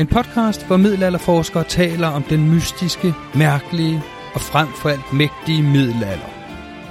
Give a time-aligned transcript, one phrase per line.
[0.00, 4.02] En podcast, hvor middelalderforskere taler om den mystiske, mærkelige
[4.34, 6.30] og frem for alt mægtige middelalder.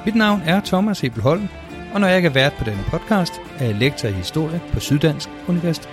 [0.05, 1.47] Mit navn er Thomas Hebelholm,
[1.93, 4.79] og når jeg ikke er vært på denne podcast, er jeg lektor i historie på
[4.79, 5.89] Syddansk Universitet.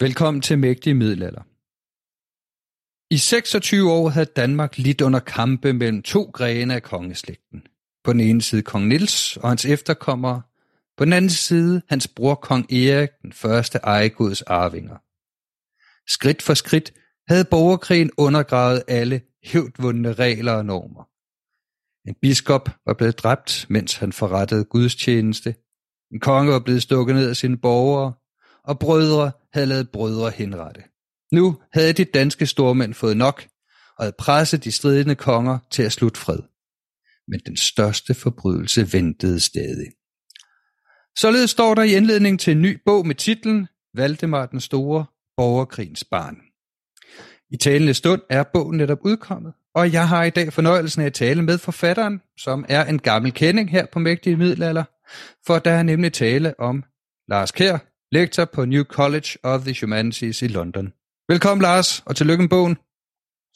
[0.00, 1.51] Velkommen til Mægtige Middelalder.
[3.12, 7.62] I 26 år havde Danmark lidt under kampe mellem to grene af kongeslægten.
[8.04, 10.42] På den ene side kong Nils og hans efterkommere,
[10.96, 14.96] på den anden side hans bror kong Erik, den første ejegods arvinger.
[16.12, 16.92] Skridt for skridt
[17.28, 21.08] havde borgerkrigen undergravet alle hævdvundne regler og normer.
[22.08, 25.54] En biskop var blevet dræbt, mens han forrettede gudstjeneste.
[26.12, 28.12] En konge var blevet stukket ned af sine borgere,
[28.64, 30.82] og brødre havde lavet brødre henrette.
[31.32, 33.44] Nu havde de danske stormænd fået nok,
[33.98, 36.38] og havde presset de stridende konger til at slutte fred.
[37.28, 39.86] Men den største forbrydelse ventede stadig.
[41.18, 45.04] Således står der i indledningen til en ny bog med titlen Valdemar den Store,
[45.36, 46.36] Borgerkrigens Barn.
[47.50, 51.14] I talende stund er bogen netop udkommet, og jeg har i dag fornøjelsen af at
[51.14, 54.84] tale med forfatteren, som er en gammel kending her på Mægtige Middelalder,
[55.46, 56.84] for der er nemlig tale om
[57.28, 57.78] Lars Kær,
[58.12, 60.92] lektor på New College of the Humanities i London.
[61.32, 62.76] Velkommen Lars, og tillykke med bogen.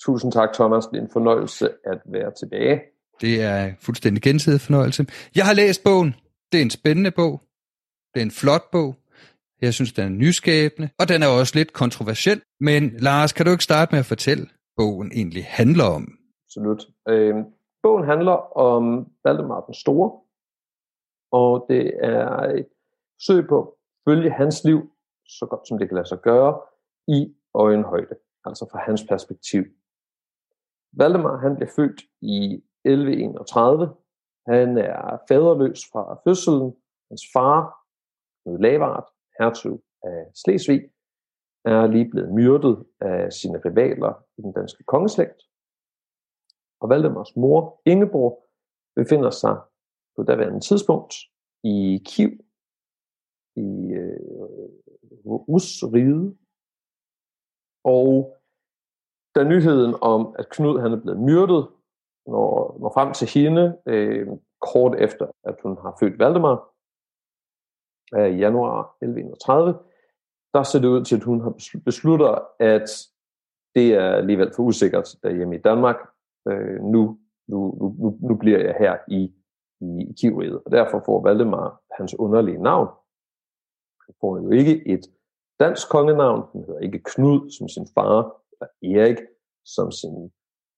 [0.05, 2.81] Tusind tak Thomas, det er en fornøjelse at være tilbage.
[3.21, 5.07] Det er fuldstændig gensidig fornøjelse.
[5.37, 6.15] Jeg har læst bogen.
[6.53, 7.41] Det er en spændende bog.
[8.15, 8.95] Det er en flot bog.
[9.63, 12.43] Jeg synes, den er nyskabende, og den er også lidt kontroversiel.
[12.61, 16.19] Men Lars, kan du ikke starte med at fortælle, bogen egentlig handler om?
[16.47, 16.83] Absolut.
[17.09, 17.35] Øh,
[17.83, 20.11] bogen handler om Valdemar den Store,
[21.33, 22.29] og det er
[22.61, 22.69] et
[23.19, 23.69] forsøg på at
[24.09, 24.81] følge hans liv
[25.29, 26.61] så godt som det kan lade sig gøre
[27.09, 27.35] i
[27.65, 29.63] øjenhøjde, altså fra hans perspektiv.
[30.93, 33.95] Valdemar han blev født i 1131.
[34.47, 36.77] Han er faderløs fra fødselen.
[37.11, 37.59] Hans far,
[38.43, 39.09] Knud Lavard,
[39.39, 40.83] hertug af Slesvig,
[41.65, 45.41] er lige blevet myrdet af sine rivaler i den danske kongeslægt.
[46.81, 48.47] Og Valdemars mor, Ingeborg,
[48.97, 49.57] befinder sig
[50.17, 51.15] på daværende tidspunkt
[51.65, 52.31] i Kiv,
[53.57, 53.69] i
[54.03, 54.21] øh,
[55.27, 56.39] Rusriget,
[57.95, 58.37] og
[59.35, 61.69] da nyheden om, at Knud han er blevet myrdet,
[62.27, 64.29] når, når frem til hende, øh,
[64.73, 66.57] kort efter, at hun har født Valdemar,
[68.13, 69.79] af i januar 1131,
[70.55, 71.55] der ser det ud til, at hun har
[71.85, 72.89] besluttet, at
[73.75, 75.97] det er alligevel for usikkert derhjemme i Danmark.
[76.49, 77.19] Øh, nu,
[77.49, 79.35] nu, nu, nu bliver jeg her i,
[79.81, 80.63] i, i Kivriget.
[80.65, 82.89] Og derfor får Valdemar hans underlige navn.
[84.07, 85.07] Han får jo ikke et
[85.61, 86.43] dansk kongenavn.
[86.53, 89.19] Den hedder ikke Knud som sin far, eller Erik
[89.65, 90.33] som sin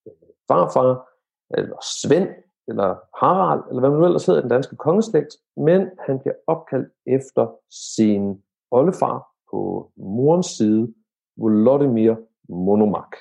[0.07, 0.13] øh,
[0.49, 1.09] farfar,
[1.51, 2.29] eller Svend
[2.69, 6.89] eller Harald, eller hvad man nu ellers hedder den danske kongeslægt, men han bliver opkaldt
[7.07, 10.95] efter sin oldefar på morens side,
[11.37, 12.17] Volodymyr
[12.49, 13.17] Monomak.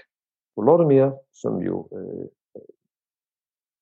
[0.56, 2.62] Volodymyr, som jo øh, øh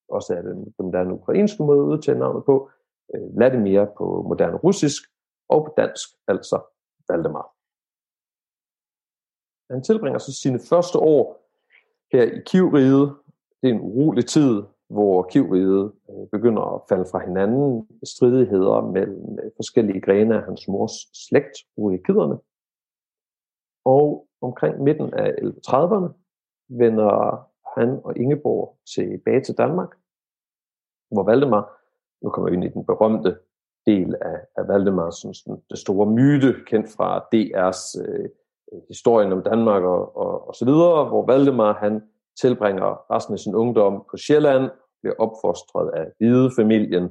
[0.09, 2.69] også er den, den der ukrainske måde at udtale navnet på,
[3.15, 5.03] øh, Vladimir på moderne russisk,
[5.49, 6.61] og på dansk altså
[7.09, 7.54] Valdemar.
[9.71, 11.41] Han tilbringer så sine første år
[12.11, 13.15] her i Kivriget.
[13.61, 17.87] Det er en urolig tid, hvor Kivriget øh, begynder at falde fra hinanden.
[18.03, 22.37] Stridigheder mellem øh, forskellige grene af hans mors slægt, urikiderne.
[23.85, 26.09] Og omkring midten af 1130'erne
[26.69, 27.47] vender
[27.79, 29.89] han og Ingeborg tilbage til Danmark,
[31.11, 31.81] hvor Valdemar,
[32.21, 33.37] nu kommer vi ind i den berømte
[33.85, 38.29] del af, af Valdemar, sådan, det store myte, kendt fra DR's øh,
[38.73, 42.03] Øh, historien om Danmark og, og, og så videre, hvor Valdemar han
[42.41, 44.71] tilbringer resten af sin ungdom på Sjælland,
[45.01, 47.09] bliver opfostret af hvide familien,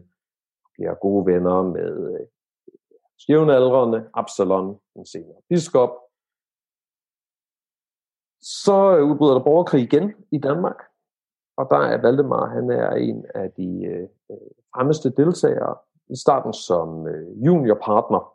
[0.72, 2.26] bliver gode venner med øh,
[3.28, 5.90] jævnaldrende, Absalon, den senere biskop.
[8.40, 10.82] Så udbryder der borgerkrig igen i Danmark,
[11.56, 14.36] og der er Valdemar, han er en af de øh, øh
[14.74, 15.76] fremmeste deltagere
[16.10, 18.33] i starten som øh, juniorpartner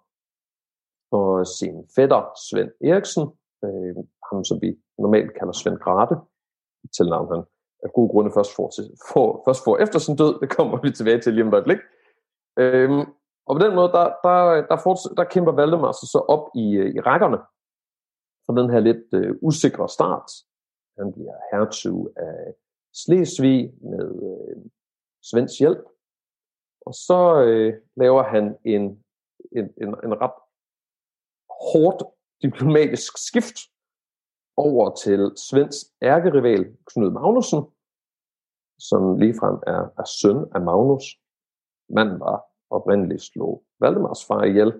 [1.12, 3.26] og sin fætter Svend Eriksen,
[3.66, 3.96] øh,
[4.28, 6.16] ham som vi normalt kalder Svend Grate,
[6.96, 7.44] til navn han
[7.84, 10.92] af gode grunde først får, til, får, først får efter sin død, det kommer vi
[10.92, 11.82] tilbage til lige om et øjeblik.
[12.58, 13.04] Øhm,
[13.48, 14.40] og på den måde, der, der,
[14.70, 17.40] der, forts- der kæmper Valdemar sig så op i, øh, i rækkerne
[18.46, 20.30] for den her lidt øh, usikre start.
[20.98, 22.54] Han bliver hertug af
[22.94, 24.58] Slesvig med øh,
[25.24, 25.86] Svends hjælp.
[26.86, 28.84] Og så øh, laver han en,
[29.58, 30.38] en, en, en ret
[31.68, 32.04] hårdt
[32.42, 33.58] diplomatisk skift
[34.58, 37.62] over til Svends ærkerival Knud Magnussen,
[38.80, 41.06] som ligefrem er, er søn af Magnus.
[41.90, 42.38] Manden var
[42.70, 44.72] oprindeligt slog Valdemars far ihjel.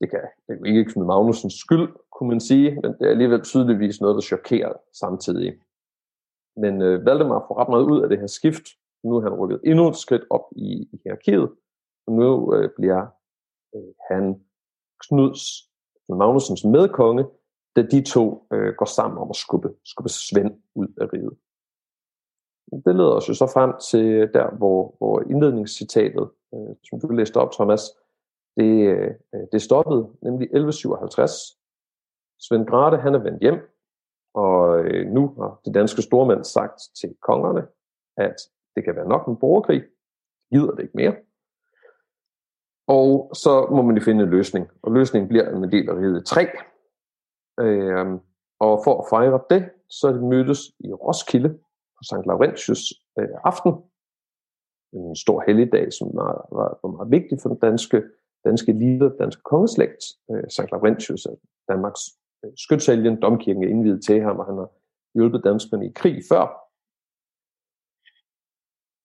[0.00, 3.42] Det kan, det er ikke Knud Magnussens skyld, kunne man sige, men det er alligevel
[3.42, 5.60] tydeligvis noget, der chokerer samtidig.
[6.56, 8.66] Men øh, Valdemar får ret meget ud af det her skift.
[9.04, 11.48] Nu er han rykket endnu et skridt op i, i hierarkiet,
[12.06, 13.06] og nu øh, bliver
[13.74, 14.44] øh, han
[15.06, 15.40] Knuds,
[16.08, 17.24] Magnusens medkonge,
[17.76, 21.36] da de to øh, går sammen om at skubbe, skubbe Svend ud af riget.
[22.86, 27.08] Det leder os jo så frem til øh, der, hvor, hvor indledningscitatet, øh, som du
[27.08, 27.80] læste op, Thomas,
[28.56, 29.10] det, øh,
[29.52, 31.32] det stoppede, nemlig 1157.
[32.40, 33.60] Svend Grate, han er vendt hjem,
[34.34, 37.66] og øh, nu har de danske stormænd sagt til kongerne,
[38.16, 38.36] at
[38.76, 39.82] det kan være nok en borgerkrig.
[40.52, 41.14] Gider det ikke mere.
[42.86, 44.66] Og så må man jo finde en løsning.
[44.82, 46.46] Og løsningen bliver en del af riget 3.
[47.60, 48.06] Øh,
[48.60, 51.48] og for at fejre det, så er det mødtes i Roskilde
[51.96, 52.26] på St.
[52.26, 53.72] Laurentius øh, aften.
[54.92, 58.02] En stor helligdag, som var, var, var meget vigtig for den danske,
[58.44, 60.02] danske lille, danske kongeslægt.
[60.30, 60.70] Øh, St.
[60.72, 61.36] Laurentius er
[61.68, 62.00] Danmarks
[62.44, 63.22] øh, skytsælgen.
[63.22, 64.70] Domkirken er indvidet til ham, og han har
[65.14, 66.44] hjulpet danskerne i krig før.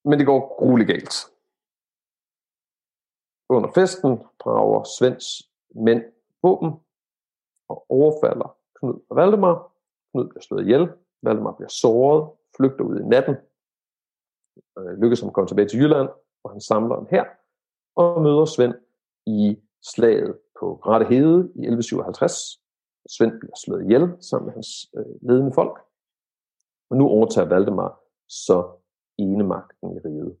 [0.08, 1.14] Men det går grueligt galt.
[3.50, 6.02] Under festen brager Svends mænd
[6.42, 6.70] våben
[7.68, 9.72] og overfalder Knud og Valdemar.
[10.12, 10.88] Knud bliver slået ihjel,
[11.22, 13.36] Valdemar bliver såret, flygter ud i natten,
[14.78, 16.08] øh, lykkes ham at komme tilbage til Jylland,
[16.40, 17.24] hvor han samler en her
[17.96, 18.74] og møder Svend
[19.26, 22.62] i slaget på Rette Hede i 1157.
[23.08, 25.78] Svend bliver slået ihjel sammen med hans øh, ledende folk.
[26.90, 28.68] Og nu overtager Valdemar så
[29.18, 30.36] enemagten i riget.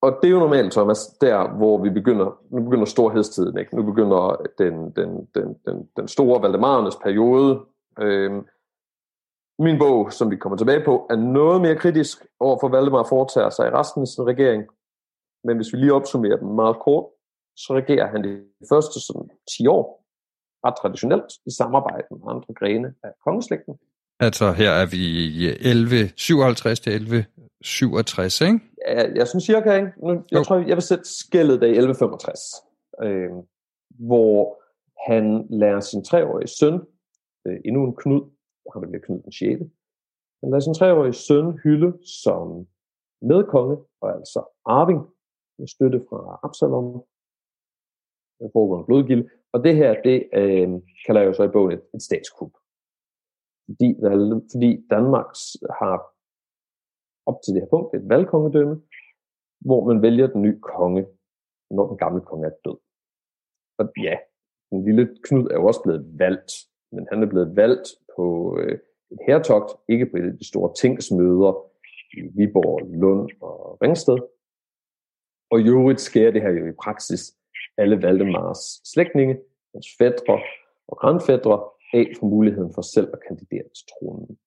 [0.00, 3.76] Og det er jo normalt, Thomas, der hvor vi begynder, nu begynder storhedstiden, ikke?
[3.76, 7.60] nu begynder den, den, den, den, den store Valdemarernes periode.
[7.98, 8.46] Øhm,
[9.58, 13.50] min bog, som vi kommer tilbage på, er noget mere kritisk over for Valdemar foretager
[13.50, 14.64] sig i resten af sin regering.
[15.44, 17.06] Men hvis vi lige opsummerer dem meget kort,
[17.56, 20.04] så regerer han de første sådan, 10 år
[20.66, 23.74] ret traditionelt i samarbejde med andre grene af kongeslægten.
[24.20, 25.02] Altså her er vi
[25.40, 28.60] i 1157 til 1167, ikke?
[28.88, 29.92] Ja, jeg synes cirka, ikke?
[30.02, 30.44] Nu, jeg jo.
[30.44, 32.40] tror, jeg vil sætte skældet af 1165,
[33.02, 33.30] øh,
[34.08, 34.62] hvor
[35.10, 36.74] han lærer sin treårige søn,
[37.46, 38.22] øh, endnu en Knud,
[38.66, 39.62] og han bliver Knud den 6.
[40.40, 41.90] Han lader sin treårige søn hylde
[42.24, 42.66] som
[43.22, 45.00] medkonge, og altså arving,
[45.58, 46.84] med støtte fra Absalom.
[48.38, 49.24] Der foregår en blodgild.
[49.52, 50.68] Og det her, det øh,
[51.06, 52.52] kalder jeg jo så i bogen et, et statskup.
[53.68, 53.88] Fordi,
[54.52, 55.30] fordi Danmark
[55.80, 55.96] har
[57.26, 58.82] op til det her punkt et valgkongedømme,
[59.60, 61.06] hvor man vælger den nye konge,
[61.70, 62.78] når den gamle konge er død.
[63.78, 64.16] Og ja,
[64.70, 66.52] den lille Knud er jo også blevet valgt,
[66.92, 68.78] men han er blevet valgt på øh,
[69.10, 71.52] et hertogt, ikke på et af de store tingsmøder
[72.18, 74.18] i Viborg, Lund og Ringsted.
[75.50, 77.22] Og i øvrigt sker det her jo i praksis
[77.76, 79.38] alle Valdemars slægtninge,
[79.74, 80.40] hans fædre
[80.88, 84.38] og grandfædre af for muligheden for selv at kandidere til tronen.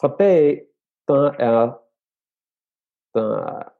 [0.00, 0.62] Fra dag af,
[1.08, 1.86] der er
[3.14, 3.72] der er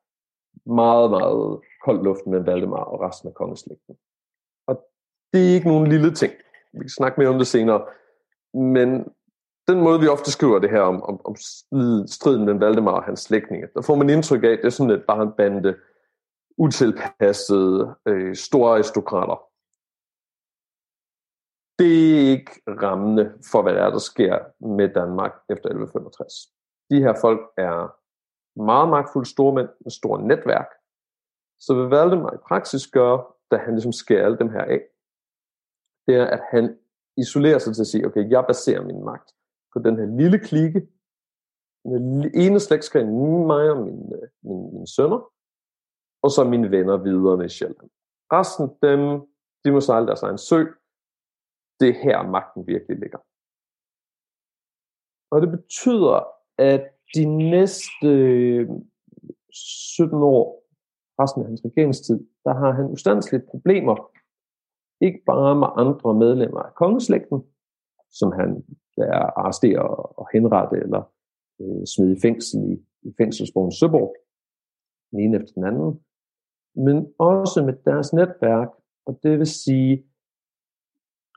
[0.68, 3.96] meget, meget kold luft mellem Valdemar og resten af kongeslægten.
[4.66, 4.74] Og
[5.32, 6.32] det er ikke nogen lille ting.
[6.72, 7.86] Vi kan snakke mere om det senere.
[8.54, 8.88] Men
[9.68, 11.34] den måde, vi ofte skriver det her om, om, om
[12.06, 14.90] striden mellem Valdemar og hans slægtninge, der får man indtryk af, at det er sådan
[14.90, 15.76] et bare en bande
[16.58, 19.42] utilpassede øh, store aristokrater.
[21.78, 26.32] Det er ikke rammende for, hvad der er, der sker med Danmark efter 1165.
[26.90, 27.96] De her folk er
[28.62, 30.70] meget magtfulde stormænd med store netværk.
[31.58, 34.82] Så hvad Valdemar i praksis gør, da han ligesom skærer alle dem her af,
[36.06, 36.78] det er, at han
[37.16, 39.30] isolerer sig til at sige, okay, jeg baserer min magt
[39.72, 40.88] på den her lille klike,
[41.84, 43.08] den ene slægtskring,
[43.46, 45.32] mig og mine, øh, mine, mine sønner,
[46.22, 47.90] og så mine venner videre i Sjælland.
[48.32, 49.00] Resten dem,
[49.64, 50.64] de må sejle deres egen sø.
[51.80, 53.18] Det er her magten virkelig ligger.
[55.32, 56.18] Og det betyder,
[56.58, 58.68] at de næste øh,
[59.96, 60.62] 17 år,
[61.22, 63.96] resten af hans regeringstid, der har han ustandsligt problemer,
[65.00, 67.38] ikke bare med andre medlemmer af kongeslægten,
[68.10, 68.64] som han
[68.96, 69.88] der arresterer
[70.20, 71.02] og henrette eller
[71.60, 72.74] øh, smide i fængsel i,
[73.08, 74.16] i fængselsbogen Søborg,
[75.10, 76.00] den ene efter den anden,
[76.86, 78.68] men også med deres netværk,
[79.06, 80.04] og det vil sige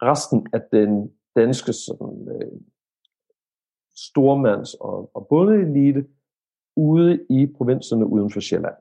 [0.01, 2.51] resten af den danske sådan, øh,
[3.95, 6.05] stormands- og, og bondeelite
[6.75, 8.75] ude i provinserne uden for Sjælland,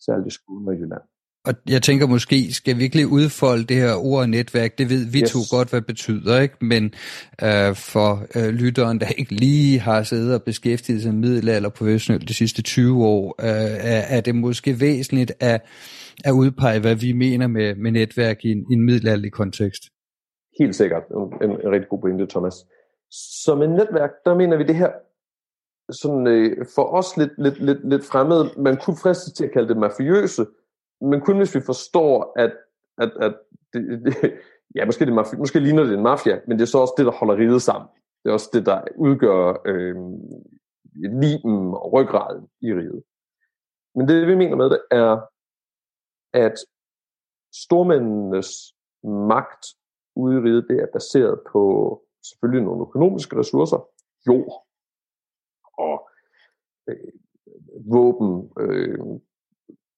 [0.00, 1.02] særligt i Skåne og Jylland.
[1.44, 4.78] Og jeg tænker måske, skal vi ikke udfolde det her ord netværk?
[4.78, 5.30] Det ved vi yes.
[5.30, 6.54] to godt, hvad det betyder, ikke?
[6.60, 6.84] Men
[7.42, 12.34] øh, for øh, lytteren, der ikke lige har siddet og beskæftiget sig middelalder professionelt de
[12.34, 15.62] sidste 20 år, øh, er, er det måske væsentligt at,
[16.24, 19.82] at udpege, hvad vi mener med, med netværk i en, i en middelalderlig kontekst?
[20.58, 21.02] Helt sikkert.
[21.08, 22.54] En, en, en rigtig god pointe, Thomas.
[23.44, 24.92] Som et netværk, der mener vi det her
[25.90, 28.50] sådan, øh, for os lidt, lidt, lidt, lidt fremmede.
[28.56, 30.46] Man kunne fristes til at kalde det mafiøse,
[31.00, 32.52] men kun hvis vi forstår, at,
[32.98, 33.34] at, at
[33.72, 34.14] det, det,
[34.76, 37.06] ja, måske, det mafi, måske ligner det en mafia, men det er så også det,
[37.06, 37.88] der holder riget sammen.
[38.22, 39.96] Det er også det, der udgør øh,
[40.94, 43.02] limen og ryggraden i riget.
[43.94, 45.20] Men det, vi mener med det, er,
[46.32, 46.54] at
[47.54, 49.66] stormændenes magt
[50.16, 51.62] ude i riget, det er baseret på
[52.24, 53.88] selvfølgelig nogle økonomiske ressourcer,
[54.26, 54.66] jord
[55.78, 56.08] og
[56.88, 57.12] øh,
[57.90, 58.98] våben, øh,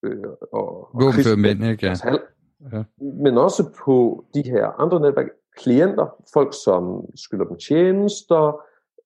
[0.02, 1.86] øh, og, og mænd, ikke?
[1.86, 2.84] Ja.
[3.00, 8.60] Men også på de her andre netværk, klienter, folk som skylder dem tjenester,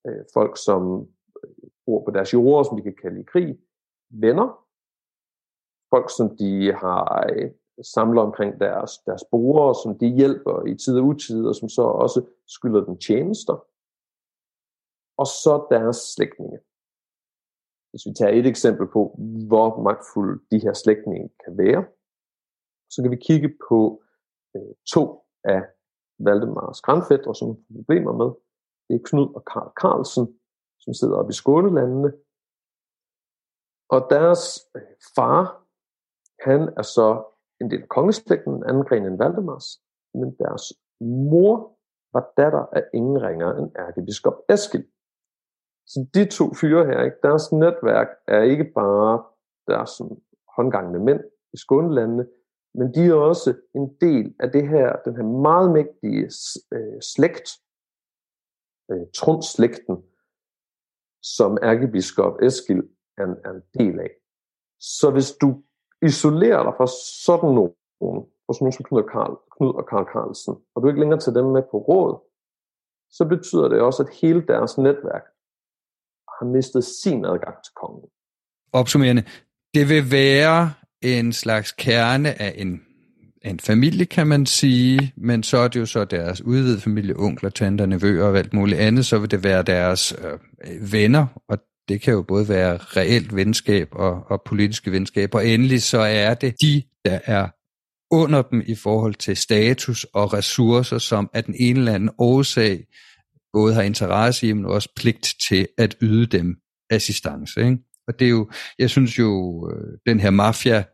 [0.06, 1.08] øh, folk som
[1.44, 3.58] øh, bor på deres jorder, som de kan kalde i krig,
[4.10, 4.64] venner,
[5.90, 7.50] folk som de har øh,
[7.82, 11.82] samler omkring deres, deres brugere, som de hjælper i tid og utid, og som så
[11.82, 13.56] også skylder dem tjenester.
[15.16, 16.58] Og så deres slægtninge.
[17.90, 19.18] Hvis vi tager et eksempel på,
[19.48, 21.84] hvor magtfulde de her slægtninge kan være,
[22.90, 24.02] så kan vi kigge på
[24.56, 25.62] øh, to af
[26.18, 28.30] Valdemars grandfædre, som har problemer med.
[28.88, 30.40] Det er Knud og Karl Carlsen,
[30.78, 32.12] som sidder oppe i Skånelandene.
[33.88, 34.42] Og deres
[34.76, 34.82] øh,
[35.16, 35.42] far,
[36.46, 37.08] han er så
[37.60, 39.82] en del af kongeslægten, anden gren end Valdemars,
[40.14, 41.78] men deres mor
[42.12, 44.86] var datter af ingen ringere end ærkebiskop Eskil.
[45.86, 49.24] Så de to fyre her, ikke, deres netværk er ikke bare
[49.66, 50.16] deres sådan,
[50.56, 51.20] håndgangende mænd
[51.52, 52.26] i Skånelandene,
[52.74, 56.24] men de er også en del af det her, den her meget mægtige
[56.72, 57.48] øh, slægt,
[58.90, 59.96] øh, Trundslægten,
[61.22, 62.82] som ærkebiskop Eskil
[63.18, 64.10] er er en del af.
[64.80, 65.62] Så hvis du
[66.02, 66.86] isolerer dig fra
[67.26, 67.72] sådan nogen,
[68.46, 71.20] for sådan nogen som Knud og, Karl, Knud og Karl Carlsen, og du ikke længere
[71.20, 72.12] tager dem med på råd,
[73.10, 75.24] så betyder det også, at hele deres netværk
[76.38, 78.04] har mistet sin adgang til kongen.
[78.72, 79.24] Opsummerende,
[79.74, 82.82] det vil være en slags kerne af en,
[83.42, 87.50] en familie, kan man sige, men så er det jo så deres udvidede familie, onkler,
[87.50, 90.38] tanter, nevøer og alt muligt andet, så vil det være deres øh,
[90.92, 91.58] venner, og
[91.88, 96.34] det kan jo både være reelt venskab og, og politiske venskab, og endelig så er
[96.34, 97.48] det de, der er
[98.10, 102.84] under dem i forhold til status og ressourcer, som af den ene eller anden årsag
[103.52, 106.56] både har interesse i, men også pligt til at yde dem
[106.90, 107.60] assistance.
[107.60, 107.78] Ikke?
[108.08, 110.84] Og det er jo, jeg synes jo, øh, den her mafia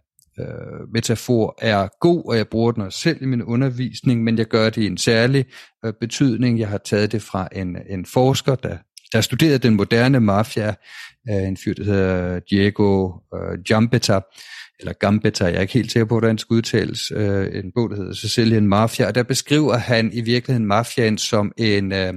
[0.41, 4.47] øh, metafor er god, og jeg bruger den også selv i min undervisning, men jeg
[4.47, 5.45] gør det i en særlig
[5.85, 6.59] øh, betydning.
[6.59, 8.79] Jeg har taget det fra en, en forsker, der
[9.15, 10.75] der studerede den moderne mafia,
[11.31, 14.21] øh, en fyr, der hedder Diego øh, Gambetta,
[14.81, 17.91] eller Gambetta, jeg er ikke helt sikker på, hvordan det skal udtales, øh, en bog,
[17.91, 22.15] der hedder Sicilian Mafia, og der beskriver han i virkeligheden mafiaen som en, øh,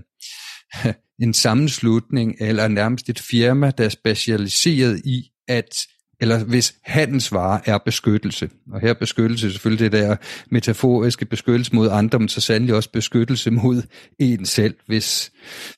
[1.24, 5.88] en sammenslutning, eller nærmest et firma, der er specialiseret i at
[6.22, 8.50] eller hvis handelsvare er beskyttelse.
[8.72, 10.16] Og her er beskyttelse selvfølgelig det der
[10.52, 13.84] metaforiske beskyttelse mod andre, men så sandelig også beskyttelse mod
[14.20, 15.32] en selv, hvis,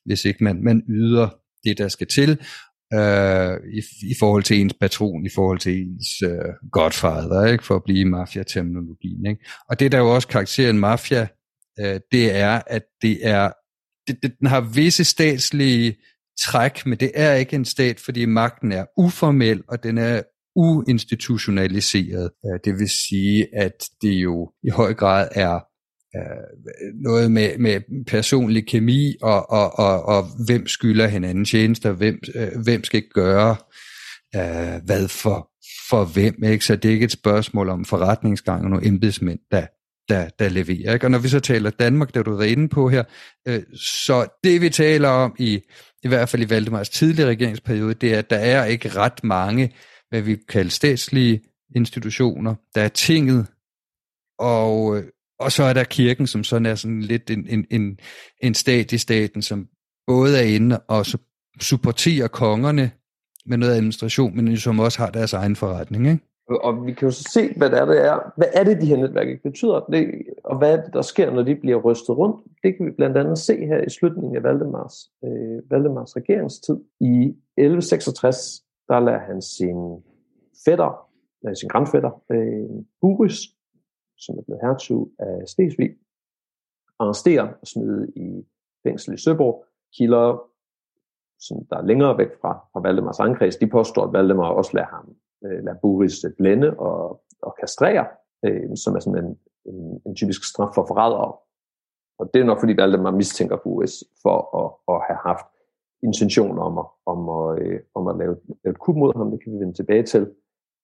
[0.05, 1.29] hvis ikke man, man yder
[1.63, 2.29] det, der skal til,
[2.93, 3.81] øh, i,
[4.12, 7.65] i forhold til ens patron, i forhold til ens øh, godfather, ikke?
[7.65, 9.25] for at blive mafia-terminologien.
[9.25, 9.46] Ikke?
[9.69, 11.27] Og det, der jo også karakteriserer en mafia,
[11.79, 13.51] øh, det er, at det er,
[14.08, 15.96] det, det, den har visse statslige
[16.46, 20.22] træk, men det er ikke en stat, fordi magten er uformel, og den er
[20.55, 22.29] uinstitutionaliseret.
[22.46, 25.60] Øh, det vil sige, at det jo i høj grad er
[26.15, 32.19] øh, noget med, med personlig kemi og, og, og, og hvem skylder hinanden tjenester, hvem,
[32.36, 33.55] øh, hvem skal gøre
[34.36, 35.50] øh, hvad for,
[35.89, 36.43] for hvem.
[36.43, 36.65] Ikke?
[36.65, 39.65] Så det er ikke et spørgsmål om forretningsgang og nogle embedsmænd, der,
[40.10, 40.93] der, der leverer.
[40.93, 41.05] Ikke?
[41.05, 43.03] Og når vi så taler Danmark, der du er inde på her,
[43.48, 45.60] øh, så det vi taler om i
[46.03, 49.74] i hvert fald i Valdemars tidlige regeringsperiode, det er, at der er ikke ret mange,
[50.10, 51.41] hvad vi kalder statslige
[51.75, 52.56] institutioner.
[52.75, 53.48] Der er tinget,
[54.39, 55.03] og, øh,
[55.39, 58.00] og så er der kirken, som sådan er sådan lidt en, en, en,
[58.44, 59.68] en stat i staten, som
[60.08, 61.06] både er inde og
[61.62, 62.91] supporterer kongerne
[63.46, 66.08] med noget administration, men som også har deres egen forretning.
[66.08, 66.28] Ikke?
[66.50, 68.34] Og vi kan jo så se, hvad det er, det er.
[68.38, 71.44] Hvad er det, de her netværk betyder, det, og hvad er det, der sker, når
[71.44, 72.46] de bliver rystet rundt.
[72.63, 76.77] Det kan vi blandt andet se her i slutningen af Valdemars, øh, Valdemars regeringstid.
[77.00, 80.03] I 1166, der lader han sin
[80.65, 81.10] fætter,
[81.48, 83.39] øh, sin grandfætter, øh, Buris,
[84.18, 85.89] som er blevet hertug af Stesvig,
[87.00, 88.46] arrestere og smide i
[88.84, 89.65] fængsel i Søborg.
[89.98, 90.41] Kilder,
[91.39, 94.88] som der er længere væk fra, fra Valdemars ankreds, de påstår, at Valdemar også lader
[94.88, 95.15] ham
[95.46, 98.05] øh, lade Buris blænde og, og kastrere,
[98.46, 101.33] øh, som er sådan en, en, en typisk straf for forrædere.
[102.20, 105.46] Og det er nok fordi Valdemar mistænker Boris for at, at have haft
[106.03, 109.31] intention om at, om at, øh, om at lave, lave et kub mod ham.
[109.31, 110.31] Det kan vi vende tilbage til.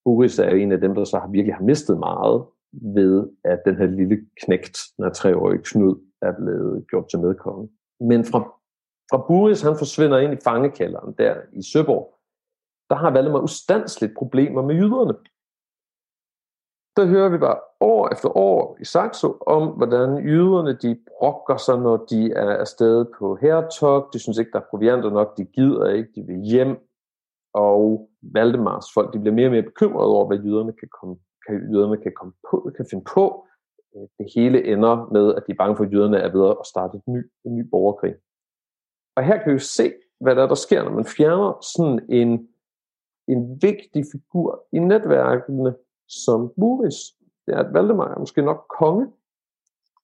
[0.06, 3.62] Boris er jo en af dem, der så har virkelig har mistet meget ved, at
[3.65, 7.69] den her lille knægt, den her treårige Knud, er blevet gjort til medkonge.
[7.99, 8.39] Men fra,
[9.12, 12.14] fra Buris, han forsvinder ind i fangekælderen der i Søborg,
[12.89, 15.13] der har Valdemar ustandsligt problemer med jyderne.
[16.98, 21.80] Der hører vi bare år efter år i Saxo om, hvordan jyderne de brokker sig,
[21.80, 24.10] når de er afsted på hertog.
[24.13, 25.38] De synes ikke, der er provianter nok.
[25.38, 26.10] De gider ikke.
[26.15, 26.78] De vil hjem.
[27.54, 31.15] Og Valdemars folk de bliver mere og mere bekymrede over, hvad jyderne kan, komme,
[31.48, 33.48] kan, jyderne kan, komme på, kan finde på.
[33.95, 36.65] Øh, det hele ender med, at de er bange for, at jyderne er ved at
[36.65, 38.15] starte et ny, en ny borgerkrig.
[39.15, 42.06] Og her kan vi jo se, hvad der, er, der sker, når man fjerner sådan
[42.10, 42.48] en
[43.27, 45.75] en vigtig figur i netværkene
[46.07, 46.95] som Buris.
[47.45, 49.07] Det er, at Valdemar er måske nok konge,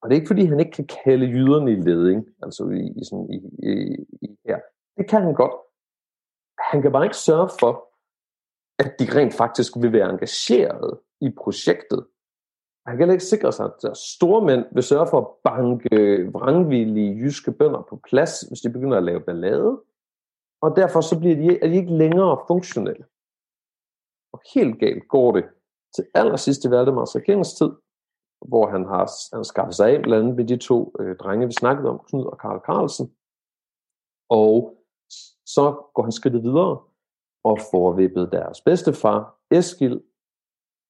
[0.01, 3.03] og det er ikke fordi, han ikke kan kalde jyderne i leding, altså i, i,
[3.03, 3.37] sådan, i,
[3.69, 4.59] i, i her.
[4.97, 5.51] Det kan han godt.
[6.71, 7.87] Han kan bare ikke sørge for,
[8.79, 12.05] at de rent faktisk vil være engageret i projektet.
[12.87, 17.51] Han kan ikke sikre sig, at store mænd vil sørge for at banke vrangvillige jyske
[17.51, 19.81] bønder på plads, hvis de begynder at lave ballade.
[20.61, 23.05] Og derfor så bliver de, er de ikke længere funktionelle.
[24.33, 25.45] Og helt galt går det
[25.95, 27.71] til allersidst i Valdemars regeringstid,
[28.47, 31.53] hvor han har, han skaffet sig af blandt andet med de to øh, drenge, vi
[31.53, 33.15] snakkede om, Knud og Karl Carlsen.
[34.29, 34.77] Og
[35.45, 36.83] så går han skridtet videre
[37.43, 40.03] og får vippet deres bedstefar, Eskil,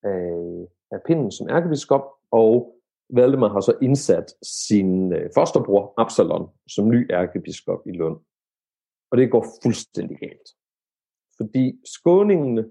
[0.03, 2.75] af, af pinden som ærkebiskop, og
[3.13, 8.19] Valdemar har så indsat sin øh, fosterbror Absalon som ny ærkebiskop i Lund.
[9.11, 10.49] Og det går fuldstændig galt.
[11.37, 12.69] Fordi skåningene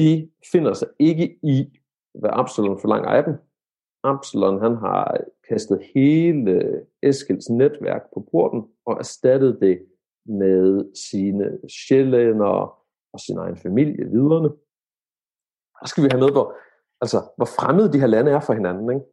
[0.00, 1.78] de finder sig ikke i,
[2.14, 3.34] hvad Absalon forlanger af dem.
[4.04, 6.54] Absalon han har kastet hele
[7.02, 9.86] Eskils netværk på porten og erstattet det
[10.26, 12.54] med sine sjælænder
[13.12, 14.42] og sin egen familie videre.
[15.80, 16.56] Der skal vi have med, hvor,
[17.00, 18.90] altså, hvor fremmede de her lande er for hinanden.
[18.94, 19.06] Ikke?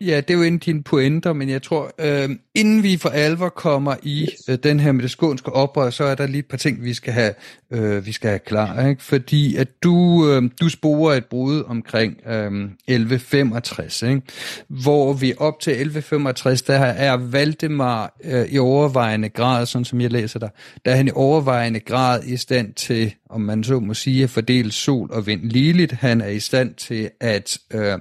[0.00, 3.48] Ja, det er jo en din pointer, men jeg tror, øh, inden vi for alvor
[3.48, 4.48] kommer i yes.
[4.48, 6.94] øh, den her med det skånske oprør, så er der lige et par ting, vi
[6.94, 7.34] skal have,
[7.70, 8.86] øh, vi skal have klar.
[8.86, 9.02] Ikke?
[9.02, 14.22] Fordi at du, øh, du sporer et brud omkring øh, 1165, ikke?
[14.68, 20.12] hvor vi op til 1165, der er Valdemar øh, i overvejende grad, sådan som jeg
[20.12, 20.48] læser der,
[20.84, 24.30] der er han i overvejende grad i stand til om man så må sige, at
[24.30, 25.92] fordele sol og vind ligeligt.
[25.92, 27.98] Han er i stand til at øh,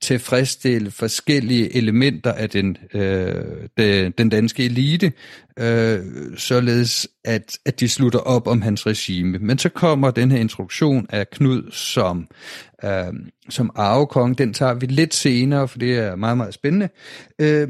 [0.00, 3.44] tilfredsstille forskellige elementer af den, øh,
[3.78, 5.12] de, den danske elite,
[5.58, 6.00] øh,
[6.36, 9.38] således at, at de slutter op om hans regime.
[9.38, 12.28] Men så kommer den her introduktion af Knud som,
[12.84, 12.90] øh,
[13.48, 14.38] som arvekong.
[14.38, 16.88] Den tager vi lidt senere, for det er meget, meget spændende.
[17.38, 17.68] Øh,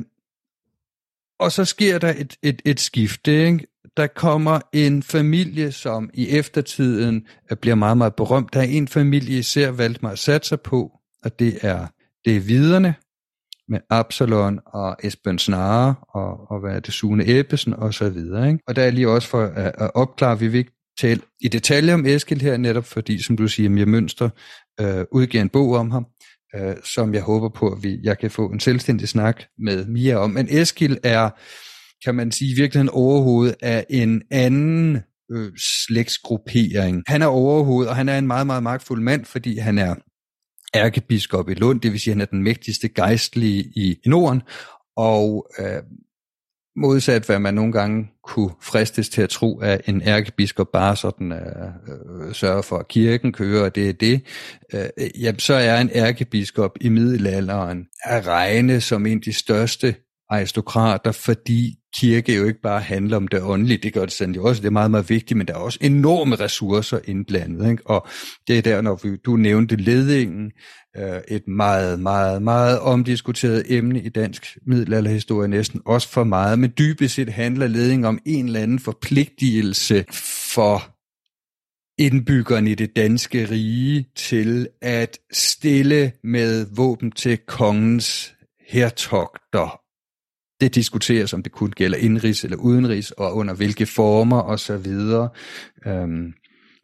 [1.44, 3.46] og så sker der et, et, et skifte.
[3.46, 3.66] Ikke?
[3.96, 8.54] Der kommer en familie, som i eftertiden øh, bliver meget, meget berømt.
[8.54, 10.90] Der er en familie, især valgt mig at satse på,
[11.24, 11.86] og det er,
[12.24, 12.94] det er viderne
[13.68, 18.48] med Absalon og Esben Snare og, og hvad er det, Sune Ebbesen og så videre.
[18.48, 18.60] Ikke?
[18.66, 21.94] Og der er lige også for at, at opklare, vi vil ikke tale i detaljer
[21.94, 24.30] om Eskild her, netop fordi, som du siger, Mia Mønster
[24.80, 26.06] øh, udgiver en bog om ham
[26.56, 30.16] øh, som jeg håber på, at vi, jeg kan få en selvstændig snak med Mia
[30.16, 30.30] om.
[30.30, 31.30] Men Eskil er,
[32.04, 37.02] kan man sige, virkelig en overhoved af en anden øh, slægtsgruppering.
[37.06, 39.94] Han er overhoved, og han er en meget, meget magtfuld mand, fordi han er
[40.74, 44.42] ærkebiskop i Lund, det vil sige, at han er den mægtigste gejstlige i Norden,
[44.96, 45.82] og øh,
[46.76, 51.32] modsat hvad man nogle gange kunne fristes til at tro, at en ærkebiskop bare sådan
[51.32, 51.38] øh,
[52.28, 54.20] øh, sørger for, at kirken kører, og det er det,
[54.74, 59.94] øh, jamen, så er en ærkebiskop i middelalderen at regne som en af de største
[60.30, 64.62] aristokrater, fordi kirke jo ikke bare handler om det åndelige, det gør det sandelig også,
[64.62, 67.86] det er meget, meget vigtigt, men der er også enorme ressourcer indblandet, ikke?
[67.86, 68.06] og
[68.48, 70.52] det er der, når vi, du nævnte ledingen,
[70.96, 76.72] øh, et meget, meget, meget omdiskuteret emne i dansk middelalderhistorie, næsten også for meget, men
[76.78, 80.04] dybest set handler leding om en eller anden forpligtelse
[80.54, 80.94] for
[81.98, 88.34] indbyggerne i det danske rige til at stille med våben til kongens
[88.68, 89.83] hertogter
[90.60, 94.86] det diskuteres, om det kun gælder indrigs eller udenrigs, og under hvilke former osv.
[95.86, 96.32] Øhm,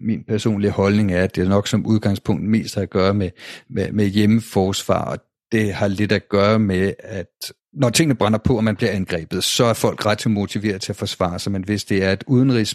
[0.00, 3.30] min personlige holdning er, at det er nok som udgangspunkt mest har at gøre med,
[3.70, 5.18] med, med hjemmeforsvar, og
[5.52, 9.44] det har lidt at gøre med, at når tingene brænder på, og man bliver angrebet,
[9.44, 12.24] så er folk ret til motiveret til at forsvare sig, men hvis det er et
[12.26, 12.74] udenrigs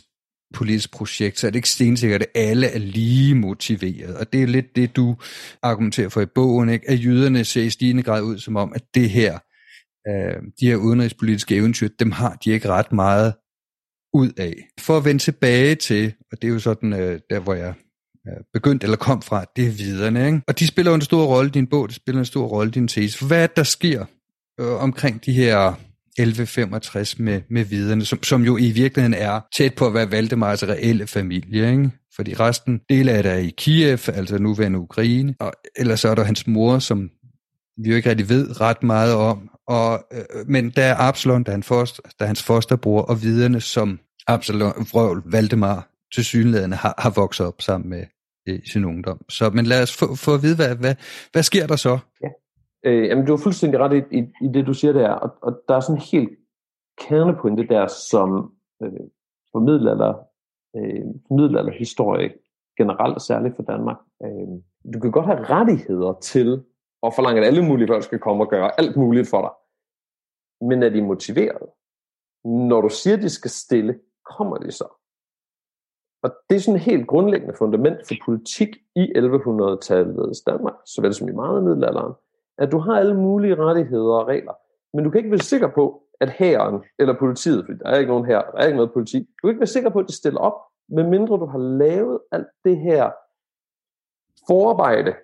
[0.54, 4.18] politisk projekt, så er det ikke stensikkert, at alle er lige motiveret.
[4.18, 5.16] Og det er lidt det, du
[5.62, 6.90] argumenterer for i bogen, ikke?
[6.90, 9.40] at jøderne ser i stigende grad ud som om, at det her
[10.08, 13.34] øh, de her udenrigspolitiske eventyr, dem har de ikke ret meget
[14.14, 14.54] ud af.
[14.80, 17.74] For at vende tilbage til, og det er jo sådan, øh, der hvor jeg
[18.28, 20.26] øh, begyndt eller kom fra, det er viderne.
[20.26, 20.42] Ikke?
[20.48, 22.70] Og de spiller jo en stor rolle i din bog, det spiller en stor rolle
[22.70, 23.18] i din tese.
[23.18, 24.06] For hvad er det, der sker
[24.60, 25.74] øh, omkring de her
[26.18, 30.64] 1165 med, med viderne, som, som jo i virkeligheden er tæt på at være Valdemars
[30.64, 31.92] reelle familie, ikke?
[32.16, 36.16] Fordi resten, del af det er i Kiev, altså nuværende Ukraine, og ellers så er
[36.16, 37.10] der hans mor, som
[37.84, 39.50] vi jo ikke rigtig ved ret meget om.
[39.68, 43.02] Og, øh, øh men der er Absalon, der er, han foster, der er hans fosterbror,
[43.02, 48.04] og viderne, som Absalon, Vrøvl, Valdemar til synlædende har, har vokset op sammen med
[48.48, 49.20] øh, i sin ungdom.
[49.30, 50.96] Så, men lad os få, få at vide, hvad, hvad,
[51.32, 52.00] hvad sker der så?
[52.24, 52.30] Ja.
[52.86, 55.62] Øh, jamen, du har fuldstændig ret i, i, i det, du siger der, og, og
[55.68, 56.30] der er sådan en helt
[56.98, 58.52] kernepointe der, som
[58.84, 59.06] øh,
[59.52, 60.14] formidler,
[60.78, 62.30] øh, formidler historie
[62.78, 63.98] generelt og særligt for Danmark.
[64.24, 64.48] Øh,
[64.94, 66.64] du kan godt have rettigheder til
[67.06, 69.54] og forlanger, at alle mulige folk skal komme og gøre alt muligt for dig.
[70.68, 71.70] Men er de motiveret?
[72.46, 74.00] Når du siger, at de skal stille,
[74.38, 74.88] kommer de så?
[76.24, 81.30] Og det er sådan et helt grundlæggende fundament for politik i 1100-tallets Danmark, såvel som
[81.30, 82.14] i meget middelalderen,
[82.58, 84.54] at du har alle mulige rettigheder og regler,
[84.94, 88.12] men du kan ikke være sikker på, at hæren eller politiet, for der er ikke
[88.12, 90.16] nogen her, der er ikke noget politi, du kan ikke være sikker på, at de
[90.16, 93.12] stiller op, medmindre du har lavet alt det her
[94.48, 95.16] forarbejde,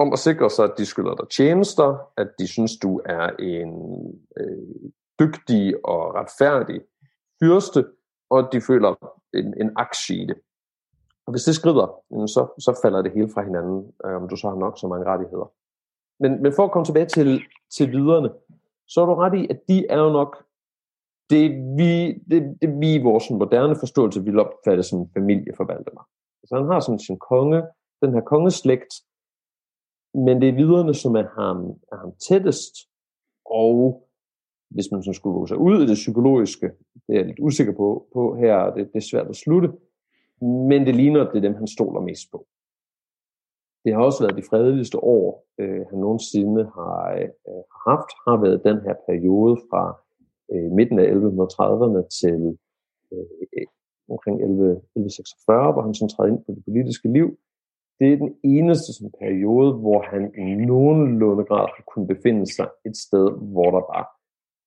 [0.00, 3.72] om at sikre sig, at de skylder dig tjenester, at de synes, du er en
[4.36, 6.80] øh, dygtig og retfærdig
[7.42, 7.84] fyrste,
[8.30, 8.90] og at de føler
[9.34, 10.36] en, en aktie i det.
[11.26, 11.86] Og hvis det skrider,
[12.26, 15.06] så, så falder det hele fra hinanden, øh, om du så har nok så mange
[15.06, 15.52] rettigheder.
[16.20, 17.42] Men, men for at komme tilbage til,
[17.76, 18.30] til viderne,
[18.88, 20.44] så er du ret i, at de er jo nok
[21.30, 26.04] det, vi, det, det vi i vores moderne forståelse vil opfatte som familieforvaltere.
[26.44, 27.62] Så han har sådan sin konge,
[28.02, 28.92] den her kongeslægt,
[30.14, 31.56] men det er viderne, som er ham,
[31.92, 32.74] er ham tættest,
[33.44, 34.06] og
[34.70, 36.66] hvis man så skulle våge sig ud i det psykologiske,
[37.06, 39.68] det er jeg lidt usikker på, på her, det, det er svært at slutte,
[40.40, 42.46] men det ligner, at det er dem, han stoler mest på.
[43.84, 46.96] Det har også været de fredeligste år, øh, han nogensinde har,
[47.48, 49.84] øh, haft, har været den her periode fra
[50.52, 52.58] øh, midten af 1130'erne til
[53.12, 53.66] øh,
[54.08, 57.38] omkring 11, 1146, hvor han sådan træder ind på det politiske liv,
[58.00, 62.68] det er den eneste sådan, periode, hvor han i nogenlunde grad har kunnet befinde sig
[62.86, 64.04] et sted, hvor der var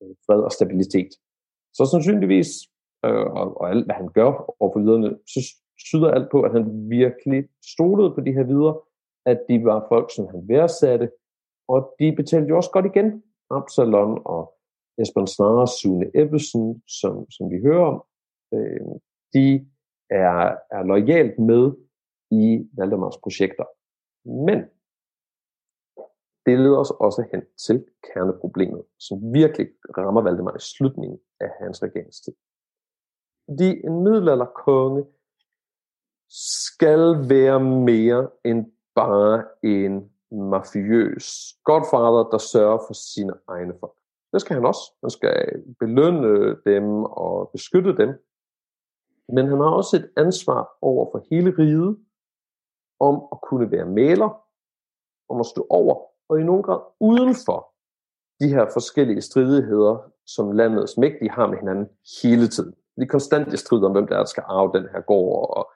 [0.02, 1.12] øh, fred og stabilitet.
[1.74, 2.50] Så sandsynligvis,
[3.06, 5.40] øh, og, og alt hvad han gør over for viderne, så
[5.90, 7.44] tyder alt på, at han virkelig
[7.74, 8.76] stolede på de her videre,
[9.26, 11.10] at de var folk, som han værdsatte,
[11.68, 13.24] og de betalte jo også godt igen.
[13.50, 14.54] Absalon og
[15.02, 18.04] Esben Snare, Sune Ebbesen, som, som vi hører om,
[18.54, 18.88] øh,
[19.34, 19.66] de
[20.10, 21.72] er, er lojalt med
[22.42, 23.66] i Valdemars projekter.
[24.46, 24.60] Men
[26.46, 29.68] det leder os også hen til kerneproblemet, som virkelig
[29.98, 32.34] rammer Valdemar i slutningen af hans regeringstid.
[33.50, 35.06] Fordi en middelalderkonge
[36.30, 38.66] skal være mere end
[38.96, 41.28] bare en mafiøs
[41.64, 43.98] godfather, der sørger for sine egne folk.
[44.34, 44.84] Det skal han også.
[45.04, 48.10] Han skal belønne dem og beskytte dem.
[49.30, 51.98] Men han har også et ansvar over for hele riget,
[53.00, 54.30] om at kunne være maler,
[55.30, 55.96] om at stå over,
[56.30, 57.74] og i nogen grad uden for
[58.40, 61.90] de her forskellige stridigheder, som landets mægtige har med hinanden
[62.24, 62.72] hele tiden.
[62.72, 65.58] De er konstant i strid om, hvem der, er, der skal arve den her gård,
[65.58, 65.72] og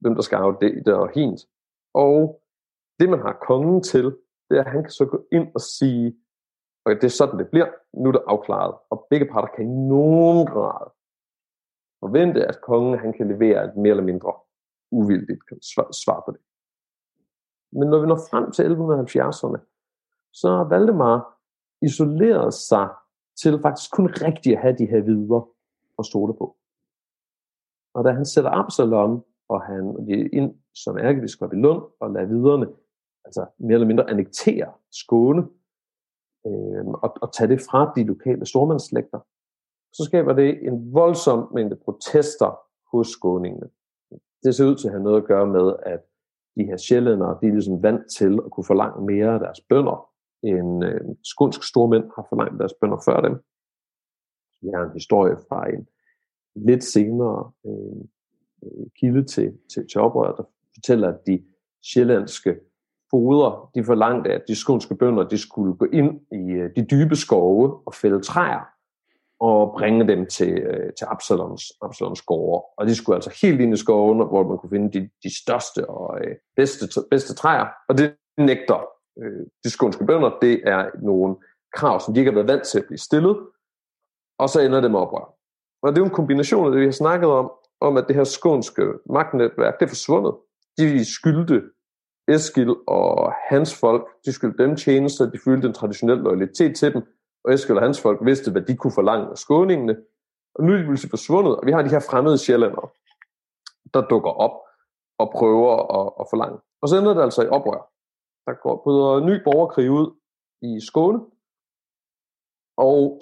[0.00, 1.40] hvem der skal arve det, der og hint.
[1.94, 2.42] Og
[2.98, 4.04] det, man har kongen til,
[4.50, 6.16] det er, at han kan så gå ind og sige,
[6.84, 8.74] og det er sådan, det bliver, nu er det afklaret.
[8.90, 10.90] Og begge parter kan i nogen grad
[12.00, 14.32] forvente, at kongen han kan levere et mere eller mindre
[14.90, 15.40] uvildigt
[16.02, 16.40] svar på det.
[17.72, 19.58] Men når vi når frem til 1170'erne,
[20.32, 21.38] så har Valdemar
[21.82, 22.88] isoleret sig
[23.42, 25.46] til faktisk kun rigtigt at have de her videre
[25.98, 26.56] at stole på.
[27.94, 32.66] Og da han sætter Absalon og han ind som ærkebiskop i Lund og lader viderne
[33.24, 35.42] altså mere eller mindre annektere Skåne
[36.46, 39.20] øh, og, og tage det fra de lokale stormandsslægter,
[39.92, 42.60] så skaber det en voldsom mængde protester
[42.96, 43.70] hos skåningene.
[44.42, 46.00] Det ser ud til at have noget at gøre med, at
[46.58, 50.08] de her sjællændere, de er ligesom vant til at kunne forlange mere af deres bønder,
[50.42, 53.34] end øh, skånske stormænd har forlangt deres bønder før dem.
[54.62, 55.86] Vi har en historie fra en
[56.68, 58.00] lidt senere øh,
[58.64, 60.44] øh, kilde til, til, til oprøret, der
[60.74, 61.44] fortæller, at de
[61.92, 62.56] sjællandske
[63.10, 67.16] foder, de forlangte, at de skånske bønder, de skulle gå ind i øh, de dybe
[67.16, 68.77] skove og fælde træer,
[69.40, 72.64] og bringe dem til, øh, til Absalons, Absalons gårde.
[72.78, 75.90] Og de skulle altså helt ind i skoven, hvor man kunne finde de, de største
[75.90, 77.66] og øh, bedste, bedste træer.
[77.88, 78.86] Og det nægter
[79.18, 80.38] øh, de skånske bønder.
[80.42, 81.36] Det er nogle
[81.76, 83.36] krav, som de ikke har været vant til at blive stillet.
[84.38, 85.34] Og så ender det med oprør.
[85.82, 88.16] Og det er jo en kombination af det, vi har snakket om, om at det
[88.16, 90.34] her skånske magtnetværk, det er forsvundet.
[90.78, 91.62] De skyldte
[92.28, 97.02] Eskil og hans folk, de skyldte dem tjenester, de følte en traditionel loyalitet til dem,
[97.44, 99.96] og Eskild og hans folk vidste, hvad de kunne forlange af skåningene.
[100.54, 102.88] Og nu er de pludselig forsvundet, og vi har de her fremmede sjællandere,
[103.94, 104.56] der dukker op
[105.18, 106.58] og prøver at, at forlange.
[106.80, 107.90] Og så ender det altså i oprør.
[108.46, 110.16] Der går bryder ny borgerkrig ud
[110.62, 111.20] i Skåne,
[112.76, 113.20] og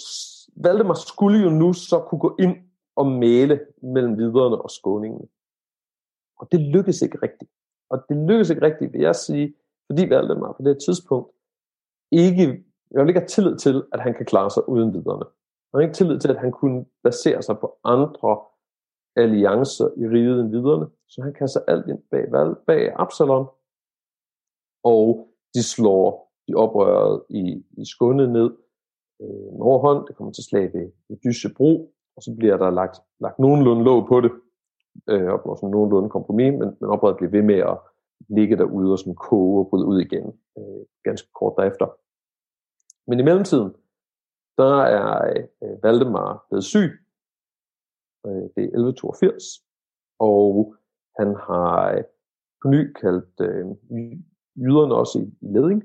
[0.56, 2.56] Valdemar skulle jo nu så kunne gå ind
[2.96, 5.28] og male mellem viderne og skåningene.
[6.38, 7.50] Og det lykkedes ikke rigtigt.
[7.90, 9.54] Og det lykkedes ikke rigtigt, vil jeg sige,
[9.86, 11.30] fordi Valdemar på det tidspunkt
[12.12, 15.26] ikke jeg vil ikke have tillid til, at han kan klare sig uden viderne.
[15.72, 18.40] Jeg har ikke tillid til, at han kunne basere sig på andre
[19.16, 20.86] alliancer i riget end viderne.
[21.08, 23.46] Så han kaster alt ind bag, bag Absalon,
[24.84, 28.50] og de slår de oprørede i, i Skåne ned
[29.22, 30.06] øh, med overhånd.
[30.06, 34.08] Det kommer til slag ved, ved Dyssebro, og så bliver der lagt, lagt nogenlunde låg
[34.08, 34.32] på det,
[35.10, 37.78] øh, og sådan nogenlunde kompromis, men, men oprøret bliver ved med at
[38.28, 40.26] ligge derude og sådan koge og bryde ud igen
[40.58, 41.86] øh, ganske kort derefter.
[43.06, 43.74] Men i mellemtiden,
[44.58, 46.90] der er øh, Valdemar blevet syg.
[48.26, 49.44] Øh, det er 1182.
[50.18, 50.74] Og
[51.18, 52.04] han har øh,
[52.62, 53.66] på ny kaldt øh,
[54.56, 55.82] jyderne også i, i leding.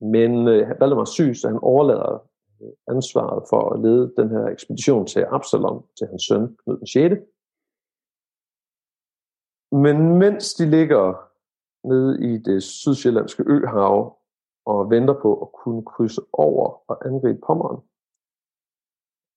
[0.00, 2.28] Men øh, Valdemar er syg, så han overlader
[2.62, 6.86] øh, ansvaret for at lede den her ekspedition til Absalon, til hans søn Knud den
[6.86, 7.14] 6.
[9.72, 11.30] Men mens de ligger
[11.88, 14.15] nede i det sydsjællandske øhav
[14.66, 17.80] og venter på at kunne krydse over og angribe Pommeren.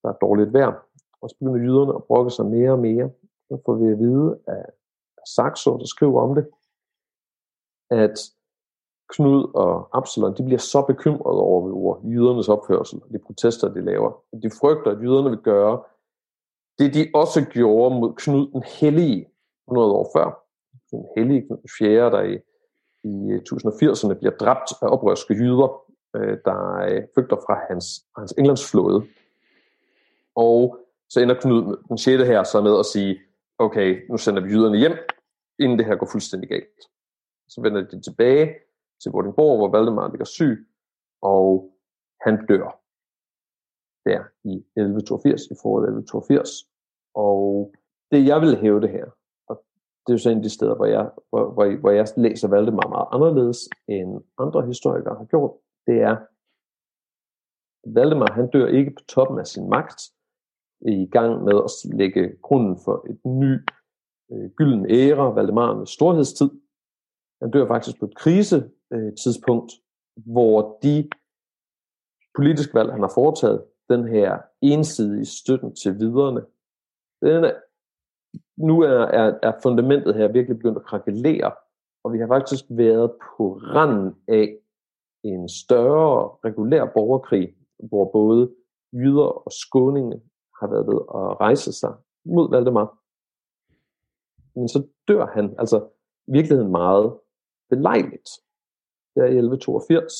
[0.01, 0.73] Der er dårligt vejr,
[1.21, 3.09] og så begynder jyderne at brokke sig mere og mere.
[3.47, 4.65] Så får vi at vide af,
[5.35, 6.45] Saxo, der skriver om det,
[7.89, 8.17] at
[9.09, 13.81] Knud og Absalon, de bliver så bekymrede over, over jydernes opførsel og de protester, de
[13.81, 14.11] laver.
[14.43, 15.83] De frygter, at jyderne vil gøre
[16.79, 19.29] det, de også gjorde mod Knud den Hellige
[19.67, 20.43] 100 år før.
[20.91, 22.39] Den hellige Knud den 4., der i
[23.03, 25.83] i øh, 1080'erne bliver dræbt af oprørske jyder,
[26.15, 27.85] øh, der øh, flygter fra hans,
[28.17, 29.05] hans Englandsflåde.
[30.35, 30.77] Og
[31.09, 32.23] så ender Knud den 6.
[32.23, 33.19] her så med at sige,
[33.57, 34.97] okay, nu sender vi jyderne hjem,
[35.59, 36.79] inden det her går fuldstændig galt.
[37.47, 38.55] Så vender de tilbage
[39.01, 40.67] til Vordingborg, hvor Valdemar ligger syg,
[41.21, 41.71] og
[42.21, 42.79] han dør
[44.05, 46.49] der i 1182, i foråret 1182.
[47.15, 47.73] Og
[48.11, 49.05] det jeg vil hæve det her,
[50.09, 52.47] det er jo så en af de steder, hvor jeg, hvor, hvor, hvor jeg læser
[52.47, 55.53] Valdemar meget anderledes, end andre historikere har gjort,
[55.87, 56.15] det er,
[57.95, 60.01] Valdemar han dør ikke på toppen af sin magt,
[60.81, 63.53] i gang med at lægge grunden for et ny
[64.31, 66.49] øh, gylden æra, Valdemarens storhedstid.
[67.41, 71.09] Han dør faktisk på et krisetidspunkt, øh, hvor de
[72.35, 76.41] politiske valg, han har foretaget, den her ensidige støtten til viderne,
[77.21, 77.55] den er,
[78.59, 81.51] nu er, er, er fundamentet her virkelig begyndt at krakelere,
[82.03, 84.57] og vi har faktisk været på randen af
[85.23, 87.55] en større regulær borgerkrig,
[87.89, 88.51] hvor både
[88.93, 90.21] jyder og skåninge
[90.59, 91.93] har været ved at rejse sig
[92.25, 92.97] mod Valdemar.
[94.59, 95.87] Men så dør han, altså
[96.27, 97.13] i virkeligheden meget
[97.69, 98.29] belejligt,
[99.15, 100.13] der i 1182,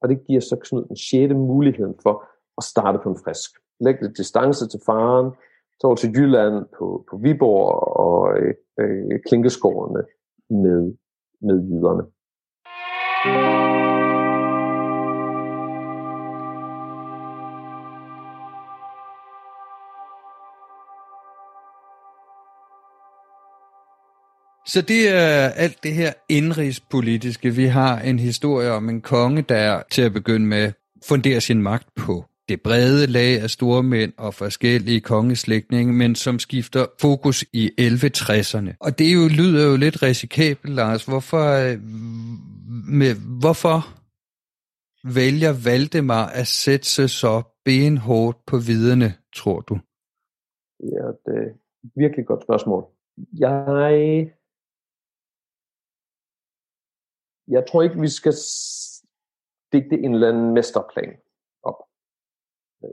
[0.00, 1.34] og det giver så Knud den 6.
[1.34, 2.24] muligheden for
[2.58, 3.50] at starte på en frisk.
[3.80, 5.32] Læg lidt distance til faren,
[5.82, 10.02] tog til Jylland på, på Viborg og øh, øh, klinkeskårene
[10.50, 10.94] med,
[11.42, 12.02] med jyderne.
[24.66, 27.50] Så det er alt det her indrigspolitiske.
[27.50, 30.72] Vi har en historie om en konge, der til at begynde med
[31.08, 36.86] funderer sin magt på det brede lag af stormænd og forskellige kongeslægtninge, men som skifter
[37.00, 38.76] fokus i 1160'erne.
[38.80, 41.04] Og det jo, lyder jo lidt risikabelt, Lars.
[41.04, 41.78] Hvorfor, øh,
[43.00, 43.78] med, hvorfor
[45.14, 49.78] vælger Valdemar at sætte sig så benhårdt på viderne, tror du?
[50.80, 51.50] Ja, det er
[51.84, 52.84] et virkelig godt spørgsmål.
[53.38, 54.30] Jeg
[57.48, 58.34] jeg tror ikke, vi skal
[59.72, 61.16] digte en eller anden mesterplan.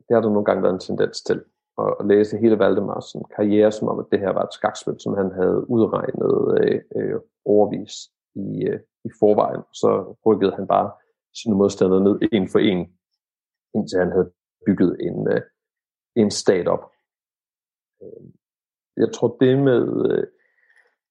[0.08, 1.42] Det har der nogle gange været en tendens til.
[1.78, 5.32] At, læse hele Valdemars karriere, som om at det her var et skakspil, som han
[5.32, 7.94] havde udregnet øh, øh, overvis
[8.36, 9.62] i, øh, i forvejen.
[9.74, 10.92] Så rykkede han bare
[11.42, 12.88] sine modstandere ned en for en,
[13.76, 14.32] indtil han havde
[14.66, 15.42] bygget en, øh,
[16.16, 16.92] en stat op.
[18.04, 18.32] Øhm,
[18.98, 20.28] jeg tror det med, øh,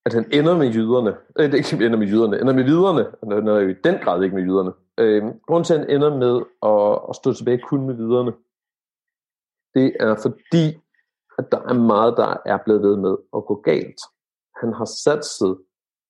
[0.06, 1.16] at han ender med jyderne.
[1.38, 3.04] Øh, det ikke ender med jyderne, ender med viderne.
[3.22, 4.72] Han ender jo i den grad ikke med jyderne.
[4.98, 8.32] Øh, grunden til, at han ender med at, at stå tilbage kun med viderne,
[9.74, 10.64] det er fordi,
[11.38, 14.00] at der er meget, der er blevet ved med at gå galt.
[14.60, 15.56] Han har satset,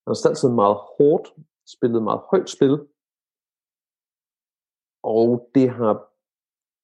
[0.02, 1.28] han har satset meget hårdt,
[1.76, 2.80] spillet meget højt spil,
[5.02, 6.08] og det har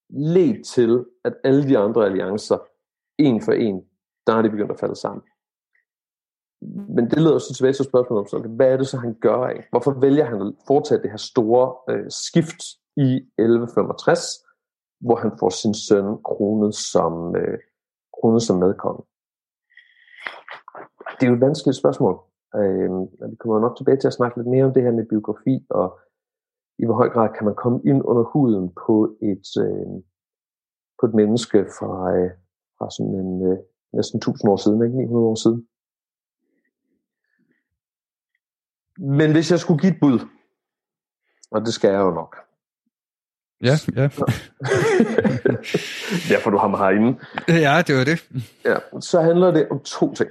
[0.09, 2.57] ledt til, at alle de andre alliancer,
[3.17, 3.85] en for en,
[4.27, 5.23] der er de begyndt at falde sammen
[6.69, 9.67] men det leder så tilbage til spørgsmålet om, hvad er det så, han gør af?
[9.71, 12.61] Hvorfor vælger han at foretage det her store øh, skift
[12.97, 14.21] i 1165,
[14.99, 17.59] hvor han får sin søn kronet som, øh,
[18.13, 19.03] kronet som medkonge?
[21.15, 22.15] Det er jo et vanskeligt spørgsmål.
[22.55, 22.89] Øh,
[23.31, 25.99] vi kommer nok tilbage til at snakke lidt mere om det her med biografi, og
[26.79, 29.95] i hvor høj grad kan man komme ind under huden på et, øh,
[30.99, 32.31] på et menneske fra, øh,
[32.77, 33.57] fra sådan en øh,
[33.93, 35.67] næsten 1000 år siden, ikke 900 år siden.
[39.17, 40.19] Men hvis jeg skulle give et bud,
[41.51, 42.48] og det skal jeg jo nok.
[43.61, 44.01] Ja, ja.
[46.29, 47.19] Derfor du har mig herinde.
[47.47, 48.29] Ja, det var det.
[48.65, 50.29] Ja, så handler det om to ting.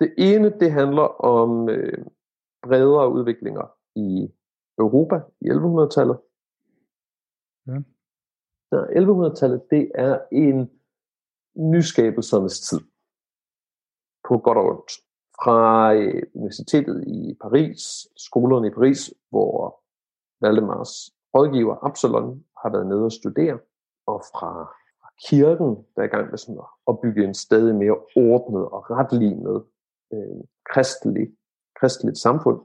[0.00, 2.04] Det ene, det handler om øh,
[2.62, 4.32] bredere udviklinger i
[4.78, 6.18] Europa i 1100-tallet.
[7.66, 7.82] Ja.
[8.72, 10.70] ja 1100-tallet, det er en
[11.56, 12.80] nyskabelsernes tid.
[14.28, 14.92] På godt og ondt
[15.36, 19.82] fra øh, universitetet i Paris, skolerne i Paris, hvor
[20.40, 23.58] Valdemars rådgiver Absalon har været nede og studere,
[24.06, 24.74] og fra
[25.28, 29.64] kirken, der er i gang med sådan at bygge en stadig mere ordnet og retlignet
[30.12, 30.42] øh,
[30.72, 31.26] kristelig,
[31.80, 32.60] kristeligt samfund,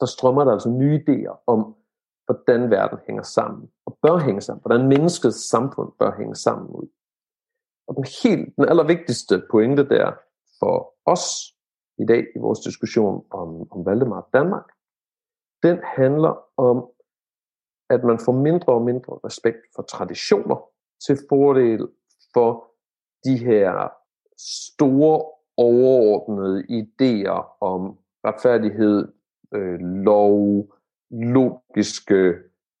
[0.00, 1.76] der strømmer der altså nye idéer om,
[2.26, 6.88] hvordan verden hænger sammen, og bør hænge sammen, hvordan menneskets samfund bør hænge sammen ud.
[7.86, 10.12] Og den helt, den allervigtigste pointe der
[10.60, 11.26] for os
[11.98, 14.66] i dag i vores diskussion om, om Valdemar Danmark,
[15.62, 16.90] den handler om,
[17.90, 20.56] at man får mindre og mindre respekt for traditioner
[21.06, 21.88] til fordel
[22.34, 22.64] for
[23.24, 23.92] de her
[24.38, 25.24] store
[25.56, 29.08] overordnede idéer om retfærdighed,
[29.54, 30.64] øh, lov,
[31.10, 32.34] logiske,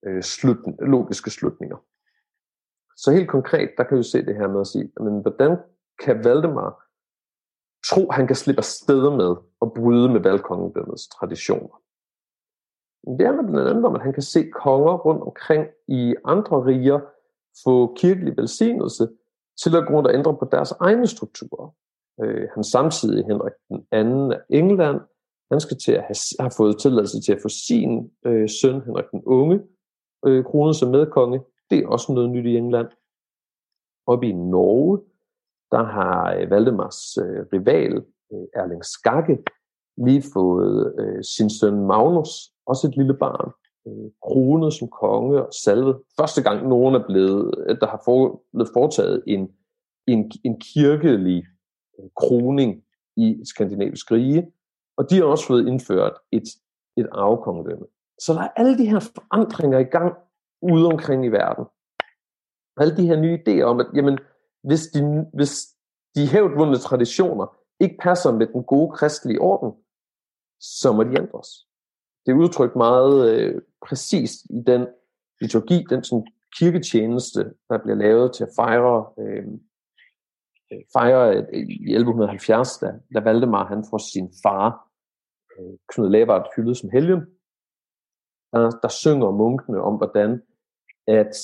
[0.06, 1.76] øh, slutning, logiske slutninger.
[2.96, 5.56] Så helt konkret, der kan vi se det her med at sige, men hvordan
[6.04, 6.84] kan Valdemar
[7.88, 11.82] tro, han kan slippe afsted med at bryde med valgkongedømmets traditioner.
[13.06, 17.00] Det handler blandt andet om, at han kan se konger rundt omkring i andre riger
[17.64, 19.08] få kirkelig velsignelse
[19.62, 21.74] til at gå rundt og ændre på deres egne strukturer.
[22.22, 25.00] øh, han samtidig Henrik den anden af England,
[25.50, 29.04] han skal til at have, have fået tilladelse til at få sin øh, søn, Henrik
[29.12, 29.60] den unge,
[30.26, 31.40] øh, kronet som medkonge.
[31.70, 32.88] Det er også noget nyt i England.
[34.06, 34.98] Oppe i Norge,
[35.70, 37.92] der har øh, Valdemars øh, rival,
[38.32, 39.44] øh, Erling Skakke,
[39.96, 43.48] lige fået øh, sin søn Magnus, også et lille barn,
[43.86, 45.96] øh, kronet som konge og salvet.
[46.20, 49.42] Første gang nogen er blevet, øh, der har for, blevet foretaget en,
[50.06, 51.44] en, en kirkelig
[51.98, 52.82] øh, kroning
[53.16, 54.52] i skandinavisk rige,
[54.96, 56.48] og de har også fået indført et,
[56.96, 57.86] et arvekongedømme.
[58.18, 60.14] Så der er alle de her forandringer i gang
[60.62, 61.64] ude omkring i verden.
[62.76, 64.18] Alle de her nye idéer om, at jamen,
[64.62, 65.52] hvis de, hvis
[66.16, 67.46] de hævdvundne traditioner
[67.80, 69.72] ikke passer med den gode kristelige orden,
[70.60, 71.48] så må de ændres.
[72.26, 74.86] Det er udtrykt meget øh, præcist i den
[75.40, 76.26] liturgi, den sådan,
[76.58, 79.46] kirketjeneste, der bliver lavet til at fejre, øh,
[80.72, 84.88] øh fejre øh, i 1170, da, da Valdemar han får sin far,
[85.58, 87.20] øh, Knud Lavard, hyldet som helgen.
[88.52, 90.42] Der, der synger munkene om, hvordan
[91.06, 91.34] at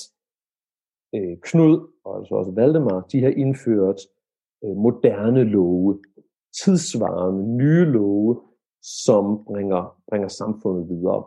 [1.15, 3.99] øh, Knud og altså også Valdemar, de har indført
[4.63, 6.03] øh, moderne love,
[6.63, 8.46] tidsvarende nye love,
[8.87, 11.25] som bringer, bringer samfundet videre.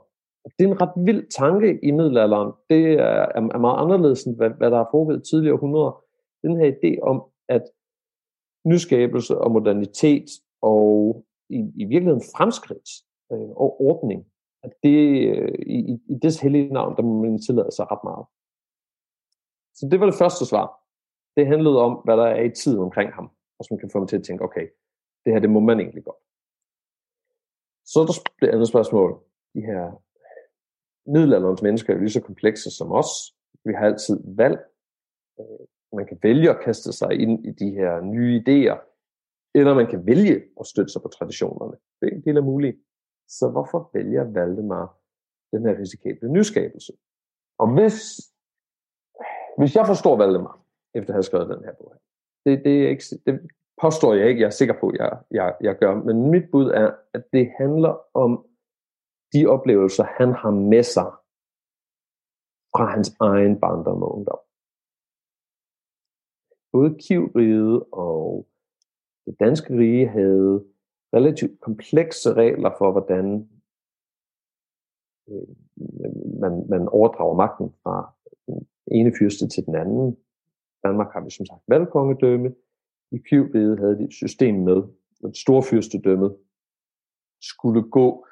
[0.58, 2.52] Det er en ret vild tanke i middelalderen.
[2.70, 6.04] Det er, er meget anderledes end hvad, hvad der er foregået tidligere århundreder.
[6.42, 7.62] Den her idé om, at
[8.66, 10.28] nyskabelse og modernitet
[10.62, 12.90] og i, i virkeligheden fremskridt
[13.32, 14.26] øh, og ordning,
[14.62, 18.26] at det øh, i, i des hellige navn, der må man tillade sig ret meget.
[19.74, 20.66] Så det var det første svar.
[21.36, 24.08] Det handlede om, hvad der er i tiden omkring ham, og som kan få ham
[24.08, 24.66] til at tænke, okay,
[25.24, 26.16] det her, det må man egentlig godt.
[27.90, 29.10] Så er der det andet spørgsmål.
[29.54, 30.02] De her
[31.06, 33.10] middelalderens mennesker er lige så komplekse som os.
[33.64, 34.58] Vi har altid valg.
[35.40, 38.78] Øh, man kan vælge at kaste sig ind i de her nye idéer,
[39.54, 41.76] eller man kan vælge at støtte sig på traditionerne.
[42.00, 42.76] Det er en del af muligt.
[43.28, 44.98] Så hvorfor vælger Valdemar
[45.52, 46.92] den her risikable nyskabelse?
[47.58, 47.98] Og hvis,
[49.58, 50.60] hvis jeg forstår Valdemar,
[50.94, 51.94] efter at have skrevet den her bog,
[52.44, 53.50] det, det, er ikke, det
[53.80, 56.66] påstår jeg ikke, jeg er sikker på, at jeg, jeg, jeg gør, men mit bud
[56.66, 58.46] er, at det handler om
[59.32, 61.10] de oplevelser, han har med sig
[62.76, 64.38] fra hans egen barndom og ungdom.
[66.72, 68.46] Både Kivriget og
[69.26, 70.64] det danske rige havde
[71.14, 73.50] relativt komplekse regler for, hvordan
[75.30, 75.48] øh,
[76.40, 78.14] man, man overdrager magten fra
[78.46, 80.16] den ene fyrste til den anden.
[80.84, 82.54] Danmark har vi som sagt valgkongedømme.
[83.12, 84.82] I Kivriget havde de et system med,
[85.24, 86.36] at storfyrstedømmet
[87.40, 88.26] skulle gå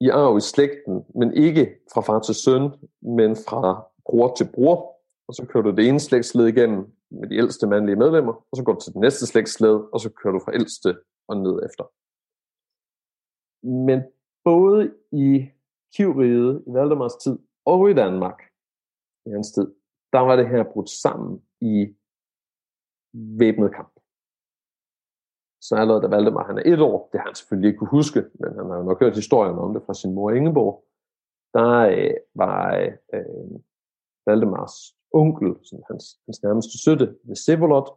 [0.00, 2.62] i arv i slægten, men ikke fra far til søn,
[3.02, 4.94] men fra bror til bror.
[5.28, 8.62] Og så kører du det ene slægtsled igennem med de ældste mandlige medlemmer, og så
[8.62, 10.98] går du til det næste slægtsled, og så kører du fra ældste
[11.28, 11.84] og ned efter.
[13.66, 14.02] Men
[14.44, 15.48] både i
[15.94, 18.42] Kivriget, i Valdemars tid, og i Danmark,
[19.26, 19.74] i hans tid,
[20.12, 21.96] der var det her brudt sammen i
[23.12, 23.97] væbnet kamp.
[25.60, 28.20] Så allerede da Valdemar han er et år, det har han selvfølgelig ikke kunne huske,
[28.40, 30.84] men han har jo nok hørt historien om det fra sin mor Ingeborg,
[31.54, 32.76] der øh, var
[33.14, 33.60] øh,
[34.26, 34.76] Valdemars
[35.12, 37.88] onkel, som hans, hans nærmeste søtte, Vsevolod,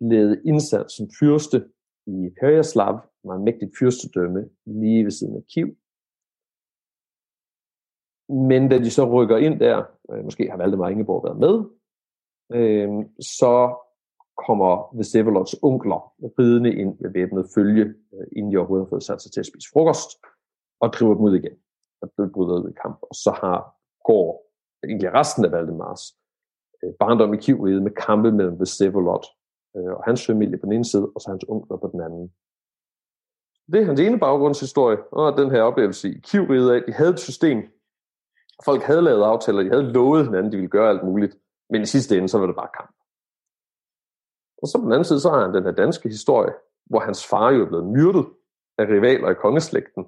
[0.00, 1.58] blev indsat som fyrste
[2.06, 5.76] i Perjaslav, meget mægtigt fyrstedømme lige ved siden af Kiv.
[8.28, 11.54] Men da de så rykker ind der, øh, måske har Valdemar Ingeborg været med,
[12.58, 13.83] øh, så
[14.46, 19.22] kommer Vsevolods onkler ridende ind med væbnet følge, øh, inden de overhovedet har fået sat
[19.22, 20.10] sig til at spise frokost,
[20.80, 21.56] og driver dem ud igen.
[22.02, 22.98] Og det bryder ud i kamp.
[23.02, 23.58] Og så har,
[24.04, 24.26] går
[24.88, 26.02] egentlig resten af Valdemars
[26.84, 29.24] øh, barndom i Kivriget med kampe mellem Vsevolod
[29.76, 32.32] øh, og hans familie på den ene side, og så hans onkler på den anden.
[33.72, 37.20] Det er hans ene baggrundshistorie, og den her oplevelse i Kivriget af, de havde et
[37.20, 37.58] system,
[38.64, 41.36] folk havde lavet aftaler, de havde lovet hinanden, de ville gøre alt muligt,
[41.70, 42.94] men i sidste ende, så var det bare kamp.
[44.64, 46.52] Og så på den anden side, så har han den her danske historie,
[46.90, 48.26] hvor hans far jo er blevet myrdet
[48.78, 50.04] af rivaler i kongeslægten,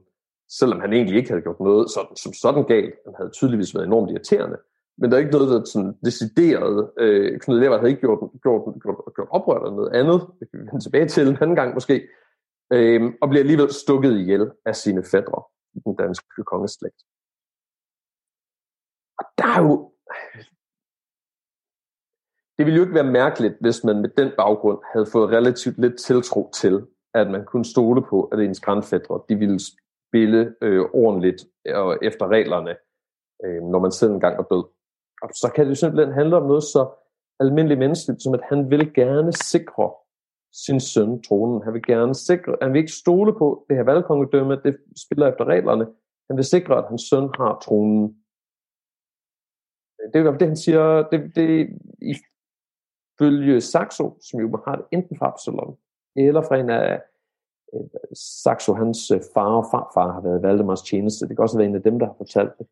[0.59, 2.95] selvom han egentlig ikke havde gjort noget sådan, som sådan galt.
[3.07, 4.59] Han havde tydeligvis været enormt irriterende.
[4.99, 6.91] Men der er ikke noget, der sådan decideret.
[6.99, 10.21] Øh, Knud Levert havde ikke gjort, gjort, gjort, gjort oprør eller noget andet.
[10.39, 12.09] Det kan vi vende tilbage til en anden gang måske.
[12.73, 15.43] Øh, og bliver alligevel stukket ihjel af sine fædre
[15.75, 17.01] i den danske kongeslægt.
[19.19, 19.93] Og der er jo
[22.59, 25.99] det ville jo ikke være mærkeligt, hvis man med den baggrund havde fået relativt lidt
[25.99, 29.61] tiltro til, at man kunne stole på, at ens grandfædre, de ville
[30.09, 31.45] spille øh, ordentligt
[31.75, 32.77] og efter reglerne,
[33.45, 34.65] øh, når man selv engang var død.
[35.23, 36.89] Og så kan det jo simpelthen handle om noget så
[37.41, 39.91] almindeligt menneskeligt, som at han vil gerne sikre
[40.65, 41.63] sin søn tronen.
[41.63, 45.45] Han vil gerne sikre, han vil ikke stole på det her valgkongedømme, det spiller efter
[45.45, 45.87] reglerne.
[46.31, 48.17] Han vil sikre, at hans søn har tronen.
[50.13, 51.69] Det er det, han siger, det, det
[52.03, 52.15] i
[53.19, 55.77] følge Saxo, som jo har det enten fra Absalon,
[56.17, 57.03] eller fra en af
[57.75, 57.81] øh,
[58.43, 61.29] Saxo, hans øh, far og farfar har været Valdemars tjeneste.
[61.29, 62.67] Det kan også være en af dem, der har fortalt det.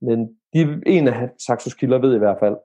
[0.00, 2.56] Men de, en af Saxos kilder ved i hvert fald,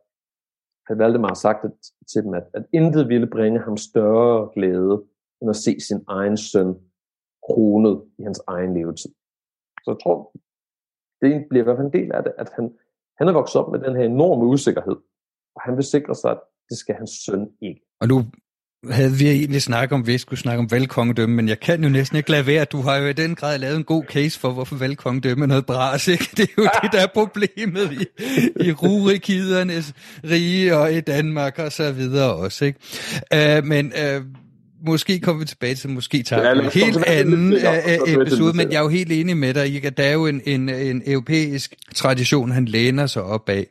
[0.90, 1.66] at Valdemar har sagt
[2.14, 5.04] til dem, at, at intet ville bringe ham større glæde,
[5.42, 6.76] end at se sin egen søn
[7.46, 9.12] kronet i hans egen levetid.
[9.84, 10.32] Så jeg tror,
[11.22, 12.78] det bliver i hvert fald en del af det, at han,
[13.18, 14.96] han er vokset op med den her enorme usikkerhed,
[15.56, 17.82] og han vil sikre sig, at det skal hans søn ikke.
[18.02, 18.26] Og nu
[18.92, 21.90] havde vi egentlig snakket om, at vi skulle snakke om valgkongedømme, men jeg kan jo
[21.90, 22.66] næsten ikke lade være.
[22.66, 25.66] Du har jo i den grad lavet en god case for, hvorfor valgkongedømme er noget
[25.66, 26.30] bras, ikke?
[26.38, 28.06] Det er jo det, der er problemet i,
[28.68, 29.94] i rurikidernes
[30.24, 32.80] rige og i Danmark og så videre også, ikke?
[33.60, 34.26] Uh, men uh,
[34.88, 38.78] måske kommer vi tilbage til, måske tager ja, en helt anden uh, episode, men jeg
[38.78, 39.90] er jo helt enig med dig, ikke?
[39.90, 43.68] der er jo en, en, en europæisk tradition, han læner sig op af,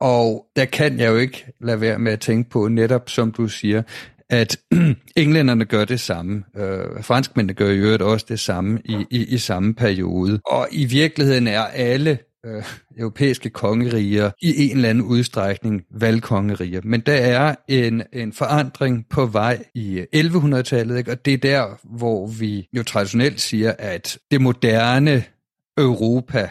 [0.00, 3.48] og der kan jeg jo ikke lade være med at tænke på, netop som du
[3.48, 3.82] siger,
[4.30, 4.56] at
[5.16, 6.42] englænderne gør det samme.
[6.56, 10.40] Øh, franskmændene gør i øvrigt også det samme i, i, i samme periode.
[10.46, 12.62] Og i virkeligheden er alle øh,
[12.98, 16.80] europæiske kongeriger i en eller anden udstrækning valgkongeriger.
[16.84, 21.10] Men der er en, en forandring på vej i 1100-tallet, ikke?
[21.10, 25.24] og det er der, hvor vi jo traditionelt siger, at det moderne
[25.78, 26.50] Europa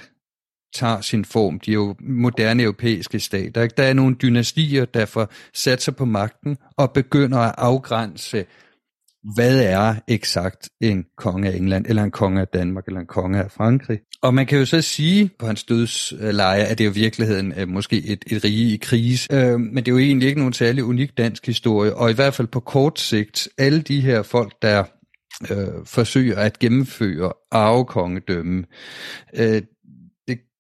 [0.74, 1.59] tager sin form.
[1.59, 3.61] De er jo moderne europæiske stater.
[3.61, 3.76] Ikke?
[3.78, 8.45] Der er nogle dynastier, der får sat sig på magten og begynder at afgrænse,
[9.36, 13.43] hvad er eksakt en konge af England, eller en konge af Danmark, eller en konge
[13.43, 13.99] af Frankrig.
[14.22, 17.53] Og man kan jo så sige på hans dødsleje, at det er jo i virkeligheden
[17.67, 19.28] måske et, et rige i krise.
[19.34, 22.34] Øh, men det er jo egentlig ikke nogen særlig unik dansk historie, og i hvert
[22.34, 24.84] fald på kort sigt, alle de her folk, der
[25.51, 28.63] øh, forsøger at gennemføre arvekongedømme,
[29.36, 29.61] øh,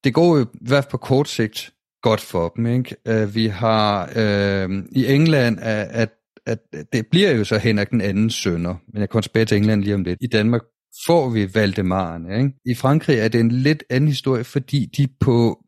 [0.03, 2.65] det går jo i hvert fald på kort sigt godt for dem.
[2.65, 2.95] Ikke?
[3.07, 6.09] Øh, vi har øh, i England, at, at,
[6.45, 6.59] at
[6.93, 9.95] det bliver jo så Henrik den anden sønner, men jeg kommer tilbage til England lige
[9.95, 10.17] om lidt.
[10.21, 10.61] I Danmark
[11.07, 12.37] får vi Valdemarerne.
[12.37, 12.51] Ikke?
[12.65, 15.63] I Frankrig er det en lidt anden historie, fordi de på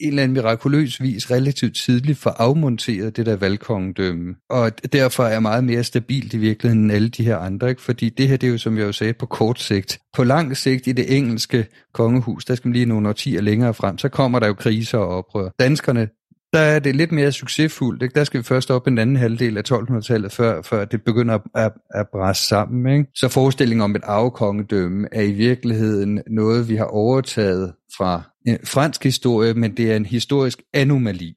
[0.00, 4.34] en eller anden mirakuløs vis relativt tidligt får afmonteret det der valgkongedømme.
[4.50, 7.82] Og derfor er meget mere stabilt i virkeligheden end alle de her andre, ikke?
[7.82, 10.00] fordi det her, det er jo, som jeg jo sagde, på kort sigt.
[10.16, 13.98] På lang sigt i det engelske kongehus, der skal man lige nogle årtier længere frem,
[13.98, 15.48] så kommer der jo kriser og oprør.
[15.58, 16.08] Danskerne,
[16.52, 18.02] der er det lidt mere succesfuldt.
[18.02, 18.14] Ikke?
[18.14, 21.42] Der skal vi først op en anden halvdel af 1200-tallet, før, før det begynder at,
[21.54, 22.92] at, at bræse sammen.
[22.92, 23.10] Ikke?
[23.14, 29.04] Så forestillingen om et arvekongedømme er i virkeligheden noget, vi har overtaget fra en fransk
[29.04, 31.34] historie, men det er en historisk anomali.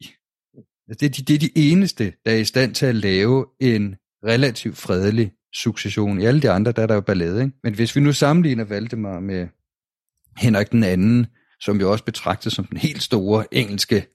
[0.89, 3.45] Altså, det, er de, det er de eneste, der er i stand til at lave
[3.61, 3.95] en
[4.26, 6.22] relativt fredelig succession.
[6.22, 7.43] I alle de andre, der er der jo ballade.
[7.43, 7.57] Ikke?
[7.64, 9.47] Men hvis vi nu sammenligner Valdemar med
[10.38, 11.28] Henrik den anden,
[11.59, 14.05] som jo også betragtes som den helt store engelske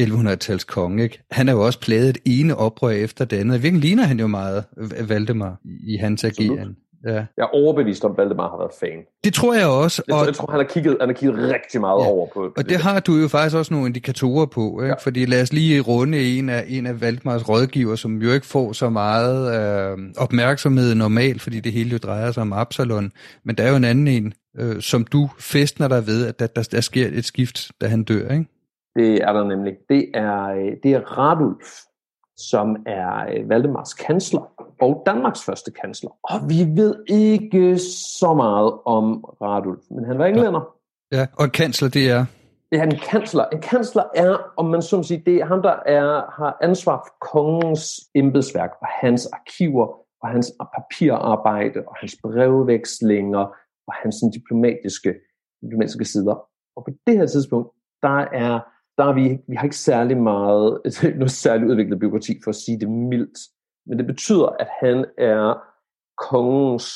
[0.00, 1.22] 1100-tals konge, ikke?
[1.30, 3.62] han er jo også plaget et ene oprør efter det andet.
[3.62, 4.64] Virkelig ligner han jo meget
[5.08, 6.76] Valdemar i hans ageren.
[7.06, 7.12] Ja.
[7.14, 9.04] Jeg er overbevist om, at Valdemar har været fan.
[9.24, 10.02] Det tror jeg også.
[10.08, 12.10] Jeg, og, jeg tror, han har kigget, han har kigget rigtig meget ja.
[12.10, 14.80] over på, på Og det, det har du jo faktisk også nogle indikatorer på.
[14.82, 14.86] Ikke?
[14.86, 14.94] Ja.
[14.94, 18.72] Fordi lad os lige runde en af, en af Valdemars rådgiver, som jo ikke får
[18.72, 23.12] så meget øh, opmærksomhed normalt, fordi det hele jo drejer sig om Absalon.
[23.44, 26.46] Men der er jo en anden en, øh, som du festner dig ved, at der,
[26.46, 28.32] der, der sker et skift, da han dør.
[28.32, 28.46] Ikke?
[28.96, 29.76] Det er der nemlig.
[29.88, 31.68] Det er, øh, det er Radulf,
[32.36, 36.10] som er øh, Valdemars kansler og Danmarks første kansler.
[36.22, 37.78] Og vi ved ikke
[38.18, 40.74] så meget om Radulf, men han var englænder.
[41.12, 42.24] Ja, og en kansler, det er?
[42.72, 43.44] Ja, en kansler.
[43.44, 47.26] En kansler er, om man så sige, det er ham, der er, har ansvar for
[47.32, 49.86] kongens embedsværk og hans arkiver
[50.22, 53.44] og hans papirarbejde og hans brevvekslinger
[53.86, 55.14] og hans diplomatiske,
[55.62, 56.34] diplomatiske sider.
[56.76, 57.68] Og på det her tidspunkt,
[58.02, 58.60] der er
[59.00, 62.54] der er vi, vi har ikke særlig meget, altså, noget særligt udviklet byråkrati, for at
[62.54, 63.38] sige det mildt.
[63.86, 65.62] Men det betyder, at han er
[66.28, 66.92] kongens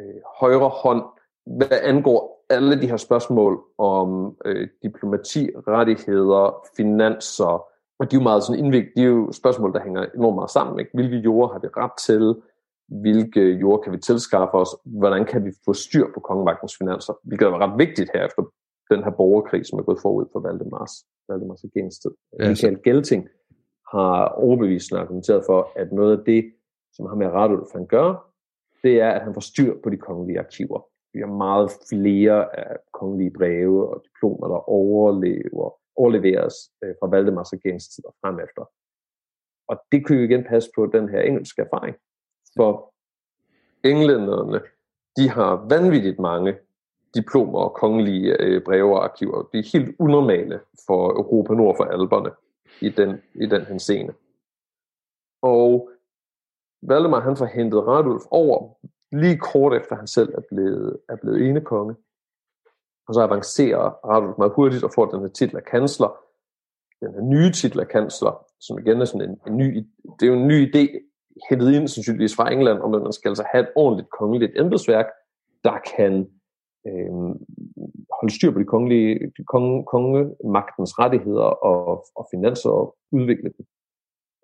[0.00, 1.02] øh, højre hånd,
[1.46, 7.64] hvad angår alle de her spørgsmål om øh, diplomati, rettigheder, finanser,
[7.98, 10.50] og de er jo meget sådan indvigt, de er jo spørgsmål, der hænger enormt meget
[10.50, 10.80] sammen.
[10.80, 10.90] Ikke?
[10.94, 12.34] Hvilke jorder har vi ret til?
[13.00, 14.68] Hvilke jorder kan vi tilskaffe os?
[14.84, 17.12] Hvordan kan vi få styr på kongemagtens finanser?
[17.24, 18.42] Hvilket er ret vigtigt her efter
[18.94, 20.94] den her borgerkrig, som er gået forud for Valdemars,
[21.28, 22.10] Valdemars regeringstid.
[22.40, 23.28] Ja, Michael Gelting
[23.94, 26.52] har overbevisende argumenteret for, at noget af det,
[26.92, 28.32] som har med Radulf han gør,
[28.82, 30.80] det er, at han får styr på de kongelige arkiver.
[31.14, 35.66] Vi har meget flere af kongelige breve og diplomer, der overlever,
[35.96, 38.64] overleveres øh, fra Valdemars regeringstid og frem efter.
[39.68, 41.96] Og det kunne jo igen passe på den her engelske erfaring.
[42.56, 42.94] For
[43.84, 44.60] englænderne,
[45.16, 46.58] de har vanvittigt mange
[47.14, 49.48] diplomer og kongelige øh, breve og arkiver.
[49.52, 52.30] Det er helt unormale for Europa nord for alberne
[52.80, 54.12] i den, i den henseende.
[55.42, 55.90] Og
[56.82, 58.74] Valdemar han får hentet Radulf over
[59.12, 61.94] lige kort efter han selv er blevet, er blevet enekonge.
[63.08, 66.16] Og så avancerer Radulf meget hurtigt og får den her titel af kansler.
[67.00, 69.86] Den her nye titel af kansler, som igen er sådan en, en ny,
[70.20, 70.84] det er jo en ny idé,
[71.50, 75.06] hentet ind sandsynligvis fra England, om at man skal altså have et ordentligt kongeligt embedsværk,
[75.64, 76.30] der kan
[76.86, 77.12] øh,
[78.18, 83.66] holde styr på de kongelige, de konge, kongemagtens rettigheder og, og finanser og udvikle dem.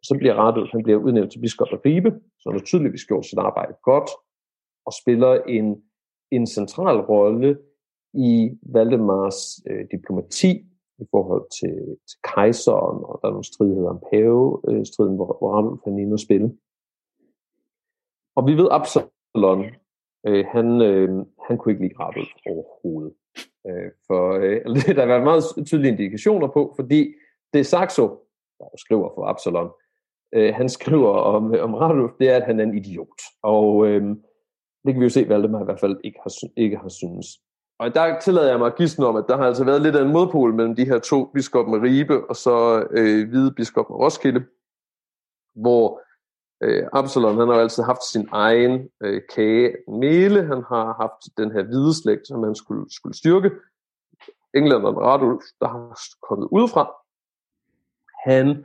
[0.03, 3.27] Så bliver Radulf, han bliver udnævnt til biskop af Ribe, så han har tydeligvis gjort
[3.27, 4.11] sit arbejde godt,
[4.87, 5.83] og spiller en,
[6.31, 7.59] en central rolle
[8.15, 9.39] i Valdemars
[9.71, 10.53] øh, diplomati
[10.99, 11.77] i forhold til,
[12.09, 16.03] til kejseren, og der er nogle stridigheder om pave-striden, øh, hvor, hvor Radulf han er
[16.03, 16.49] inde og spille.
[18.37, 19.65] Og vi ved Absalon,
[20.29, 21.09] øh, han, øh,
[21.49, 23.13] han kunne ikke lide Radulf overhovedet.
[23.69, 24.61] Øh, for øh,
[24.97, 27.15] der har været meget tydelige indikationer på, fordi
[27.53, 28.07] det Saxo,
[28.59, 29.71] der skriver for Absalon,
[30.35, 33.21] øh, han skriver om, øh, om Radulf, det er, at han er en idiot.
[33.43, 34.03] Og øh,
[34.85, 37.27] det kan vi jo se, Valdemar i hvert fald ikke har, ikke har synes.
[37.79, 40.05] Og der tillader jeg mig at gisne om, at der har altså været lidt af
[40.05, 43.97] en modpol mellem de her to biskop med Ribe og så øh, hvide biskop med
[43.97, 44.45] Roskilde,
[45.55, 46.01] hvor
[46.61, 51.37] øh, Absalon han har jo altid haft sin egen øh, kage mele, han har haft
[51.37, 53.51] den her hvide slægt, som han skulle, skulle styrke.
[54.55, 56.93] Englænderen Radulf, der har kommet udefra,
[58.25, 58.65] han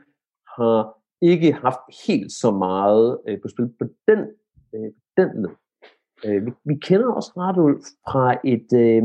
[0.58, 4.20] har ikke haft helt så meget øh, på spil på den,
[4.76, 5.50] øh, den led.
[6.26, 9.04] Øh, vi, vi kender også Radulf fra et, øh,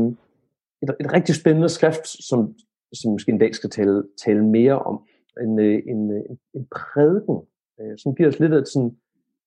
[0.81, 2.55] et, et rigtig spændende skrift, som,
[2.93, 5.07] som måske en dag skal tale, tale mere om.
[5.41, 6.23] En, øh, en, øh,
[6.53, 7.41] en prædiken,
[7.81, 8.97] øh, som giver os lidt af sådan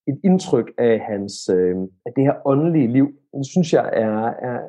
[0.09, 1.77] et indtryk af hans øh,
[2.07, 3.07] af det her åndelige liv.
[3.37, 4.19] Det synes jeg er,
[4.49, 4.61] er,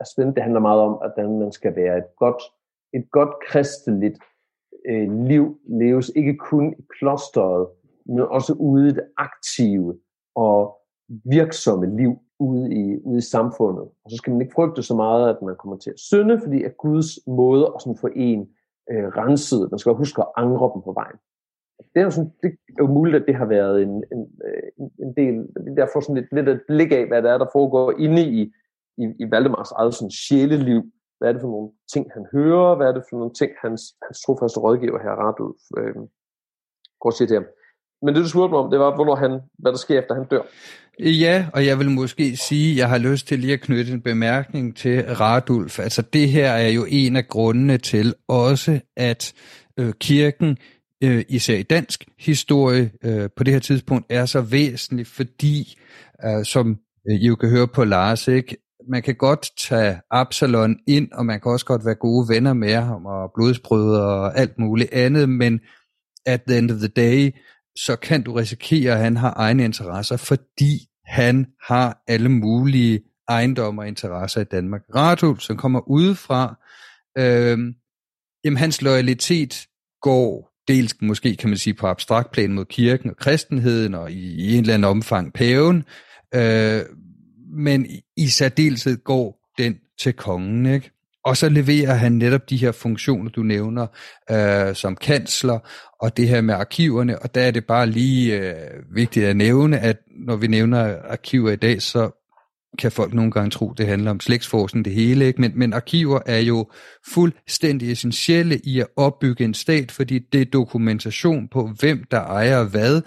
[0.00, 0.34] er spændende.
[0.34, 2.42] Det handler meget om, at man skal være et godt,
[2.94, 4.18] et godt kristeligt
[4.88, 7.68] øh, liv leves ikke kun i klosteret,
[8.06, 9.98] men også ude i det aktive
[10.34, 10.76] og
[11.24, 13.82] virksomme liv ude i, ude i samfundet.
[14.04, 16.62] Og så skal man ikke frygte så meget, at man kommer til at synde, fordi
[16.64, 18.40] at Guds måde at sådan få en
[18.90, 21.18] øh, renset, man skal huske at angre dem på vejen.
[21.78, 24.86] Det er, jo sådan, det er jo muligt, at det har været en, en, øh,
[25.04, 25.34] en, del,
[25.76, 28.40] der får sådan lidt, lidt et blik af, hvad der er, der foregår inde i,
[28.98, 30.82] i, i Valdemars eget sådan sjæleliv.
[31.18, 32.76] Hvad er det for nogle ting, han hører?
[32.76, 35.94] Hvad er det for nogle ting, hans, hans trofaste rådgiver her, Radulf, øh,
[37.00, 37.46] går og siger til ham.
[38.02, 40.26] Men det, du spurgte mig om, det var, hvornår han, hvad der sker, efter han
[40.30, 40.42] dør.
[40.98, 44.02] Ja, og jeg vil måske sige, at jeg har lyst til lige at knytte en
[44.02, 45.78] bemærkning til Radulf.
[45.78, 49.32] Altså det her er jo en af grundene til også, at
[49.78, 50.58] øh, kirken,
[51.02, 55.78] øh, især i dansk historie, øh, på det her tidspunkt er så væsentlig, fordi,
[56.24, 56.78] øh, som
[57.10, 58.56] øh, I jo kan høre på Lars, ikke,
[58.88, 62.74] man kan godt tage Absalon ind, og man kan også godt være gode venner med
[62.74, 65.60] ham, og blodsbrød og alt muligt andet, men
[66.26, 67.34] at the end of the day,
[67.76, 73.82] så kan du risikere, at han har egne interesser, fordi han har alle mulige ejendomme
[73.82, 74.82] og interesser i Danmark.
[74.94, 76.54] Radulf, som kommer udefra,
[77.18, 77.58] øh,
[78.44, 79.66] jamen hans loyalitet
[80.00, 84.34] går dels måske, kan man sige, på abstrakt plan mod kirken og kristenheden, og i,
[84.34, 85.84] i en eller anden omfang paven,
[86.34, 86.80] øh,
[87.56, 87.86] men
[88.16, 90.90] i særdeleshed går den til kongen, ikke?
[91.24, 93.86] Og så leverer han netop de her funktioner, du nævner,
[94.30, 95.58] øh, som kansler,
[96.00, 98.54] og det her med arkiverne, og der er det bare lige øh,
[98.94, 99.96] vigtigt at nævne, at
[100.26, 102.23] når vi nævner arkiver i dag, så
[102.78, 105.40] kan folk nogle gange tro, det handler om slægtsforskning det hele, ikke?
[105.40, 106.70] Men, men arkiver er jo
[107.08, 112.64] fuldstændig essentielle i at opbygge en stat, fordi det er dokumentation på, hvem der ejer
[112.64, 113.02] hvad,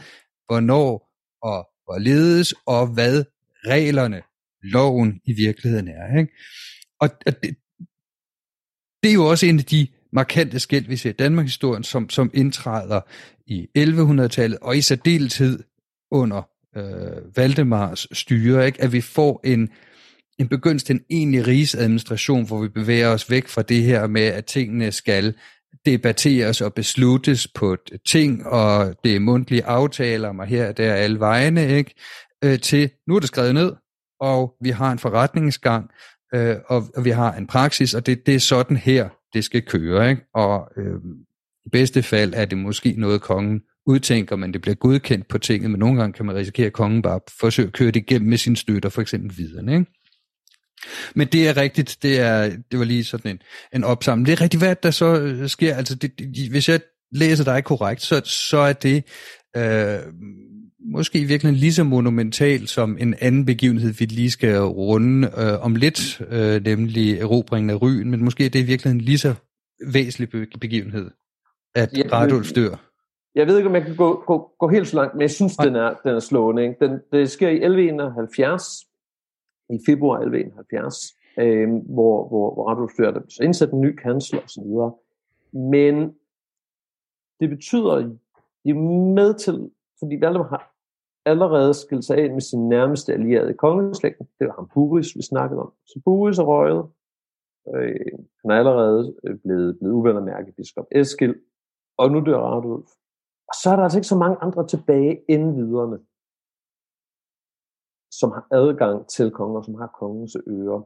[0.46, 1.10] hvornår
[1.42, 3.24] og hvorledes, og hvad
[3.68, 4.22] reglerne,
[4.64, 6.20] loven i virkeligheden er.
[6.20, 6.32] Ikke?
[7.00, 7.56] Og, og det,
[9.04, 12.10] det er jo også en af de markante skæld, vi ser i Danmarks historien, som,
[12.10, 13.02] som indtræder
[13.48, 15.64] i 1100-tallet, og i særdeleshed
[16.12, 18.82] under øh, Valdemars styre, ikke?
[18.82, 19.70] at vi får en,
[20.40, 24.22] en begyndelse til en egentlig rigsadministration, hvor vi bevæger os væk fra det her med,
[24.22, 25.36] at tingene skal
[25.86, 30.94] debatteres og besluttes på et ting, og det er mundtlige aftaler, og her og der
[30.94, 31.94] alle vegne, ikke?
[32.44, 33.74] Øh, til nu er det skrevet ned,
[34.20, 35.90] og vi har en forretningsgang,
[36.34, 39.62] øh, og, og vi har en praksis, og det, det er sådan her, det skal
[39.62, 40.10] køre.
[40.10, 40.22] Ikke?
[40.34, 40.96] Og øh,
[41.66, 45.72] i bedste fald er det måske noget, kongen udtænker, men det bliver godkendt på tinget,
[45.72, 48.38] men nogle gange kan man risikere, at kongen bare forsøger at køre det igennem med
[48.38, 49.74] sine støtter, for eksempel videre.
[49.74, 49.92] Ikke?
[51.16, 53.40] Men det er rigtigt, det, er, det var lige sådan en,
[53.74, 54.28] en opsamling.
[54.28, 55.76] Det er rigtigt, hvad der så øh, sker.
[55.76, 56.80] Altså, det, det, hvis jeg
[57.12, 59.04] læser dig korrekt, så, så er det
[59.58, 60.00] øh,
[60.92, 65.76] måske virkelig lige så monumental som en anden begivenhed, vi lige skal runde øh, om
[65.76, 69.34] lidt, øh, nemlig erobringen af Ryen, men måske det er virkelig en lige så
[69.88, 71.12] væsentlig begivenhed,
[71.76, 72.87] at ja, Radulf dør.
[73.38, 75.58] Jeg ved ikke, om jeg kan gå, gå, gå helt så langt, men jeg synes,
[75.58, 76.64] den er, den er slående.
[76.64, 76.86] Ikke?
[76.86, 78.88] Den, det sker i 1171,
[79.70, 82.92] i februar 1171, øh, hvor, hvor, hvor Radulf
[83.30, 84.68] så indsat en ny kansler osv.
[85.60, 86.16] Men
[87.40, 87.96] det betyder,
[88.64, 88.80] de er
[89.14, 90.74] med til, fordi Valdemar har
[91.26, 94.28] allerede skilt sig af med sin nærmeste allierede i kongeslægten.
[94.40, 95.74] Det var ham Buris, vi snakkede om.
[95.86, 96.86] Så Buris er røget.
[97.76, 101.36] Øh, han er allerede øh, blevet, blevet uvenner med biskop Eskil.
[101.98, 102.90] Og nu dør Radulf.
[103.50, 106.00] Og så er der altså ikke så mange andre tilbage end viderne,
[108.12, 110.82] som har adgang til konger, som har kongens ører.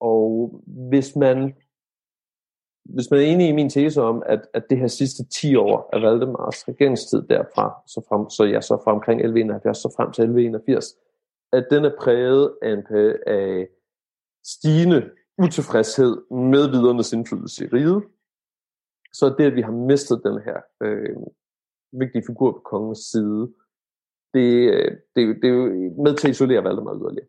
[0.00, 1.54] Og hvis man
[2.94, 5.90] hvis man er enig i min tese om, at, at det her sidste 10 år
[5.92, 10.22] af Valdemars regeringstid derfra, så frem, så ja, så fra omkring 1171, så frem til
[10.22, 10.96] 1181,
[11.52, 12.86] at den er præget af, en,
[13.26, 13.68] af
[14.44, 18.02] stigende utilfredshed med vidernes indflydelse i riget,
[19.18, 21.16] så det, at vi har mistet den her øh,
[21.92, 23.54] vigtige figur på kongens side,
[24.34, 25.64] det, øh, det, det er jo
[26.04, 27.28] med til at isolere Valdemar yderligere.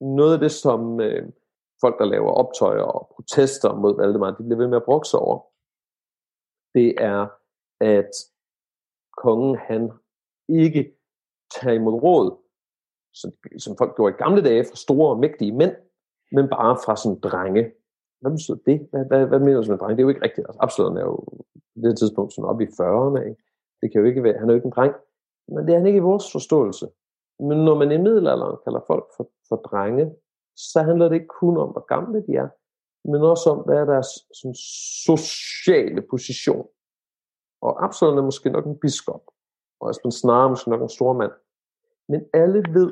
[0.00, 1.22] Noget af det, som øh,
[1.80, 5.38] folk, der laver optøjer og protester mod Valdemar, de bliver ved med at brokse over,
[6.74, 7.22] det er,
[7.80, 8.12] at
[9.16, 9.82] kongen han
[10.48, 10.82] ikke
[11.54, 12.28] tager imod råd,
[13.14, 15.74] som, som folk gjorde i gamle dage fra store og mægtige mænd,
[16.32, 17.72] men bare fra sådan drenge.
[18.20, 18.88] Hvad betyder det?
[18.90, 19.96] Hvad, hvad, hvad mener du med dreng?
[19.96, 20.46] Det er jo ikke rigtigt.
[20.48, 21.16] Altså, Absalon er jo
[21.74, 23.20] på det tidspunkt sådan oppe i 40'erne.
[23.28, 23.42] Ikke?
[23.80, 24.94] Det kan jo ikke være, han er jo ikke en dreng.
[25.48, 26.86] Men det er han ikke i vores forståelse.
[27.48, 30.14] Men når man i middelalderen kalder folk for, for drenge,
[30.56, 32.48] så handler det ikke kun om, hvor gamle de er,
[33.10, 34.54] men også om, hvad er deres sådan,
[35.04, 36.66] sociale position.
[37.60, 39.22] Og Absalon er måske nok en biskop,
[39.80, 41.32] og Aspen Snare måske nok en stor mand.
[42.08, 42.90] Men alle ved,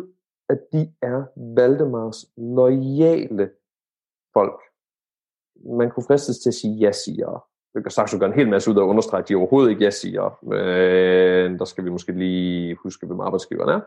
[0.48, 1.24] at de er
[1.56, 3.50] Valdemars lojale
[4.32, 4.60] folk.
[5.78, 7.44] Man kunne fristes til at sige ja-siger.
[7.74, 9.84] Det kan sagtens gøre en hel masse ud af at understrege, at de overhovedet ikke
[9.84, 10.38] ja-siger.
[10.42, 13.80] Men der skal vi måske lige huske, hvem arbejdsgiveren er.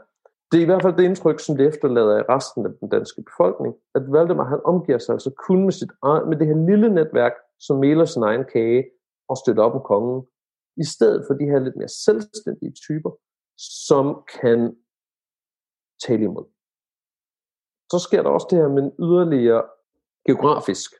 [0.52, 3.24] Det er i hvert fald det indtryk, som det efterlader i resten af den danske
[3.30, 5.92] befolkning, at Valdemar han omgiver sig altså kun med, sit,
[6.30, 8.90] med det her lille netværk, som meler sin egen kage
[9.30, 10.26] og støtter op om kongen,
[10.78, 13.12] i stedet for de her lidt mere selvstændige typer,
[13.88, 14.06] som
[14.42, 14.76] kan
[16.06, 16.46] tale imod.
[17.92, 19.64] Så sker der også det her med en yderligere
[20.28, 20.92] geografisk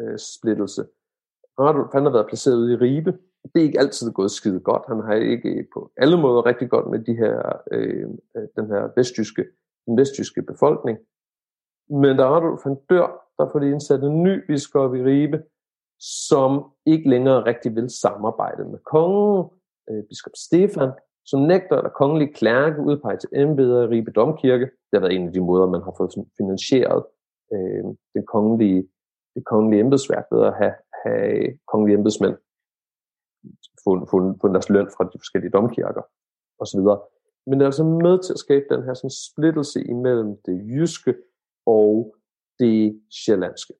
[0.00, 0.86] øh, splittelse.
[1.58, 3.12] Radulf han har været placeret ude i Ribe,
[3.54, 4.82] det er ikke altid gået skide godt.
[4.88, 8.88] Han har ikke på alle måder rigtig godt med de her, øh, øh den her
[8.96, 9.44] vestjyske,
[9.86, 10.98] den vestjyske befolkning.
[11.90, 15.42] Men da Radulf han dør, der får de indsat en ny biskop i Ribe,
[16.00, 19.44] som ikke længere rigtig vil samarbejde med kongen,
[19.90, 20.90] øh, biskop Stefan,
[21.24, 24.64] som nægter at kongelig klærke udpeger til embeder i Ribe Domkirke.
[24.64, 27.04] Det har været en af de måder, man har fået finansieret
[27.52, 27.84] øh,
[28.14, 28.88] den kongelige,
[29.36, 30.74] det kongelige embedsværk ved at have,
[31.04, 32.36] have øh, kongelige embedsmænd
[33.84, 36.02] fundet fund, fund deres løn fra de forskellige domkirker
[36.62, 36.80] osv.
[37.46, 41.14] Men det er altså med til at skabe den her sådan, splittelse imellem det jyske
[41.66, 42.14] og
[42.58, 43.74] det sjællandske.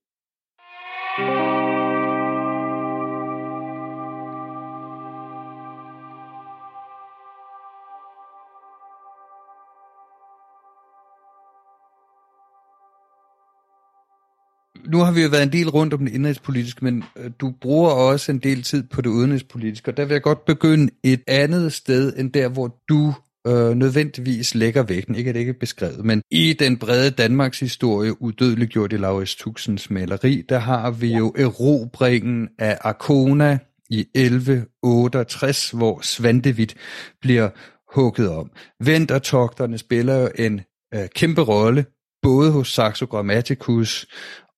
[14.97, 17.91] Nu har vi jo været en del rundt om det indrigspolitiske, men øh, du bruger
[17.91, 21.73] også en del tid på det udenrigspolitiske, og der vil jeg godt begynde et andet
[21.73, 23.15] sted, end der, hvor du
[23.47, 25.15] øh, nødvendigvis lægger vægten.
[25.15, 29.37] Ikke at det ikke er beskrevet, men i den brede Danmarks historie, udødeliggjort i Laurits
[29.37, 33.59] Tuxens maleri, der har vi jo erobringen af Arkona
[33.91, 36.75] i 1168, hvor Svantevit
[37.21, 37.49] bliver
[37.95, 38.51] hugget om.
[38.85, 40.61] Ventertogterne spiller jo en
[40.95, 41.85] øh, kæmpe rolle,
[42.23, 44.07] både hos Saxo Grammaticus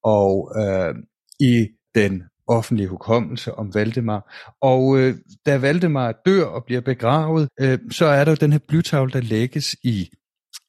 [0.05, 0.95] og øh,
[1.41, 4.55] i den offentlige hukommelse om Valdemar.
[4.61, 5.15] Og øh,
[5.47, 9.21] da Valdemar dør og bliver begravet, øh, så er der jo den her blytavle, der
[9.21, 10.11] lægges i,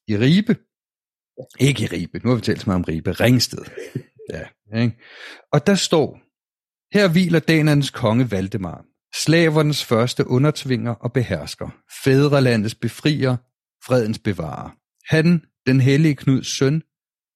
[0.08, 0.56] i Ribe.
[1.60, 3.64] Ikke i Ribe, nu har vi talt meget om Ribe, Ringsted.
[4.32, 4.96] Ja, ikke?
[5.52, 6.20] Og der står,
[6.94, 11.68] her hviler danernes konge Valdemar, slavernes første undertvinger og behersker,
[12.04, 13.36] fædrelandets befrier,
[13.86, 14.70] fredens bevarer.
[15.14, 16.82] Han, den hellige Knuds søn,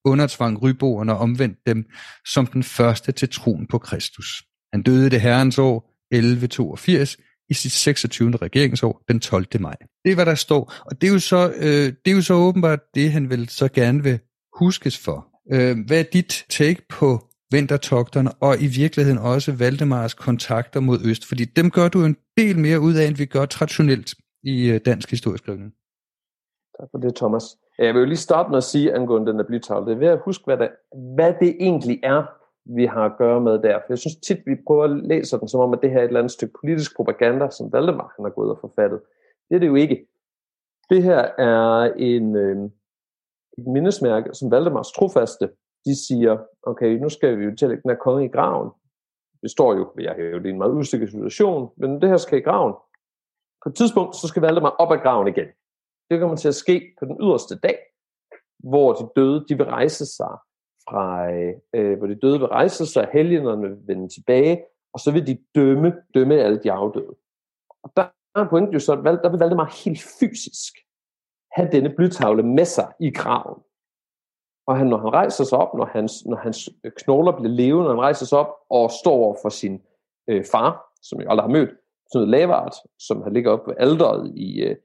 [0.04, 1.84] undertvang ryboerne og omvendte dem
[2.26, 4.42] som den første til troen på Kristus.
[4.72, 7.16] Han døde det herrens år 1182
[7.48, 8.30] i sit 26.
[8.30, 9.46] regeringsår den 12.
[9.60, 9.76] maj.
[10.04, 12.34] Det er, hvad der står, og det er jo så, øh, det er jo så
[12.34, 14.18] åbenbart det, han vil så gerne vil
[14.58, 15.26] huskes for.
[15.52, 21.24] Øh, hvad er dit take på vintertogterne, og i virkeligheden også Valdemars kontakter mod øst?
[21.28, 24.80] Fordi dem gør du en del mere ud af, end vi gør traditionelt i øh,
[24.84, 25.72] dansk historieskrivning.
[26.80, 27.44] Tak for det, Thomas.
[27.78, 29.86] Øh, jeg vil jo lige starte med at sige angående den der blytavle.
[29.86, 30.70] Det er ved at huske, hvad det,
[31.14, 32.22] hvad det egentlig er,
[32.64, 33.78] vi har at gøre med der.
[33.78, 36.02] For jeg synes tit, vi prøver at læse den, som om, at det her er
[36.02, 39.00] et eller andet stykke politisk propaganda, som Valdemar han har gået og forfattet.
[39.48, 40.06] Det er det jo ikke.
[40.90, 42.64] Det her er en, øh,
[43.58, 45.50] et mindesmærke, som Valdemars trofaste,
[45.84, 48.70] de siger, okay, nu skal vi jo til den her konge i graven.
[49.42, 52.16] Det står jo, jeg har jo det er en meget usikker situation, men det her
[52.16, 52.72] skal i graven.
[53.62, 55.46] På et tidspunkt, så skal Valdemar op af graven igen.
[56.10, 57.78] Det kommer til at ske på den yderste dag,
[58.58, 60.34] hvor de døde, de vil rejse sig
[60.88, 61.32] fra,
[61.74, 65.38] øh, hvor de døde vil rejse sig, helgenerne vil vende tilbage, og så vil de
[65.54, 67.14] dømme, dømme alle de afdøde.
[67.82, 70.74] Og der er pointen jo så, at der vil Valdemar helt fysisk
[71.52, 73.62] have denne blytavle med sig i graven.
[74.66, 77.90] Og han, når han rejser sig op, når hans, når hans knogler bliver levende, når
[77.90, 79.82] han rejser sig op og står over for sin
[80.28, 81.70] øh, far, som jeg aldrig har mødt,
[82.12, 84.76] sådan noget lavart, som han ligger op ved alderet i, øh,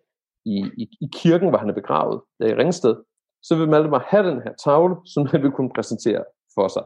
[0.46, 2.96] i, i, i kirken, hvor han er begravet, der i Ringsted,
[3.44, 6.24] så vil Valdemar have den her tavle, som han vil kunne præsentere
[6.56, 6.84] for sig.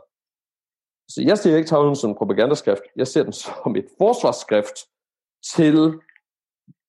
[1.10, 4.78] Så jeg ser ikke tavlen som en propagandaskrift, jeg ser den som et forsvarsskrift
[5.56, 5.94] til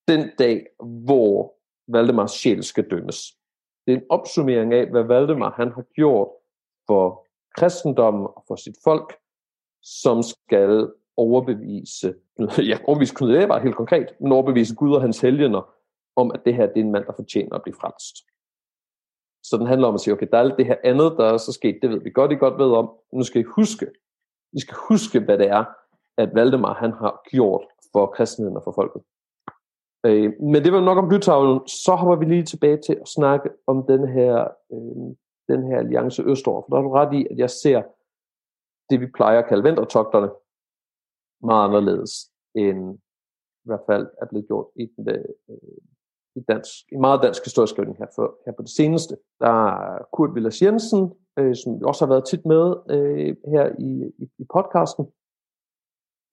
[0.07, 0.65] den dag,
[1.05, 1.53] hvor
[1.87, 3.17] Valdemars sjæl skal dømmes.
[3.87, 6.27] Det er en opsummering af, hvad Valdemar han har gjort
[6.87, 9.17] for kristendommen og for sit folk,
[9.83, 12.15] som skal overbevise,
[12.69, 15.74] ja, overbevise Knud Eber helt konkret, men overbevise Gud og hans helgener
[16.15, 18.15] om, at det her det er en mand, der fortjener at blive frelst.
[19.43, 21.37] Så den handler om at sige, okay, der er alt det her andet, der er
[21.37, 22.91] så sket, det ved vi godt, I godt ved om.
[23.13, 23.85] Nu skal I huske,
[24.53, 25.65] I skal huske, hvad det er,
[26.17, 29.01] at Valdemar han har gjort for kristenheden og for folket.
[30.05, 31.67] Øh, men det var nok om blytavlen.
[31.67, 34.33] Så hopper vi lige tilbage til at snakke om den her,
[34.73, 35.07] øh,
[35.51, 36.61] den her alliance østover.
[36.61, 37.83] For der er du ret i, at jeg ser
[38.89, 40.29] det, vi plejer at kalde ventertogterne,
[41.43, 42.11] meget anderledes
[42.55, 42.99] end
[43.63, 45.81] i hvert fald er blevet gjort i den, øh,
[46.35, 49.17] i, dansk, i meget dansk historieskrivning her, for, her på det seneste.
[49.39, 54.13] Der er Kurt Villas Jensen, øh, som også har været tit med øh, her i,
[54.23, 55.05] i, i podcasten,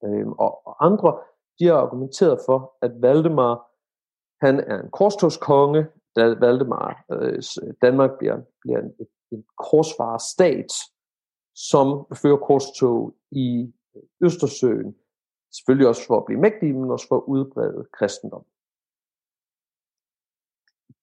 [0.05, 1.19] øh, og, og andre,
[1.59, 3.55] de har argumenteret for, at Valdemar,
[4.45, 7.41] han er en korstogskonge, da Valdemar, øh,
[7.81, 8.91] Danmark bliver, bliver en,
[9.31, 10.71] en korsfarerstat,
[11.55, 13.73] som fører korstog i
[14.21, 14.95] Østersøen,
[15.53, 18.45] selvfølgelig også for at blive mægtige, men også for at udbrede kristendom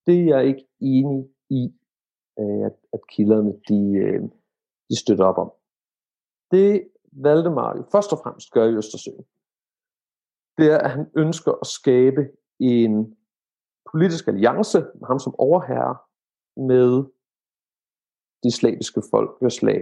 [0.06, 1.62] det er jeg ikke enig i,
[2.40, 4.22] øh, at, at kilderne de, øh,
[4.90, 5.50] de støtter op om.
[6.50, 9.24] Det Valdemar jo først og fremmest gør i Østersøen,
[10.58, 12.22] det er, at han ønsker at skabe
[12.60, 13.16] en
[13.90, 15.96] politisk alliance med ham som overherre
[16.56, 16.90] med
[18.44, 19.80] de slaviske folk, slag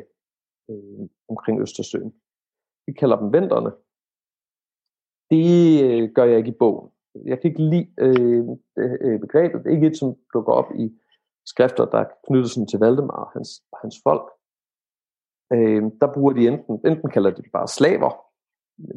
[0.70, 2.12] øh, omkring Østersøen.
[2.86, 3.70] Vi kalder dem venterne.
[5.30, 5.48] Det
[5.86, 8.44] øh, gør jeg ikke i bogen jeg kan ikke lide øh,
[8.78, 9.64] øh, begrebet.
[9.64, 10.98] Det er ikke et, som dukker op i
[11.46, 13.50] skrifter, der knytter sådan til Valdemar og hans,
[13.82, 14.26] hans folk.
[15.52, 18.10] Øh, der bruger de enten, enten kalder de det bare slaver,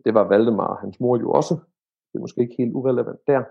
[0.06, 1.54] det var Valdemar og hans mor jo også,
[2.10, 3.44] det er måske ikke helt urelevant der,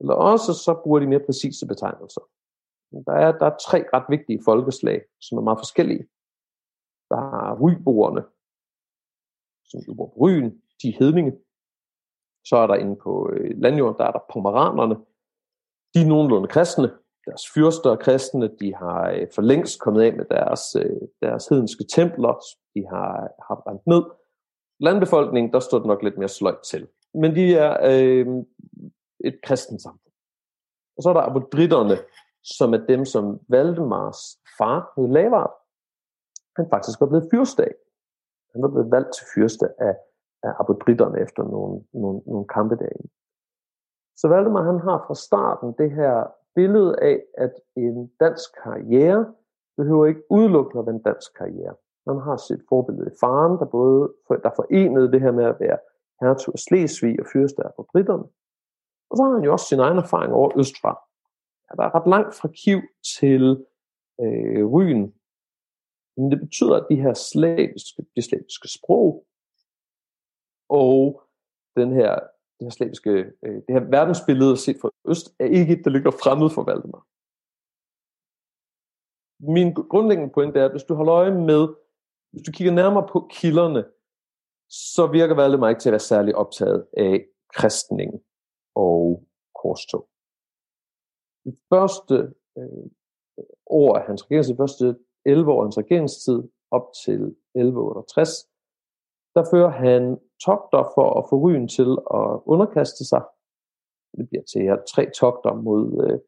[0.00, 2.20] eller også så bruger de mere præcise betegnelser.
[3.06, 6.04] Der er, der er tre ret vigtige folkeslag, som er meget forskellige.
[7.10, 8.22] Der er rygboerne,
[9.64, 11.32] som jo bor på Ryen, de er hedninge,
[12.48, 14.96] så er der inde på øh, landjorden, der er der pomeranerne.
[15.94, 16.90] De er nogenlunde kristne.
[17.26, 18.56] Deres fyrster er kristne.
[18.60, 22.34] De har øh, for længst kommet af med deres, øh, deres hedenske templer.
[22.74, 23.10] De har,
[23.48, 24.02] har brændt ned.
[24.80, 26.88] Landbefolkningen, der står det nok lidt mere sløjt til.
[27.14, 28.26] Men de er øh,
[29.24, 30.12] et kristent samfund.
[30.96, 31.96] Og så er der abodritterne,
[32.42, 34.20] som er dem, som Valdemars
[34.58, 35.54] far hed Lavard,
[36.56, 37.74] han faktisk var blevet fyrste af.
[38.52, 39.94] Han var blevet valgt til fyrste af
[40.46, 43.08] af apodritterne efter nogle, nogle, nogle kampe derinde.
[44.16, 46.14] Så Valdemar han har fra starten det her
[46.54, 49.34] billede af, at en dansk karriere
[49.76, 51.74] behøver ikke udelukkende at være en dansk karriere.
[52.06, 54.12] Man har sit forbillede i faren, der både
[54.44, 55.78] der forenede det her med at være
[56.20, 58.26] hertug af Slesvig og fyrste af britterne.
[59.10, 60.92] Og så har han jo også sin egen erfaring over østfra.
[61.66, 62.80] Ja, der er ret langt fra Kiv
[63.18, 63.44] til
[64.20, 65.14] øh, Ryen.
[66.16, 69.26] Men det betyder, at de her slaviske, de slaviske sprog,
[70.68, 71.22] og
[71.76, 72.14] den her,
[72.58, 73.10] det her slaviske,
[73.44, 77.02] øh, det her verdensbillede set fra øst, er ikke et, der ligger fremmed for Valdemar.
[79.52, 81.68] Min grundlæggende pointe er, at hvis du holder øje med,
[82.30, 83.84] hvis du kigger nærmere på kilderne,
[84.68, 88.10] så virker Valdemar ikke til at være særlig optaget af kristning
[88.74, 89.26] og
[89.62, 90.08] korstog.
[91.44, 92.14] Det første
[92.58, 92.86] øh,
[93.66, 97.20] år af hans regeringstid, de første 11 år af hans regeringstid, op til
[97.54, 98.48] 1168,
[99.34, 103.22] der fører han togter for at få ryen til at underkaste sig.
[104.16, 106.18] Det bliver til her tre togter mod, øh,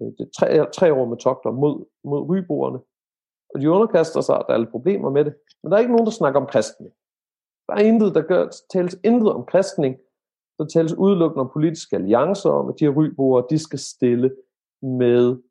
[0.00, 2.78] øh det tre, tre år med togter mod, mod ryboerne.
[3.54, 5.34] Og de underkaster sig, der er alle problemer med det.
[5.62, 6.92] Men der er ikke nogen, der snakker om kristning.
[7.66, 9.96] Der er intet, der gør, tales intet om kristning.
[10.58, 14.36] Der tales udelukkende om politiske alliancer, om at de her ryboere, de skal stille
[14.82, 15.42] med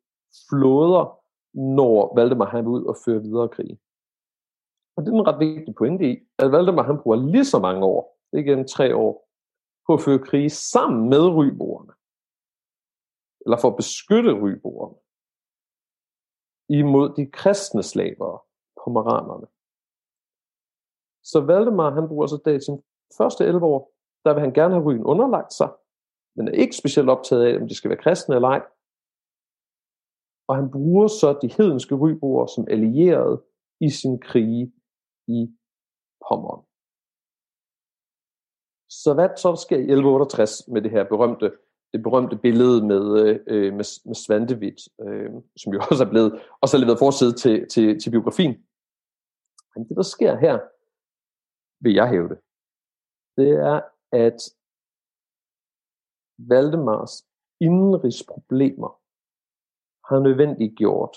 [0.48, 1.18] flåder,
[1.54, 3.78] når Valdemar han vil ud og føre videre krig.
[4.98, 7.84] Og det er en ret vigtig pointe i, at Valdemar han bruger lige så mange
[7.84, 9.28] år, igen tre år,
[9.86, 11.92] på at føre krig sammen med ryboerne.
[13.44, 14.96] Eller for at beskytte ryboerne
[16.68, 18.38] imod de kristne slavere,
[18.84, 19.46] pomeranerne.
[21.30, 22.82] Så Valdemar, han bruger så det sin
[23.18, 23.92] første 11 år,
[24.24, 25.70] der vil han gerne have ryen underlagt sig,
[26.36, 28.62] men er ikke specielt optaget af, om de skal være kristne eller ej.
[30.48, 33.44] Og han bruger så de hedenske ryboer som allierede
[33.80, 34.72] i sin krige
[35.28, 35.40] i
[36.28, 36.60] Pommern.
[38.88, 41.50] Så hvad så sker i 1168 med det her berømte
[41.92, 43.04] det berømte billede med,
[43.46, 47.68] øh, med, med Svantevit, øh, som jo også er blevet også er leveret forside til,
[47.68, 48.54] til, til biografien.
[49.74, 50.54] Men det, der sker her,
[51.84, 52.38] vil jeg hæve det,
[53.36, 53.80] det er,
[54.12, 54.38] at
[56.38, 57.14] Valdemars
[57.60, 58.90] indenrigsproblemer
[60.08, 61.16] har nødvendigt gjort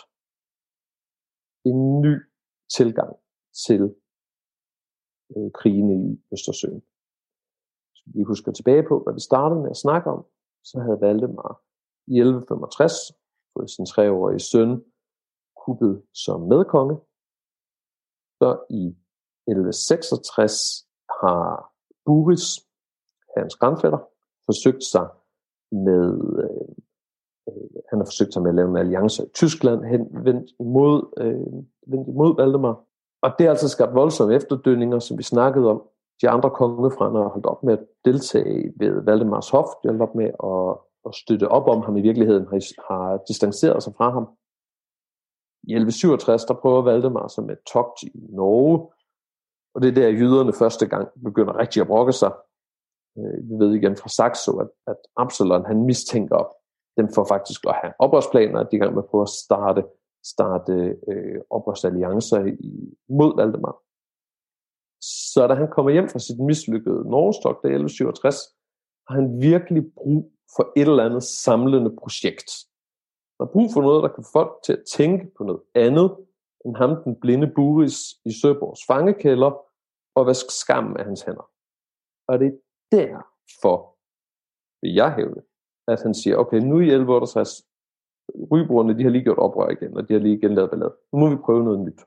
[1.65, 2.15] en ny
[2.77, 3.15] tilgang
[3.65, 3.95] til
[5.37, 6.81] øh, krigene i Østersøen.
[7.91, 10.25] Hvis vi husker tilbage på, hvad vi startede med at snakke om,
[10.63, 11.61] så havde Valdemar
[12.07, 12.93] i 1165
[13.53, 14.83] fået sin treårige søn
[15.65, 16.95] kuppet som medkonge.
[18.39, 18.85] Så i
[19.47, 20.87] 1166
[21.21, 21.73] har
[22.05, 22.47] Buris,
[23.37, 24.01] hans grandfætter,
[24.45, 25.07] forsøgt sig
[25.71, 26.05] med
[26.43, 26.75] øh,
[27.49, 30.97] øh, han har forsøgt sig med at lave en alliance i Tyskland hen, vendt imod,
[31.17, 31.53] øh,
[31.91, 32.85] vendt imod Valdemar.
[33.21, 35.81] Og det har altså skabt voldsomme efterdønninger, som vi snakkede om
[36.21, 39.67] de andre kongefrænder har holdt op med at deltage ved Valdemars hof.
[39.83, 43.23] De har holdt op med at, at støtte op om ham i virkeligheden, har, har
[43.27, 44.25] distanceret sig fra ham.
[45.63, 48.89] I 1167, der prøver Valdemar sig med togt i Norge,
[49.73, 52.31] og det er der, jyderne første gang begynder rigtig at brokke sig.
[53.17, 56.53] Øh, vi ved igen fra Saxo, at, at Absalon han mistænker
[56.97, 59.83] dem for faktisk at have oprørsplaner, at de er gang med at prøve at starte,
[60.23, 60.73] starte
[61.07, 62.39] øh, oprørsalliancer
[63.19, 63.75] mod Valdemar.
[65.33, 68.35] Så da han kommer hjem fra sit mislykkede Norgestok, er 1167,
[69.07, 72.49] har han virkelig brug for et eller andet samlende projekt.
[73.35, 76.09] Der har brug for noget, der kan få folk til at tænke på noget andet,
[76.65, 79.51] end ham den blinde Buris i Søborgs fangekælder,
[80.15, 81.49] og vaske skam af hans hænder.
[82.27, 82.57] Og det er
[82.91, 83.77] derfor,
[84.81, 85.41] vil jeg hævde,
[85.87, 87.63] at han siger, okay, nu i 1168,
[88.51, 90.95] rybrugerne, de har lige gjort oprør igen, og de har lige igen lavet ballade.
[91.13, 92.01] Nu må vi prøve noget nyt.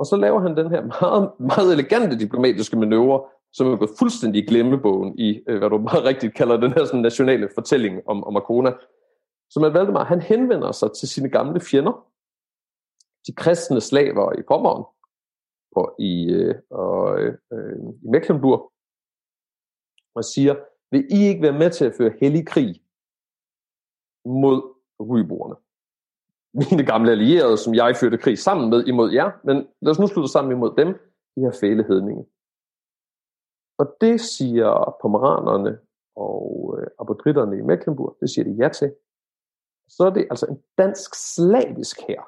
[0.00, 4.42] Og så laver han den her meget, meget elegante diplomatiske manøvre, som er gået fuldstændig
[4.42, 8.24] i glemmebogen i, øh, hvad du meget rigtigt kalder den her sådan, nationale fortælling om,
[8.24, 8.72] om Arkona.
[9.50, 12.06] Som at Valdemar, han henvender sig til sine gamle fjender,
[13.26, 14.84] de kristne slaver i Pommern
[15.76, 17.36] og i, øh, og, øh,
[18.02, 18.72] i Mecklenburg,
[20.14, 20.54] og siger,
[20.90, 22.82] vil I ikke være med til at føre hellig krig
[24.24, 24.58] mod
[25.00, 25.56] ryborerne?
[26.52, 30.06] Mine gamle allierede, som jeg førte krig sammen med imod jer, men lad os nu
[30.06, 30.88] slutte sammen imod dem,
[31.36, 32.26] de her fæle hedninge.
[33.78, 35.78] Og det siger pomeranerne
[36.16, 38.94] og øh, i Mecklenburg, det siger de ja til.
[39.88, 42.22] Så er det altså en dansk slavisk her.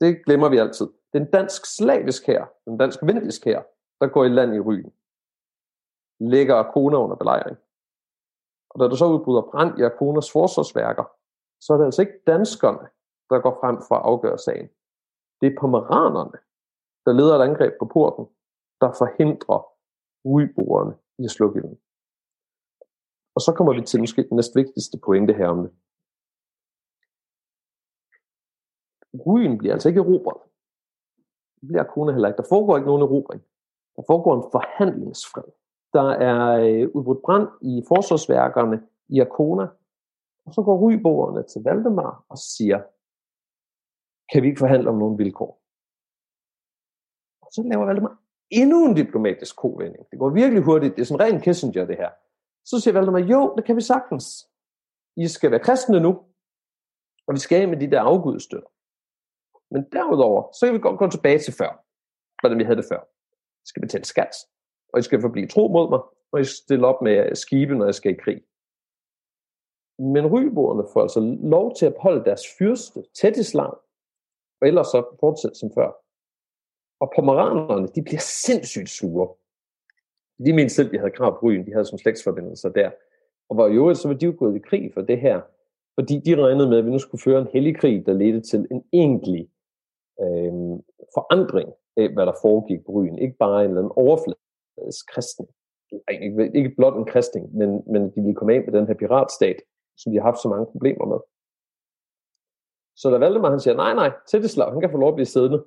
[0.00, 0.86] Det glemmer vi altid.
[0.86, 3.62] Det er en dansk slavisk her, en dansk vendisk her,
[4.00, 4.92] der går i land i Ryen.
[6.20, 7.56] Lægger Arkona under belejring.
[8.70, 11.04] Og da der så udbryder brand i Arkonas forsvarsværker,
[11.60, 12.88] så er det altså ikke danskerne,
[13.30, 14.68] der går frem for at afgøre sagen.
[15.40, 16.38] Det er pomeranerne,
[17.04, 18.24] der leder et angreb på porten,
[18.80, 19.60] der forhindrer
[20.24, 21.78] uiborerne i at slukke den.
[23.34, 25.72] Og så kommer vi til måske den næst vigtigste pointe her om det.
[29.26, 30.40] Ryen bliver altså ikke erobret.
[31.60, 32.42] Det bliver kone heller ikke.
[32.42, 33.42] Der foregår ikke nogen erobring.
[33.96, 35.48] Der foregår en forhandlingsfred.
[35.92, 39.66] Der er øh, udbrudt brand i forsvarsværkerne i Arkona,
[40.46, 42.78] og så går ryboerne til Valdemar og siger,
[44.32, 45.52] kan vi ikke forhandle om nogle vilkår?
[47.42, 48.14] Og så laver Valdemar
[48.50, 50.10] endnu en diplomatisk kovending.
[50.10, 50.96] Det går virkelig hurtigt.
[50.96, 52.10] Det er sådan ren Kissinger, det her.
[52.64, 54.26] Så siger Valdemar, jo, det kan vi sagtens.
[55.16, 56.10] I skal være kristne nu,
[57.26, 58.68] og vi skal af med de der afgudstøtter.
[59.70, 61.84] Men derudover, så kan vi godt gå tilbage til før,
[62.40, 63.00] hvordan vi havde det før.
[63.64, 64.34] I skal betale skat,
[64.92, 66.00] og I skal forblive tro mod mig,
[66.32, 68.40] og I skal stille op med skibe, når jeg skal i krig.
[70.00, 73.72] Men ryboerne får altså lov til at holde deres fyrste tæt i slag,
[74.60, 75.90] og ellers så fortsætte som før.
[77.00, 79.28] Og pomeranerne, de bliver sindssygt sure.
[80.46, 82.90] De mente selv, de havde krav på ryen, de havde som slægtsforbindelser der.
[83.48, 85.40] Og hvor i øvrigt, så var de jo gået i krig for det her
[85.94, 88.66] Fordi de regnede med, at vi nu skulle føre en hellig krig, der ledte til
[88.70, 89.48] en egentlig
[90.20, 90.52] øh,
[91.14, 93.18] forandring af, hvad der foregik på ryen.
[93.18, 95.50] Ikke bare en eller anden overfladisk kristning.
[96.10, 99.56] Ikke, ikke blot en kristning, men, men de ville komme af med den her piratstat,
[100.00, 101.20] som de har haft så mange problemer med.
[103.00, 105.60] Så da Valdemar han siger, nej, nej, Tætteslav, han kan få lov at blive siddende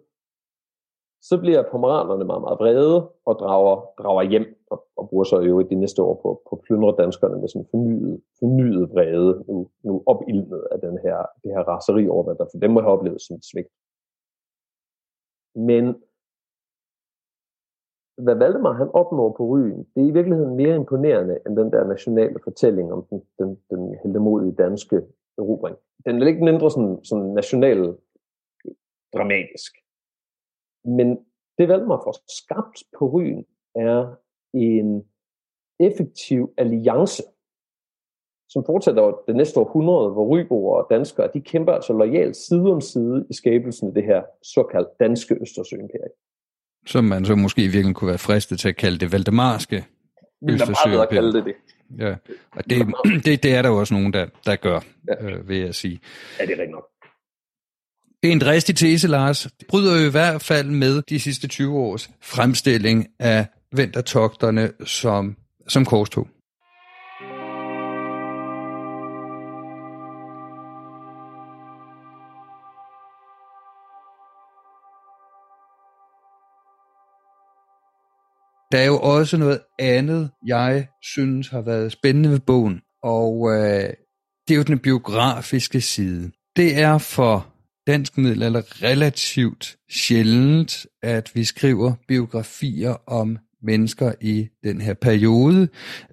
[1.29, 5.61] så bliver pomeranerne meget, meget vrede og drager, drager hjem og, og bruger så jo
[5.61, 10.63] de næste år på, på plyndre danskerne med sådan fornyet, fornyet vrede, nu, nu opildnet
[10.71, 13.36] af den her, det her raseri over, hvad der for dem må have oplevet som
[13.36, 13.71] et svigt.
[15.55, 15.86] Men
[18.18, 21.88] hvad Valdemar han opnår på Ryen, det er i virkeligheden mere imponerende end den der
[21.88, 25.01] nationale fortælling om den, den, den heldemodige danske
[25.38, 25.78] erobring.
[26.05, 27.97] Den er ikke mindre sådan, sådan national
[29.14, 29.72] dramatisk.
[30.86, 31.26] Men
[31.57, 33.45] det Valdemar får skabt på Ryen
[33.76, 34.16] er
[34.53, 35.05] en
[35.80, 37.24] effektiv alliance,
[38.49, 42.82] som fortsætter det næste århundrede, hvor ryboer og danskere, de kæmper altså lojalt side om
[42.82, 46.18] side i skabelsen af det her såkaldt danske Østersøimperium.
[46.86, 49.86] Som man så måske virkelig kunne være fristet til at kalde det Valdemarske
[50.49, 51.07] Østersøimperium.
[51.11, 51.53] kalde det det.
[51.99, 52.15] Ja,
[52.51, 52.88] og det,
[53.25, 55.25] det, det er der jo også nogen, der, der gør, ja.
[55.25, 55.99] øh, vil jeg sige.
[56.39, 56.86] Ja, det er rigtigt nok.
[58.23, 59.47] En dristig tese, Lars.
[59.67, 65.86] Bryder jo i hvert fald med de sidste 20 års fremstilling af ventertogterne som, som
[65.86, 66.27] korstog.
[78.74, 83.89] Der er jo også noget andet, jeg synes har været spændende ved bogen, og øh,
[84.47, 86.32] det er jo den biografiske side.
[86.55, 87.47] Det er for
[87.88, 95.67] dansk middelalder relativt sjældent, at vi skriver biografier om mennesker i den her periode.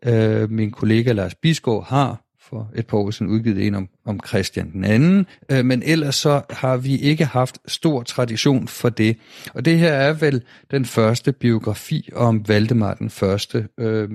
[0.04, 4.20] Øh, min kollega Lars Bisgaard har for et par år siden udgivet en om, om
[4.28, 9.16] Christian den anden, øh, men ellers så har vi ikke haft stor tradition for det.
[9.54, 13.68] Og det her er vel den første biografi om Valdemar den første.
[13.80, 14.08] Øh,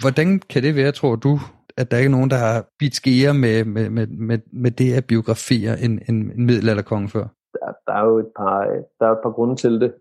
[0.00, 1.38] hvordan kan det være, tror du,
[1.76, 4.94] at der ikke er nogen, der har bidt skære med, med, med, med, med det
[4.94, 7.26] at biografere en, en, en middelalderkonge før?
[7.52, 8.60] Der, der, er jo et par,
[9.00, 9.94] der er et par grunde til det.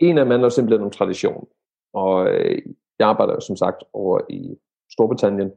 [0.00, 1.46] En af dem er simpelthen en tradition.
[1.94, 2.62] Og øh,
[2.98, 4.56] jeg arbejder jo som sagt over i
[4.92, 5.50] Storbritannien,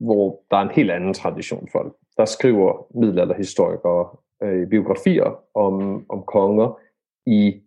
[0.00, 1.92] hvor der er en helt anden tradition for det.
[2.16, 4.08] Der skriver middelalderhistorikere
[4.42, 6.78] øh, biografier om, om konger
[7.26, 7.60] i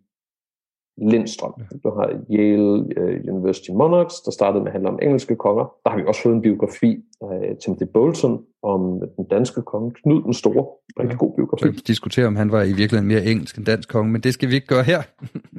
[0.98, 1.54] Lindstrøm.
[1.84, 5.74] Du har Yale uh, University Monarchs, der startede med at handle om engelske konger.
[5.84, 10.22] Der har vi også fået en biografi af Timothy Bolton om den danske konge, Knud
[10.22, 10.66] den Store.
[11.00, 11.68] Rigtig god biografi.
[11.68, 14.48] Vi diskuterer, om han var i virkeligheden mere engelsk end dansk konge, men det skal
[14.48, 15.02] vi ikke gøre her.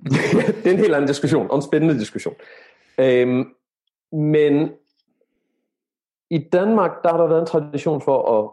[0.63, 2.33] det er en helt anden diskussion, og en spændende diskussion.
[2.99, 3.45] Øhm,
[4.11, 4.69] men
[6.37, 8.43] i Danmark, der har der været en tradition for at,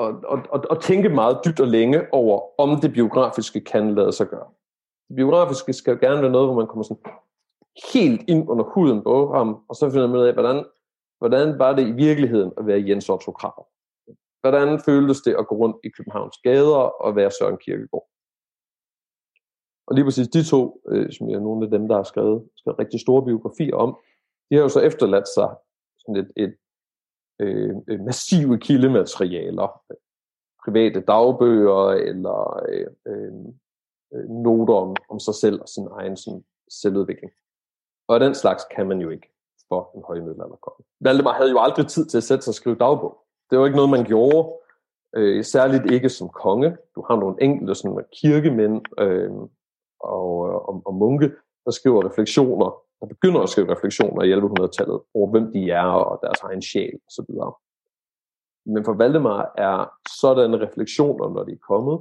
[0.00, 4.12] at, at, at, at tænke meget dybt og længe over, om det biografiske kan lade
[4.12, 4.48] sig gøre
[5.12, 7.02] det biografiske skal jo gerne være noget, hvor man kommer sådan
[7.92, 10.64] helt ind under huden på ham, og så finder man ud af, hvordan,
[11.18, 13.66] hvordan var det i virkeligheden at være Jens Otto Krav?
[14.40, 18.06] Hvordan føltes det at gå rundt i Københavns gader og være Søren Kirkegaard?
[19.86, 22.78] Og lige præcis de to, øh, som er nogle af dem, der har skrevet, skrevet
[22.78, 23.90] rigtig store biografier om,
[24.48, 25.48] de har jo så efterladt sig
[25.98, 26.54] sådan et, et
[27.42, 29.82] Øh, øh, massive kildematerialer,
[30.64, 33.32] private dagbøger eller øh, øh,
[34.14, 37.32] øh, noter om, om sig selv og sin egen sådan, selvudvikling.
[38.08, 39.28] Og den slags kan man jo ikke
[39.68, 40.84] for en højmiddelalderkonge.
[41.00, 43.18] Valdemar havde jo aldrig tid til at sætte sig og skrive dagbog.
[43.50, 44.52] Det var ikke noget, man gjorde,
[45.16, 46.76] øh, særligt ikke som konge.
[46.94, 49.30] Du har nogle enkelte sådan, kirkemænd øh,
[50.00, 50.32] og,
[50.68, 51.30] og, og munke,
[51.64, 56.18] der skriver refleksioner, der begynder at skrive refleksioner i 1100-tallet over, hvem de er og
[56.22, 57.30] deres egen sjæl osv.
[58.66, 61.98] Men for Valdemar er sådanne refleksioner, når de er kommet,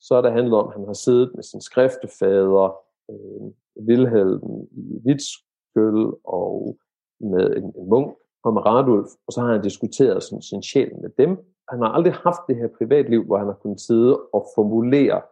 [0.00, 2.76] så er det handlet om, at han har siddet med sin skriftefader,
[3.10, 6.78] øh, Vilhelm i Vitskøl, og
[7.20, 10.92] med en, en munk, og med Radulf, og så har han diskuteret sådan, sin sjæl
[11.02, 11.30] med dem.
[11.68, 15.22] Han har aldrig haft det her privatliv, hvor han har kunnet sidde og formulere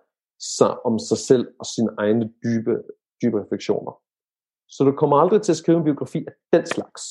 [0.59, 2.83] sig om sig selv og sine egne dybe,
[3.23, 4.01] dybe refleksioner.
[4.69, 7.03] Så du kommer aldrig til at skrive en biografi af den slags.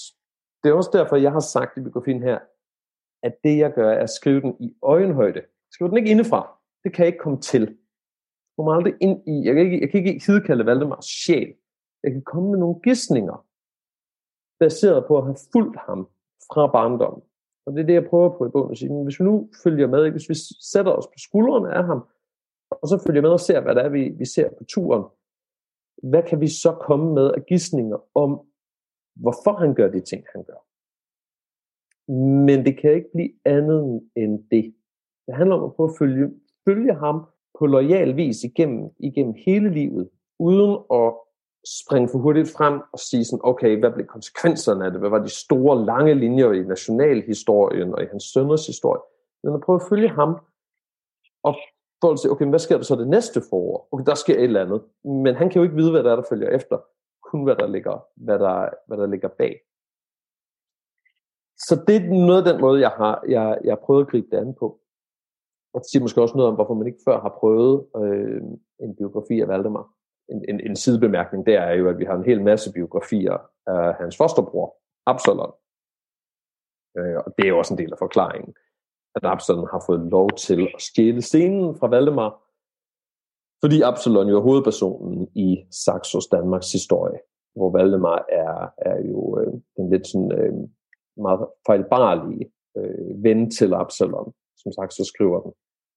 [0.64, 2.40] Det er også derfor, jeg har sagt i biografien her,
[3.24, 5.42] at det jeg gør, er at skrive den i øjenhøjde.
[5.72, 6.56] Skriv den ikke indefra
[6.86, 7.62] det kan jeg ikke komme til.
[7.62, 11.54] Jeg kommer aldrig ind i, jeg kan ikke, jeg kan ikke hidkalde Valdemars sjæl.
[12.04, 13.46] Jeg kan komme med nogle gissninger,
[14.60, 16.08] baseret på at have fulgt ham
[16.54, 17.22] fra barndommen.
[17.66, 19.04] Og det er det, jeg prøver på i bogen at sige.
[19.04, 20.36] Hvis vi nu følger med, hvis vi
[20.74, 22.08] sætter os på skuldrene af ham,
[22.72, 25.04] og så følger med og ser, hvad det er, vi, vi ser på turen,
[26.04, 28.42] hvad kan vi så komme med af gissninger om,
[29.16, 30.62] hvorfor han gør de ting, han gør?
[32.46, 34.76] Men det kan ikke blive andet end det.
[35.28, 36.32] Det handler om at prøve at følge,
[36.66, 37.26] følge ham
[37.60, 40.10] på lojal vis igennem, igennem hele livet,
[40.40, 41.14] uden at
[41.68, 45.00] springe for hurtigt frem og sige sådan, okay, hvad blev konsekvenserne af det?
[45.00, 49.02] Hvad var de store, lange linjer i nationalhistorien og i hans sønners historie?
[49.44, 50.38] Men at prøve at følge ham
[51.44, 51.56] og
[52.06, 53.88] for at se, okay, hvad sker der så det næste forår?
[53.92, 54.82] Okay, der sker et eller andet.
[55.26, 56.78] Men han kan jo ikke vide, hvad der er, der følger efter.
[57.28, 59.54] Kun hvad der ligger, hvad der, hvad der ligger bag.
[61.58, 64.28] Så det er noget af den måde, jeg har, jeg, jeg har prøvet at gribe
[64.32, 64.68] det an på.
[65.74, 68.42] Og det siger måske også noget om, hvorfor man ikke før har prøvet øh,
[68.80, 69.86] en biografi af Valdemar.
[70.30, 73.38] En, en, en sidebemærkning der er jo, at vi har en hel masse biografier
[73.68, 74.76] af hans fosterbror,
[75.06, 75.54] Absalon.
[76.98, 78.54] Øh, og det er jo også en del af forklaringen
[79.16, 82.32] at Absalon har fået lov til at stjæle scenen fra Valdemar,
[83.64, 87.20] fordi Absalon jo er hovedpersonen i Saxos Danmarks historie,
[87.56, 90.54] hvor Valdemar er, er jo øh, den lidt sådan øh,
[91.18, 92.46] meget fejlbarlige
[92.78, 95.52] øh, ven til Absalon, som Saxo skriver den,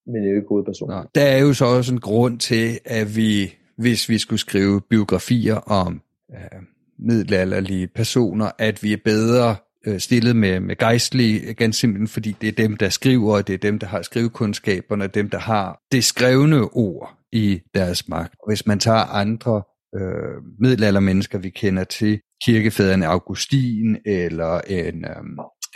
[0.07, 0.97] men er jo ikke hovedpersonen.
[0.97, 4.81] Nå, der er jo så også en grund til, at vi, hvis vi skulle skrive
[4.81, 6.03] biografier om
[6.35, 6.63] øh,
[6.99, 9.57] middelalderlige personer, at vi er bedre
[9.87, 13.55] øh, stillet med, med gejstlige, ganske simpelthen fordi det er dem, der skriver, og det
[13.55, 18.35] er dem, der har skrivekundskaberne, og dem, der har det skrevne ord i deres magt.
[18.49, 19.63] Hvis man tager andre
[19.95, 25.05] øh, middelaldermennesker, vi kender til, kirkefædrene Augustin, eller en,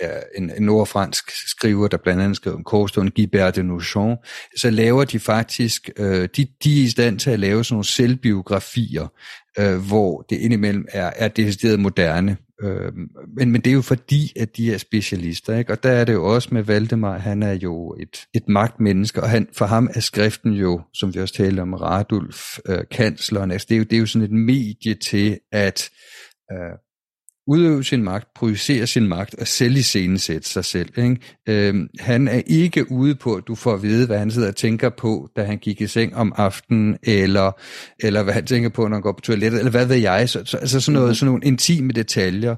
[0.03, 4.19] øh, en, en nordfransk skriver, der blandt andet skrev om korstående, Guibert de Nogent,
[4.57, 7.85] så laver de faktisk, øh, de, de er i stand til at lave sådan nogle
[7.85, 9.09] selvbiografier,
[9.59, 12.93] øh, hvor det indimellem er, er decideret moderne Øh,
[13.37, 15.73] men, men det er jo fordi, at de er specialister, ikke?
[15.73, 19.31] og der er det jo også med Valdemar, han er jo et, et magtmenneske, og
[19.31, 23.67] han, for ham er skriften jo, som vi også talte om, Radulf, øh, kansleren, altså
[23.69, 25.91] det er, jo, det er jo sådan et medie til at
[26.53, 26.79] øh,
[27.47, 30.89] udøve sin magt, projicere sin magt og selv i sætte sig selv.
[30.99, 31.17] Ikke?
[31.49, 34.57] Øhm, han er ikke ude på, at du får at vide, hvad han sidder og
[34.57, 37.53] tænker på, da han gik i seng om aftenen, eller,
[38.01, 40.29] eller hvad han tænker på, når han går på toilettet, eller hvad ved jeg.
[40.29, 41.15] Så, så, altså sådan, noget, mhm.
[41.15, 42.57] sådan nogle intime detaljer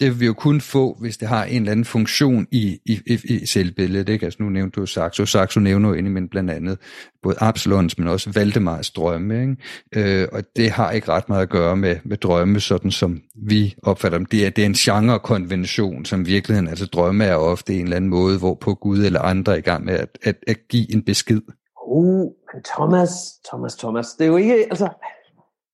[0.00, 3.00] det vil vi jo kun få, hvis det har en eller anden funktion i, i,
[3.06, 4.08] i, i selvbilledet.
[4.08, 4.24] Ikke?
[4.24, 5.26] Altså nu nævnte du Saxo.
[5.26, 6.78] Saxo nævner jo indimellem blandt andet
[7.22, 9.40] både Absalons, men også Valdemars drømme.
[9.40, 10.22] Ikke?
[10.22, 13.74] Øh, og det har ikke ret meget at gøre med, med drømme, sådan som vi
[13.82, 14.26] opfatter dem.
[14.26, 17.96] Det er, det er en genrekonvention, som i virkeligheden, altså drømme er ofte en eller
[17.96, 20.92] anden måde, hvor på Gud eller andre er i gang med at, at, at give
[20.92, 21.42] en besked.
[21.88, 22.30] Uh,
[22.74, 23.10] Thomas,
[23.48, 24.88] Thomas, Thomas, det er jo ikke, altså,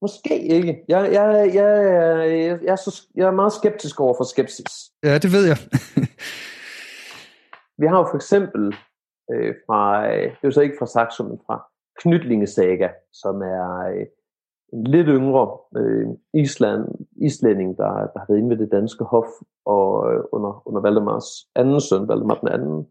[0.02, 0.84] Måske ikke.
[0.88, 4.72] Jeg, jeg, jeg, jeg, jeg, er, så, jeg er meget skeptisk over for skepsis.
[5.04, 5.58] Ja, det ved jeg.
[7.80, 8.74] vi har jo for eksempel
[9.32, 11.56] øh, fra, øh, det er jo så ikke fra Saxo, men fra
[12.00, 14.06] Knytlingesaga, som er øh,
[14.72, 16.84] en lidt yngre øh, Island,
[17.26, 19.30] islænding, der, der har været inde ved det danske hof
[19.66, 22.86] og øh, under, under Valdemars anden søn, Valdemar den anden,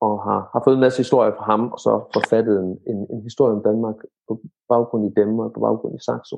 [0.00, 3.22] og har, har fået en masse historier fra ham, og så forfattet en, en, en
[3.22, 3.96] historie om Danmark
[4.28, 6.36] på baggrund i dem og på baggrund i Saxo.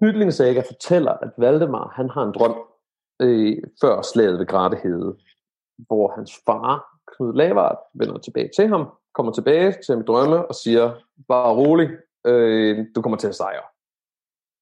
[0.00, 2.56] Hytlingesaga fortæller, at Valdemar han har en drøm
[3.22, 5.16] øh, før slaget ved Gratehede,
[5.86, 10.46] hvor hans far, Knud Lavard, vender tilbage til ham, kommer tilbage til ham i drømme
[10.46, 10.84] og siger,
[11.28, 11.88] bare rolig,
[12.26, 13.66] øh, du kommer til at sejre.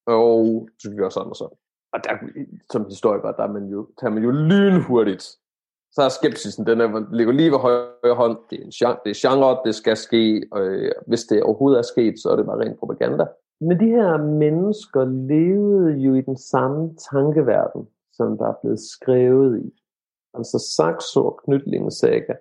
[0.07, 1.57] Og så skal sådan og sådan.
[1.93, 2.13] Og der,
[2.73, 5.25] som historiker, der er man jo, tager man jo lynhurtigt
[5.97, 8.39] så er skepsisen, den er, ligger lige ved højre hånd.
[8.51, 11.79] Det er, en genre, det er genre, det skal ske, og øh, hvis det overhovedet
[11.79, 13.25] er sket, så er det bare ren propaganda.
[13.61, 19.63] Men de her mennesker levede jo i den samme tankeverden, som der er blevet skrevet
[19.65, 19.83] i.
[20.35, 22.35] Altså Saxo og Knytlingesaga.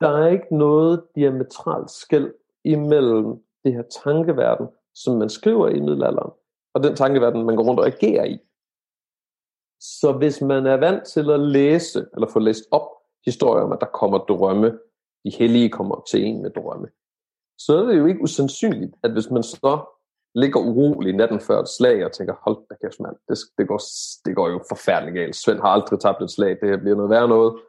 [0.00, 2.34] Der er ikke noget diametralt skæld
[2.64, 6.32] imellem det her tankeverden, som man skriver i middelalderen,
[6.74, 8.38] og den tankeverden, man går rundt og agerer i.
[9.84, 12.88] Så hvis man er vant til at læse, eller få læst op
[13.24, 14.78] historier om, at der kommer drømme,
[15.24, 16.88] de hellige kommer til en med drømme,
[17.58, 19.74] så er det jo ikke usandsynligt, at hvis man så
[20.34, 23.80] ligger urolig natten før et slag og tænker, hold da kæft mand, det, det, går,
[24.24, 25.36] det går jo forfærdeligt galt.
[25.36, 27.62] Svend har aldrig tabt et slag, det her bliver noget værre noget.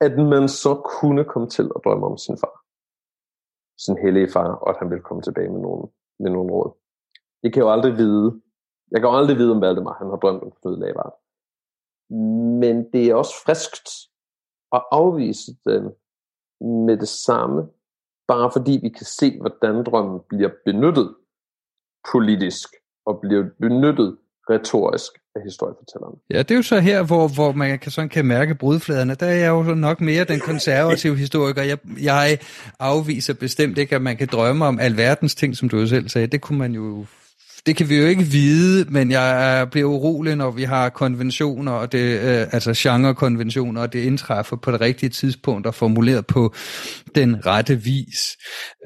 [0.00, 2.56] At man så kunne komme til at drømme om sin far.
[3.84, 5.88] Sin hellige far, og at han ville komme tilbage med nogle,
[6.18, 6.70] med nogle råd.
[7.42, 8.40] Det kan jo aldrig vide.
[8.90, 11.25] Jeg kan jo aldrig vide om Valdemar, han har drømt om Knud Lavard.
[12.60, 13.88] Men det er også friskt
[14.72, 15.82] at afvise den
[16.86, 17.62] med det samme,
[18.28, 21.14] bare fordi vi kan se, hvordan drømmen bliver benyttet
[22.12, 22.68] politisk
[23.06, 24.16] og bliver benyttet
[24.50, 26.16] retorisk af historiefortællerne.
[26.30, 29.14] Ja, det er jo så her, hvor, hvor man kan, sådan kan mærke brudfladerne.
[29.14, 31.62] Der er jeg jo nok mere den konservative historiker.
[31.62, 32.38] Jeg, jeg
[32.78, 36.26] afviser bestemt ikke, at man kan drømme om alverdens ting, som du selv sagde.
[36.26, 37.06] Det kunne man jo
[37.66, 41.92] det kan vi jo ikke vide, men jeg bliver urolig, når vi har konventioner, og
[41.92, 46.54] det, øh, altså genrekonventioner, og det indtræffer på det rigtige tidspunkt og formuleret på
[47.14, 48.36] den rette vis.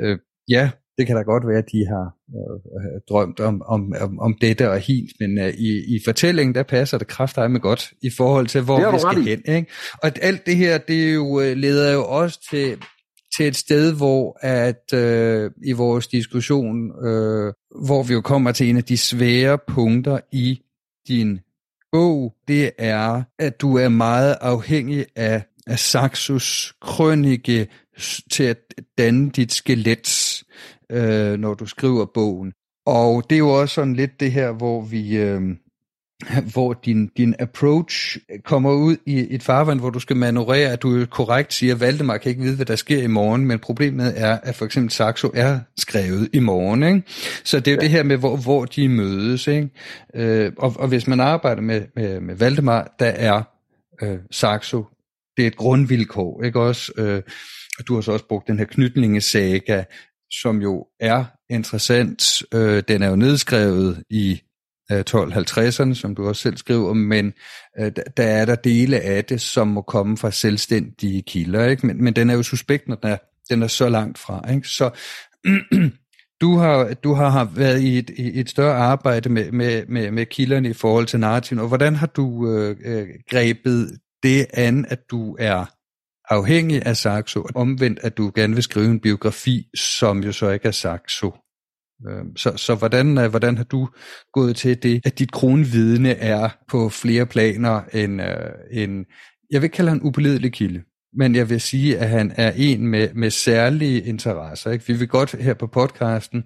[0.01, 4.19] Øh, ja, det kan da godt være, at de har øh, drømt om, om, om,
[4.19, 8.11] om dette og hint, men øh, i, i fortællingen, der passer det med godt i
[8.16, 9.57] forhold til, hvor vi skal hen.
[9.57, 9.73] Ikke?
[10.02, 12.77] Og alt det her, det jo, øh, leder jo også til,
[13.36, 17.52] til et sted, hvor at øh, i vores diskussion, øh,
[17.85, 20.61] hvor vi jo kommer til en af de svære punkter i
[21.09, 21.40] din
[21.93, 27.69] bog, det er, at du er meget afhængig af, af Saxos krønike
[28.31, 28.59] til at
[28.98, 30.43] danne dit skelet,
[30.93, 32.52] øh, når du skriver bogen.
[32.86, 35.16] Og det er jo også sådan lidt det her, hvor vi...
[35.16, 35.40] Øh,
[36.52, 41.06] hvor din, din approach kommer ud i et farvand, hvor du skal manøvrere, at du
[41.06, 44.38] korrekt siger, at Valdemar kan ikke vide, hvad der sker i morgen, men problemet er,
[44.42, 46.82] at for eksempel Saxo er skrevet i morgen.
[46.82, 47.02] Ikke?
[47.44, 47.82] Så det er jo ja.
[47.82, 49.47] det her med, hvor, hvor de mødes.
[49.47, 49.68] Ikke?
[50.14, 53.42] Øh, og, og hvis man arbejder med, med, med Valdemar, der er
[54.02, 54.84] øh, Saxo,
[55.36, 56.42] det er et grundvilkår.
[56.42, 56.92] Ikke også?
[56.97, 57.22] Øh,
[57.78, 59.84] og du har så også brugt den her knytningesaga,
[60.30, 62.42] som jo er interessant.
[62.55, 64.40] Øh, den er jo nedskrevet i
[64.93, 67.33] Øh, 1250'erne, som du også selv skriver, men
[67.81, 71.87] øh, der er der dele af det, som må komme fra selvstændige kilder, ikke?
[71.87, 73.17] Men, men den er jo suspekt, når den er,
[73.51, 74.53] den er så langt fra.
[74.53, 74.69] Ikke?
[74.69, 74.91] Så
[76.41, 80.27] du har, du har været i et, i et større arbejde med, med, med, med
[80.27, 85.01] kilderne i forhold til narrativen, og hvordan har du øh, øh, grebet det an, at
[85.11, 85.65] du er
[86.31, 90.51] afhængig af Saxo, og omvendt, at du gerne vil skrive en biografi, som jo så
[90.51, 91.33] ikke er Saxo?
[92.09, 93.89] Øhm, så, så hvordan, øh, hvordan har du
[94.32, 99.06] gået til det, at dit kronvidne er på flere planer end, øh, en,
[99.51, 100.82] jeg vil ikke kalde han upålidelig kilde,
[101.14, 104.70] men jeg vil sige, at han er en med, med særlige interesser.
[104.70, 104.86] Ikke?
[104.86, 106.44] Vi vil godt her på podcasten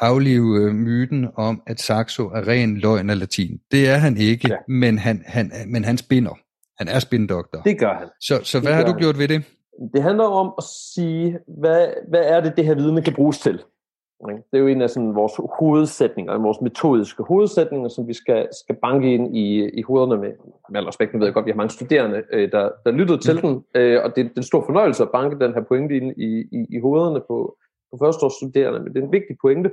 [0.00, 3.58] aflive øh, myten om, at Saxo er ren løgn af latin.
[3.70, 4.56] Det er han ikke, ja.
[4.68, 6.38] men, han, han, men han spinder.
[6.78, 7.60] Han er spindoktor.
[7.62, 8.08] Det gør han.
[8.20, 9.00] Så, så hvad har du han.
[9.00, 9.44] gjort ved det?
[9.94, 10.64] Det handler om at
[10.94, 13.60] sige, hvad, hvad er det, det her vidne kan bruges til?
[14.28, 18.76] Det er jo en af sådan vores hovedsætninger, vores metodiske hovedsætninger, som vi skal, skal
[18.82, 20.32] banke ind i, i hovederne med.
[20.70, 23.18] Med al respekt, nu ved jeg godt, vi har mange studerende, øh, der, der lyttede
[23.18, 23.40] til mm.
[23.40, 26.12] den, øh, og det, det er en stor fornøjelse at banke den her pointe ind
[26.16, 27.56] i, i, i hovederne på,
[27.90, 28.80] på førsteårsstuderende.
[28.80, 29.70] Men den vigtige pointe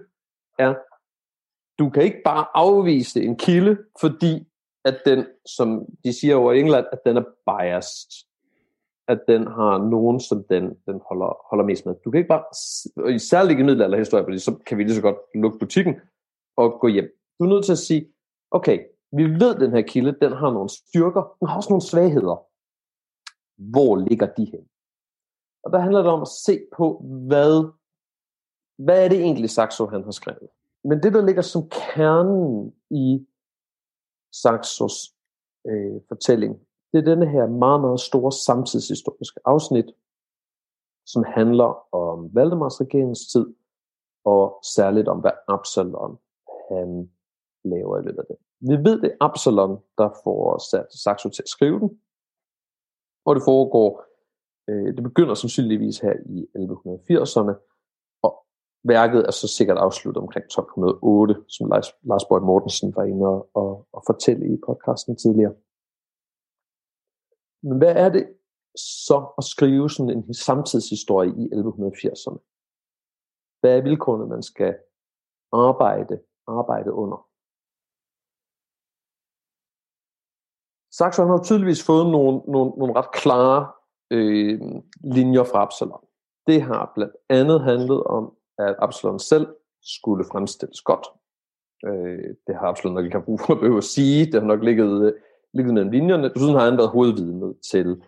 [0.59, 0.73] er,
[1.79, 4.47] du kan ikke bare afvise en kilde, fordi
[4.85, 5.25] at den,
[5.57, 8.26] som de siger over i England, at den er biased
[9.07, 11.95] at den har nogen, som den, den holder, holder mest med.
[12.05, 12.43] Du kan ikke bare,
[13.03, 15.95] og i ikke i middelalderhistorie, fordi så kan vi lige så godt lukke butikken
[16.57, 17.09] og gå hjem.
[17.39, 18.13] Du er nødt til at sige,
[18.51, 18.79] okay,
[19.11, 22.45] vi ved, at den her kilde, den har nogle styrker, den har også nogle svagheder.
[23.71, 24.67] Hvor ligger de hen?
[25.63, 27.71] Og der handler det om at se på, hvad,
[28.77, 30.49] hvad er det egentlig Saxo, han har skrevet.
[30.83, 33.27] Men det, der ligger som kernen i
[34.33, 35.15] Saxos
[35.67, 39.85] øh, fortælling, det er denne her meget, meget store samtidshistoriske afsnit,
[41.05, 43.45] som handler om Valdemars regeringstid,
[44.25, 46.17] og særligt om, hvad Absalon
[46.71, 47.11] han
[47.63, 48.37] laver i løbet af det.
[48.59, 51.89] Vi ved, det er Absalon, der får sat Saxo til at skrive den,
[53.25, 53.89] og det foregår,
[54.69, 57.53] øh, det begynder sandsynligvis her i 1180'erne,
[58.23, 58.45] og
[58.83, 63.49] værket er så sikkert afsluttet omkring 1208, som Lars, Lars Borg Mortensen var inde og,
[63.53, 65.53] og, og fortælle i podcasten tidligere.
[67.63, 68.25] Men hvad er det
[68.75, 72.39] så at skrive sådan en samtidshistorie i 1180'erne?
[73.59, 74.77] Hvad er vilkårene, man skal
[75.51, 77.27] arbejde, arbejde under?
[80.97, 83.71] Saxo har tydeligvis fået nogle, nogle, nogle ret klare
[84.11, 84.61] øh,
[85.15, 86.05] linjer fra Absalon.
[86.47, 89.47] Det har blandt andet handlet om, at Absalon selv
[89.81, 91.07] skulle fremstilles godt.
[91.85, 94.25] Øh, det har Absalon nok ikke brug for at behøve at sige.
[94.25, 95.13] Det har nok ligget øh,
[95.53, 96.33] ligget mellem linjerne.
[96.33, 98.03] Desuden har han været hovedvidnet til,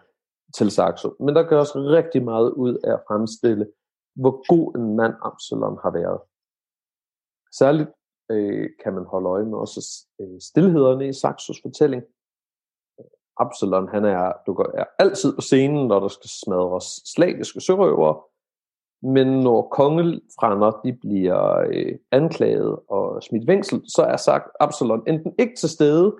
[0.57, 1.16] til Saxo.
[1.20, 3.68] Men der gøres rigtig meget ud af at fremstille,
[4.16, 6.20] hvor god en mand Absalon har været.
[7.52, 7.90] Særligt
[8.32, 12.03] øh, kan man holde øje med også øh, stillhederne i Saxos fortælling.
[13.38, 18.22] Absalon, han er, du går, er altid på scenen, når der skal smadres slaviske sørøvere,
[19.02, 25.36] men når kongefrænder de bliver øh, anklaget og smidt vængsel, så er sagt Absalon enten
[25.40, 26.16] ikke til stede,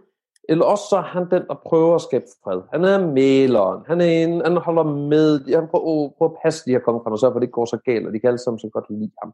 [0.52, 2.62] eller også så er han den, der prøver at skabe fred.
[2.74, 5.30] Han er maleren, Han, er en, han holder med.
[5.60, 7.78] Han prøver, prøver at passe de her kongefamilier, og sørge for det ikke går så
[7.78, 9.32] galt, og de kan alle sammen så godt lide ham.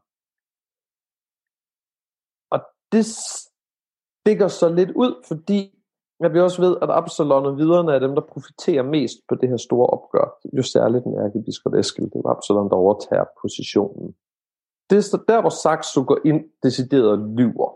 [2.54, 2.58] Og
[2.92, 5.60] det stikker så lidt ud, fordi
[6.20, 9.48] jeg vi også ved, at Absalon og viderne er dem, der profiterer mest på det
[9.48, 10.38] her store opgør.
[10.56, 12.10] Jo særligt den ærkebiskop Eskild.
[12.10, 14.14] Det var Absalon, der overtager positionen.
[14.90, 17.70] Det er der, hvor Saxo går ind decideret lyver.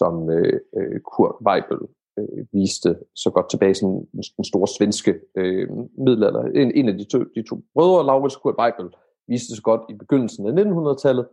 [0.00, 1.78] som øh, øh, Kurt Weibel
[2.18, 5.68] øh, viste så godt tilbage sådan den store svenske øh,
[5.98, 6.42] middelalder.
[6.42, 8.94] En, en af de to, de to brødre, Laurits Kurt Weigel,
[9.28, 11.28] viste så godt i begyndelsen af 1900-tallet,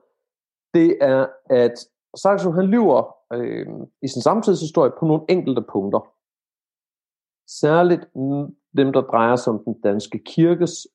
[0.74, 1.76] det er, at
[2.16, 3.68] Saxo han lyver øh,
[4.02, 6.00] i sin samtidshistorie på nogle enkelte punkter.
[7.48, 8.04] Særligt
[8.78, 10.88] dem, der drejer sig om den danske kirkes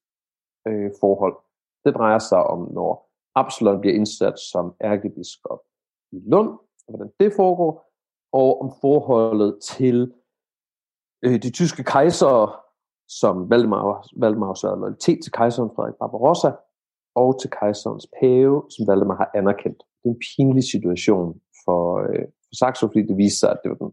[0.69, 1.37] øh, forhold.
[1.85, 5.61] Det drejer sig om, når Absalon bliver indsat som ærkebiskop
[6.13, 6.49] i Lund,
[6.87, 7.94] og hvordan det foregår,
[8.41, 10.13] og om forholdet til
[11.25, 12.53] øh, de tyske kejsere,
[13.21, 16.51] som Valdemar, Valdemar havde loyalitet til kejseren Frederik Barbarossa,
[17.15, 19.79] og til kejserens pave, som Valdemar har anerkendt.
[20.01, 23.71] Det er en pinlig situation for, øh, for Saxo, fordi det viste sig, at det
[23.71, 23.93] var den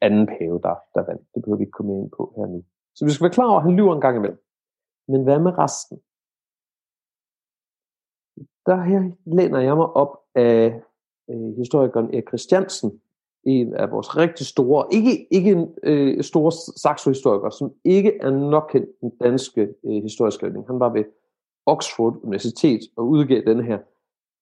[0.00, 1.22] anden pave, der, der vandt.
[1.32, 2.64] Det behøver vi ikke komme ind på her nu.
[2.96, 4.40] Så vi skal være klar over, at han lyver en gang imellem.
[5.08, 5.96] Men hvad med resten?
[8.66, 9.00] Der her
[9.36, 10.82] læner jeg mig op af
[11.30, 13.00] øh, historikeren Erik Christiansen,
[13.44, 18.68] en af vores rigtig store, ikke, ikke en øh, store saxohistoriker, som ikke er nok
[18.72, 20.66] kendt den danske øh, historieskrivning.
[20.66, 21.04] Han var ved
[21.66, 23.78] Oxford Universitet og udgav den her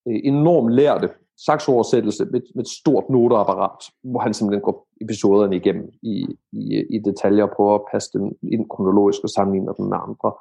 [0.09, 1.09] øh, enormt lærte
[1.47, 6.99] saxooversættelse med, med et stort noteapparat, hvor han simpelthen går episoderne igennem i, i, i
[6.99, 10.33] detaljer og prøver at passe dem ind kronologisk og sammenligner dem med andre,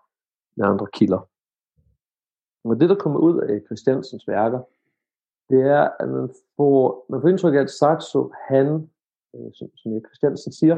[0.58, 1.28] med andre kilder.
[2.64, 4.60] Og det, der kommer ud af Christiansens værker,
[5.50, 8.68] det er, at man får, man får indtryk af, at Saxo, han,
[9.36, 10.78] øh, som, som Christiansen siger,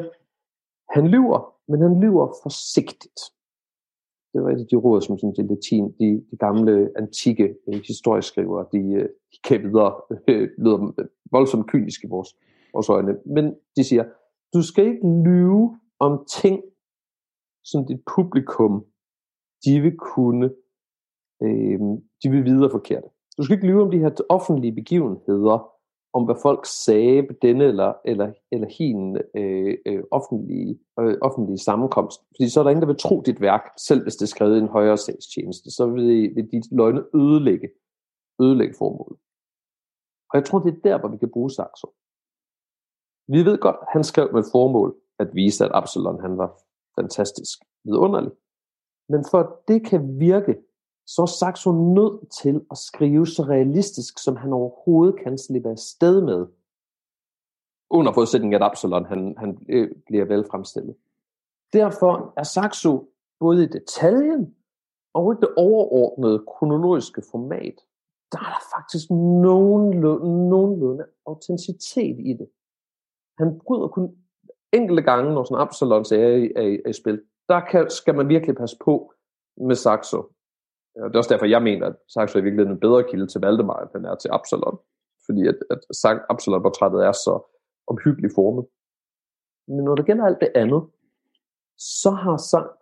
[0.95, 3.19] han lyver, men han lyver forsigtigt.
[4.33, 7.81] Det var et af de råd, som sådan, de, latin, de, de gamle, antikke øh,
[7.87, 12.35] historieskrivere, de, øh, de kan videre, øh, lyder voldsomt kynisk i vores,
[12.73, 13.17] vores øjne.
[13.25, 14.03] Men de siger,
[14.53, 16.63] du skal ikke lyve om ting,
[17.63, 18.85] som dit publikum,
[19.65, 20.45] de vil kunne,
[21.43, 21.79] øh,
[22.23, 23.09] de vil videre forkerte.
[23.37, 25.73] Du skal ikke lyve om de her offentlige begivenheder,
[26.13, 31.57] om hvad folk sagde på denne eller, eller, eller hin øh, øh, offentlige, øh, offentlige
[31.57, 32.19] sammenkomst.
[32.35, 34.55] Fordi så er der ingen, der vil tro dit værk, selv hvis det er skrevet
[34.55, 35.71] i en højere sagstjeneste.
[35.71, 37.69] Så vil, vil dit løgne ødelægge,
[38.41, 39.19] ødelægge formålet.
[40.29, 41.87] Og jeg tror, det er der, hvor vi kan bruge Saxo.
[43.33, 46.49] Vi ved godt, han skrev med formål at vise, at Absalon han var
[46.99, 48.31] fantastisk vidunderlig.
[49.09, 50.55] Men for at det kan virke,
[51.07, 55.77] så er Saxo nødt til at skrive så realistisk, som han overhovedet kan slippe af
[55.77, 56.47] sted med.
[57.89, 60.95] Under forudsætning at Absalon han, han øh, bliver vel fremstillet.
[61.73, 63.09] Derfor er Saxo
[63.39, 64.55] både i detaljen
[65.13, 67.75] og i det overordnede kronologiske format,
[68.31, 72.49] der er der faktisk nogenlunde, nogenlunde autenticitet i det.
[73.37, 74.15] Han bryder kun
[74.73, 77.21] enkelte gange, når sådan Absalon er i, er, er i spil.
[77.49, 79.13] Der kan, skal man virkelig passe på
[79.57, 80.31] med Saxo.
[80.97, 83.41] Øh, det er også derfor, jeg mener, at Saxo er virkeligheden en bedre kilde til
[83.41, 84.77] Valdemar, end den er til Absalon.
[85.25, 85.79] Fordi at, at
[86.29, 87.33] Absalon-portrættet er så
[87.87, 88.65] omhyggeligt formet.
[89.67, 90.81] Men når det gælder alt det andet,
[91.77, 92.37] så har,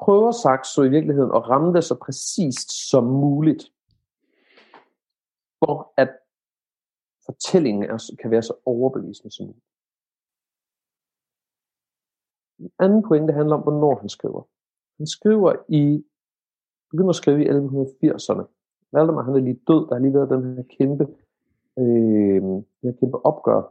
[0.06, 3.64] prøver Saxo i virkeligheden at ramme det så præcist som muligt,
[5.60, 6.12] for at
[7.26, 9.66] fortællingen er, kan være så overbevisende som muligt.
[12.60, 14.44] En anden pointe handler om, hvornår han skriver.
[14.98, 16.06] Han skriver i
[16.96, 18.44] begyndte at skrive i 1180'erne.
[18.92, 21.04] Valdemar han er lige død, der har lige været den her kæmpe,
[21.80, 23.62] øh, den her kæmpe opgør.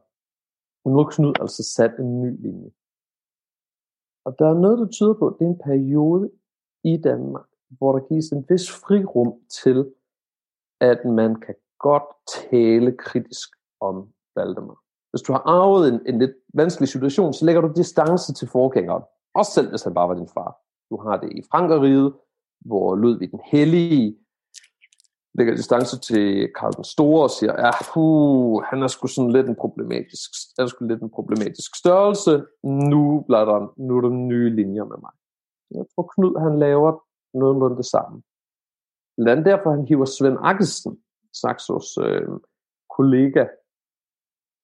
[0.84, 2.70] Og nu har Knud altså sat en ny linje.
[4.24, 6.30] Og der er noget, der tyder på, at det er en periode
[6.84, 9.92] i Danmark, hvor der gives en vis frirum til,
[10.80, 12.08] at man kan godt
[12.50, 13.48] tale kritisk
[13.80, 14.80] om Valdemar.
[15.10, 19.02] Hvis du har arvet en, en lidt vanskelig situation, så lægger du distance til forgængeren.
[19.34, 20.60] Også selv hvis han bare var din far.
[20.90, 22.14] Du har det i Frankeriget,
[22.64, 24.18] hvor Ludvig den Hellige
[25.34, 29.48] lægger distance til Karl den Store og siger, ja, puh, han er sgu sådan lidt
[29.48, 32.44] en problematisk, er sgu lidt en problematisk størrelse.
[32.92, 35.12] Nu, bliver der, nu er der nye linjer med mig.
[35.70, 36.90] Jeg tror, Knud han laver
[37.38, 38.22] nogenlunde det samme.
[39.16, 40.92] Blandt derfor, han hiver Svend Akkesen,
[41.40, 42.28] Saxos øh,
[42.96, 43.44] kollega,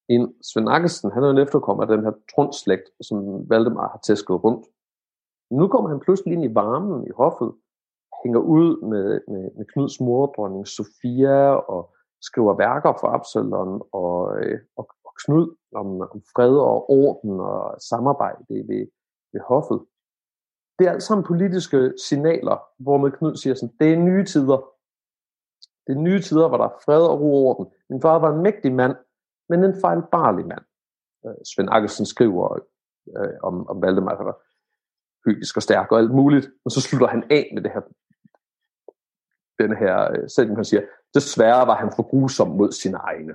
[0.09, 0.27] ind.
[0.43, 4.65] Svend Akkesen, han er en efterkommer af den her trundslægt, som Valdemar har tæsket rundt.
[5.51, 7.51] Nu kommer han pludselig ind i varmen i hoffet,
[8.23, 14.39] hænger ud med, med, med Knuds mor, dronning Sofia, og skriver værker for Absalon og,
[14.39, 18.87] øh, og, og Knud om, om fred og orden og samarbejde ved,
[19.33, 19.79] ved hoffet.
[20.79, 24.59] Det er alt sammen politiske signaler, hvor med Knud siger sådan, det er nye tider.
[25.87, 27.73] Det er nye tider, hvor der er fred og ro og orden.
[27.89, 28.95] Min far var en mægtig mand,
[29.49, 30.65] men en fejlbarlig mand.
[31.25, 32.59] Øh, Svend Akkelsen skriver
[33.17, 34.37] øh, om, om Valdemar, der var
[35.25, 37.81] hygisk og stærk og alt muligt, og så slutter han af med det her
[39.63, 40.81] den her øh, sætning, han siger,
[41.13, 43.33] desværre var han for grusom mod sine egne.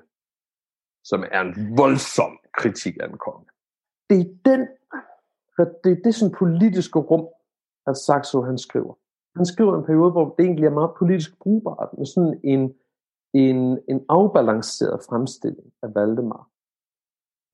[1.11, 3.47] som er en voldsom kritik af en konge.
[4.11, 4.61] Det er den,
[5.85, 7.27] det er det sådan politiske rum,
[7.87, 8.95] at Saxo han skriver.
[9.37, 12.75] Han skriver en periode, hvor det egentlig er meget politisk brugbart, med sådan en,
[13.35, 16.49] en, en afbalanceret fremstilling af Valdemar.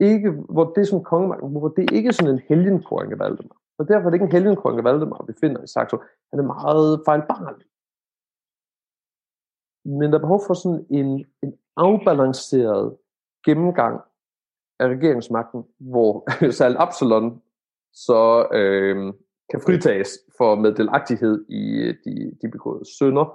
[0.00, 3.56] Ikke, hvor det som kongemagten, hvor det er ikke sådan en helgenkåring af Valdemar.
[3.78, 5.96] Og derfor er det ikke en helgenkåring af Valdemar, vi finder i Saxo.
[6.30, 7.66] Han er meget fejlbarlig.
[9.84, 12.96] Men der er behov for sådan en, en afbalanceret
[13.44, 14.00] gennemgang
[14.80, 16.12] af regeringsmagten, hvor
[16.60, 17.42] selv Absalon
[17.92, 19.14] så øh,
[19.50, 23.26] kan fritages for meddelagtighed i øh, de, de begåede synder,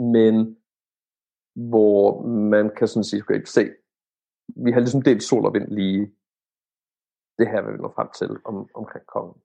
[0.00, 0.56] men
[1.68, 3.70] hvor man kan sådan sige, okay, se,
[4.64, 6.12] vi har ligesom delt sol og vind lige.
[7.38, 9.42] Det her, hvad vi når frem til om, omkring kongen.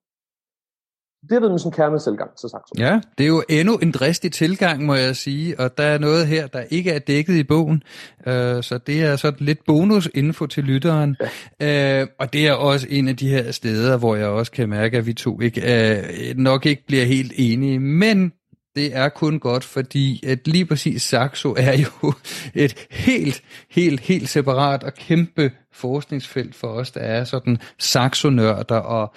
[1.22, 2.74] Det er været sådan en kernetilgang til Saxo.
[2.78, 6.28] Ja, det er jo endnu en dristig tilgang, må jeg sige, og der er noget
[6.28, 7.84] her, der ikke er dækket i bogen,
[8.20, 11.16] uh, så det er sådan lidt bonusinfo til lytteren,
[11.60, 12.02] ja.
[12.02, 14.98] uh, og det er også en af de her steder, hvor jeg også kan mærke,
[14.98, 18.34] at vi to ikke, uh, nok ikke bliver helt enige, men
[18.76, 22.14] det er kun godt, fordi at lige præcis Saxo er jo
[22.66, 29.14] et helt, helt, helt separat og kæmpe forskningsfelt for os, der er sådan Saxo-nørder, og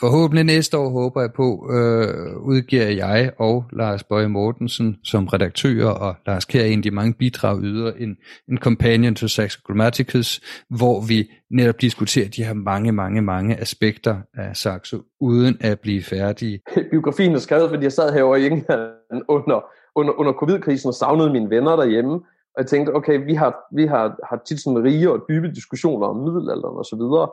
[0.00, 5.90] Forhåbentlig næste år håber jeg på, øh, udgiver jeg og Lars Bøje Mortensen som redaktører,
[5.90, 8.16] og Lars Kjær en af de mange bidrag yder en,
[8.48, 14.16] en companion to Saxo Grammaticus, hvor vi netop diskuterer de her mange, mange, mange aspekter
[14.34, 16.60] af Saxo, uden at blive færdige.
[16.90, 19.64] Biografien er skrevet, fordi jeg sad herovre i England under,
[19.94, 22.14] under, under covid-krisen og savnede mine venner derhjemme,
[22.54, 26.06] og jeg tænkte, okay, vi har, vi har, har tit sådan rige og dybe diskussioner
[26.06, 27.28] om middelalderen og så videre,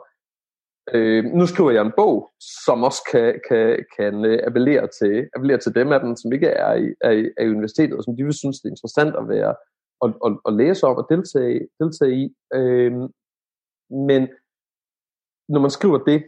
[0.94, 2.30] Øh, nu skriver jeg en bog,
[2.64, 6.46] som også kan, kan, kan øh, appellere, til, appellere til dem af dem, som ikke
[6.46, 9.16] er i, er, i, er i universitetet, og som de vil synes, det er interessant
[9.16, 9.54] at være
[10.00, 12.34] og, og, og læse op og deltage, deltage i.
[12.54, 12.92] Øh,
[13.90, 14.28] men
[15.48, 16.24] når man skriver det,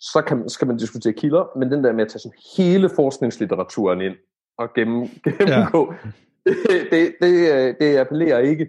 [0.00, 4.00] så kan, skal man diskutere kilder, men den der med at tage sådan hele forskningslitteraturen
[4.00, 4.16] ind
[4.58, 6.10] og gennem, gennemgå, ja.
[6.50, 6.56] det,
[6.90, 8.68] det, det, øh, det appellerer ikke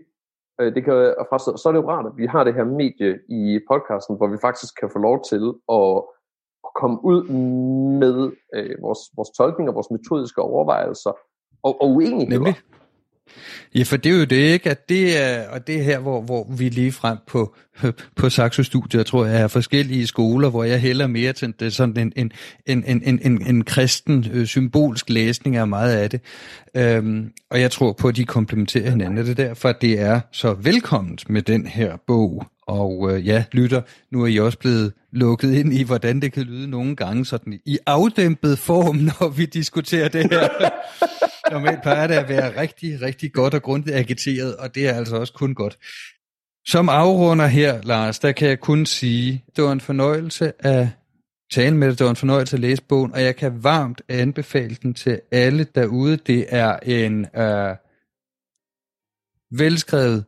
[0.61, 3.19] Øh, det kan, og så er det jo rart, at vi har det her medie
[3.29, 5.43] i podcasten, hvor vi faktisk kan få lov til
[5.77, 5.97] at,
[6.67, 7.23] at komme ud
[8.03, 11.13] med øh, vores, vores tolkning og vores metodiske overvejelser
[11.63, 12.39] og, og uenigheder.
[12.39, 12.55] Nemlig.
[13.76, 14.69] Ja, for det er jo det, ikke?
[14.69, 17.56] At det er, og det er her, hvor, hvor vi lige frem på,
[18.15, 21.98] på Saxo Studio, tror jeg, er forskellige skoler, hvor jeg hælder mere til det, sådan
[21.98, 22.31] en, en,
[22.65, 26.22] en, en, en, en, en kristen øh, symbolsk læsning af meget af det.
[26.76, 29.18] Øhm, og jeg tror på, at de komplementerer hinanden.
[29.26, 32.45] Det er derfor, at det er så velkomment med den her bog.
[32.68, 33.81] Og øh, ja, lytter,
[34.11, 37.60] nu er I også blevet lukket ind i, hvordan det kan lyde nogle gange sådan
[37.65, 40.48] i afdæmpet form, når vi diskuterer det her.
[41.52, 45.15] Normalt plejer det at være rigtig, rigtig godt og grundigt agiteret, og det er altså
[45.15, 45.78] også kun godt.
[46.68, 50.88] Som afrunder her, Lars, der kan jeg kun sige, det var en fornøjelse at
[51.52, 54.76] tale med dig, det var en fornøjelse at læse bogen, og jeg kan varmt anbefale
[54.76, 56.18] den til alle derude.
[56.18, 57.76] Det er en øh,
[59.52, 60.26] velskrevet,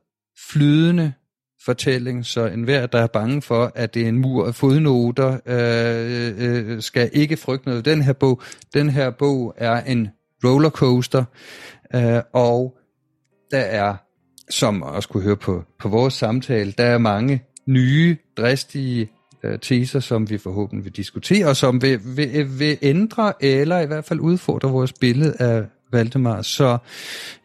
[0.51, 1.13] flydende
[1.65, 6.47] fortælling, så enhver, der er bange for, at det er en mur af fodnoter, øh,
[6.49, 7.85] øh, øh skal ikke frygte noget.
[7.85, 8.41] Den her bog,
[8.73, 10.09] den her bog er en
[10.43, 11.23] rollercoaster,
[11.95, 12.77] øh, og
[13.51, 13.95] der er,
[14.49, 19.09] som også kunne høre på, på vores samtale, der er mange nye, dristige
[19.43, 23.85] øh, teser, som vi forhåbentlig vil diskutere, og som vil, vil, vil ændre, eller i
[23.85, 26.41] hvert fald udfordre vores billede af Valdemar.
[26.41, 26.77] Så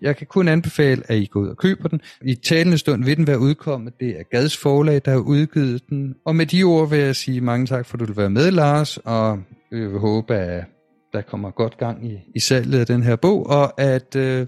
[0.03, 2.01] jeg kan kun anbefale, at I går ud og køber den.
[2.23, 3.93] I talende stund vil den være udkommet.
[4.01, 6.15] Det er Gads forlag, der har udgivet den.
[6.25, 8.51] Og med de ord vil jeg sige mange tak, for at du vil være med,
[8.51, 9.39] Lars, og
[9.73, 10.65] jeg vil håbe, at
[11.13, 14.47] der kommer godt gang i, i salget af den her bog, og at øh,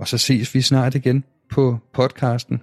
[0.00, 1.24] og så ses vi snart igen
[1.54, 2.62] på podcasten.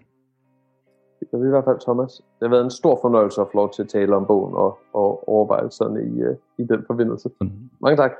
[1.19, 2.11] Det kan vi i hvert fald, Thomas.
[2.39, 4.79] Det har været en stor fornøjelse at få lov til at tale om bogen og,
[4.93, 7.29] og overvejelserne i, uh, i den forbindelse.
[7.41, 7.51] Mm.
[7.81, 8.11] Mange tak.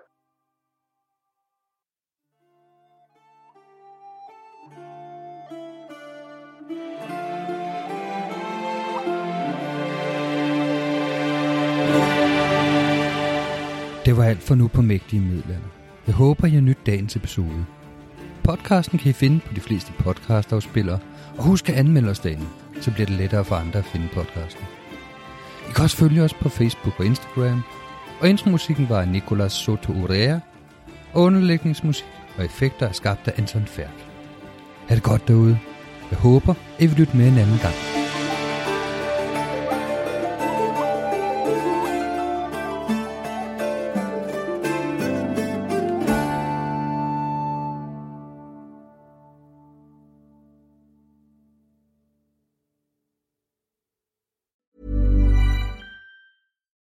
[14.07, 15.67] Det var alt for nu på Mægtige Middelalder.
[16.07, 17.65] Jeg håber, I nydt dagens episode.
[18.43, 20.99] Podcasten kan I finde på de fleste podcastafspillere,
[21.38, 22.45] og husk at anmelde os derinde,
[22.81, 24.63] så bliver det lettere for andre at finde podcasten.
[25.69, 27.61] I kan også følge os på Facebook og Instagram,
[28.19, 30.39] og intromusikken var af Nicolas Soto Urea,
[31.13, 32.07] og underlægningsmusik
[32.38, 34.05] og effekter er skabt af Anton Færk.
[34.88, 35.59] Ha' det godt derude.
[36.11, 37.97] Jeg håber, at I vil lytte med en anden gang.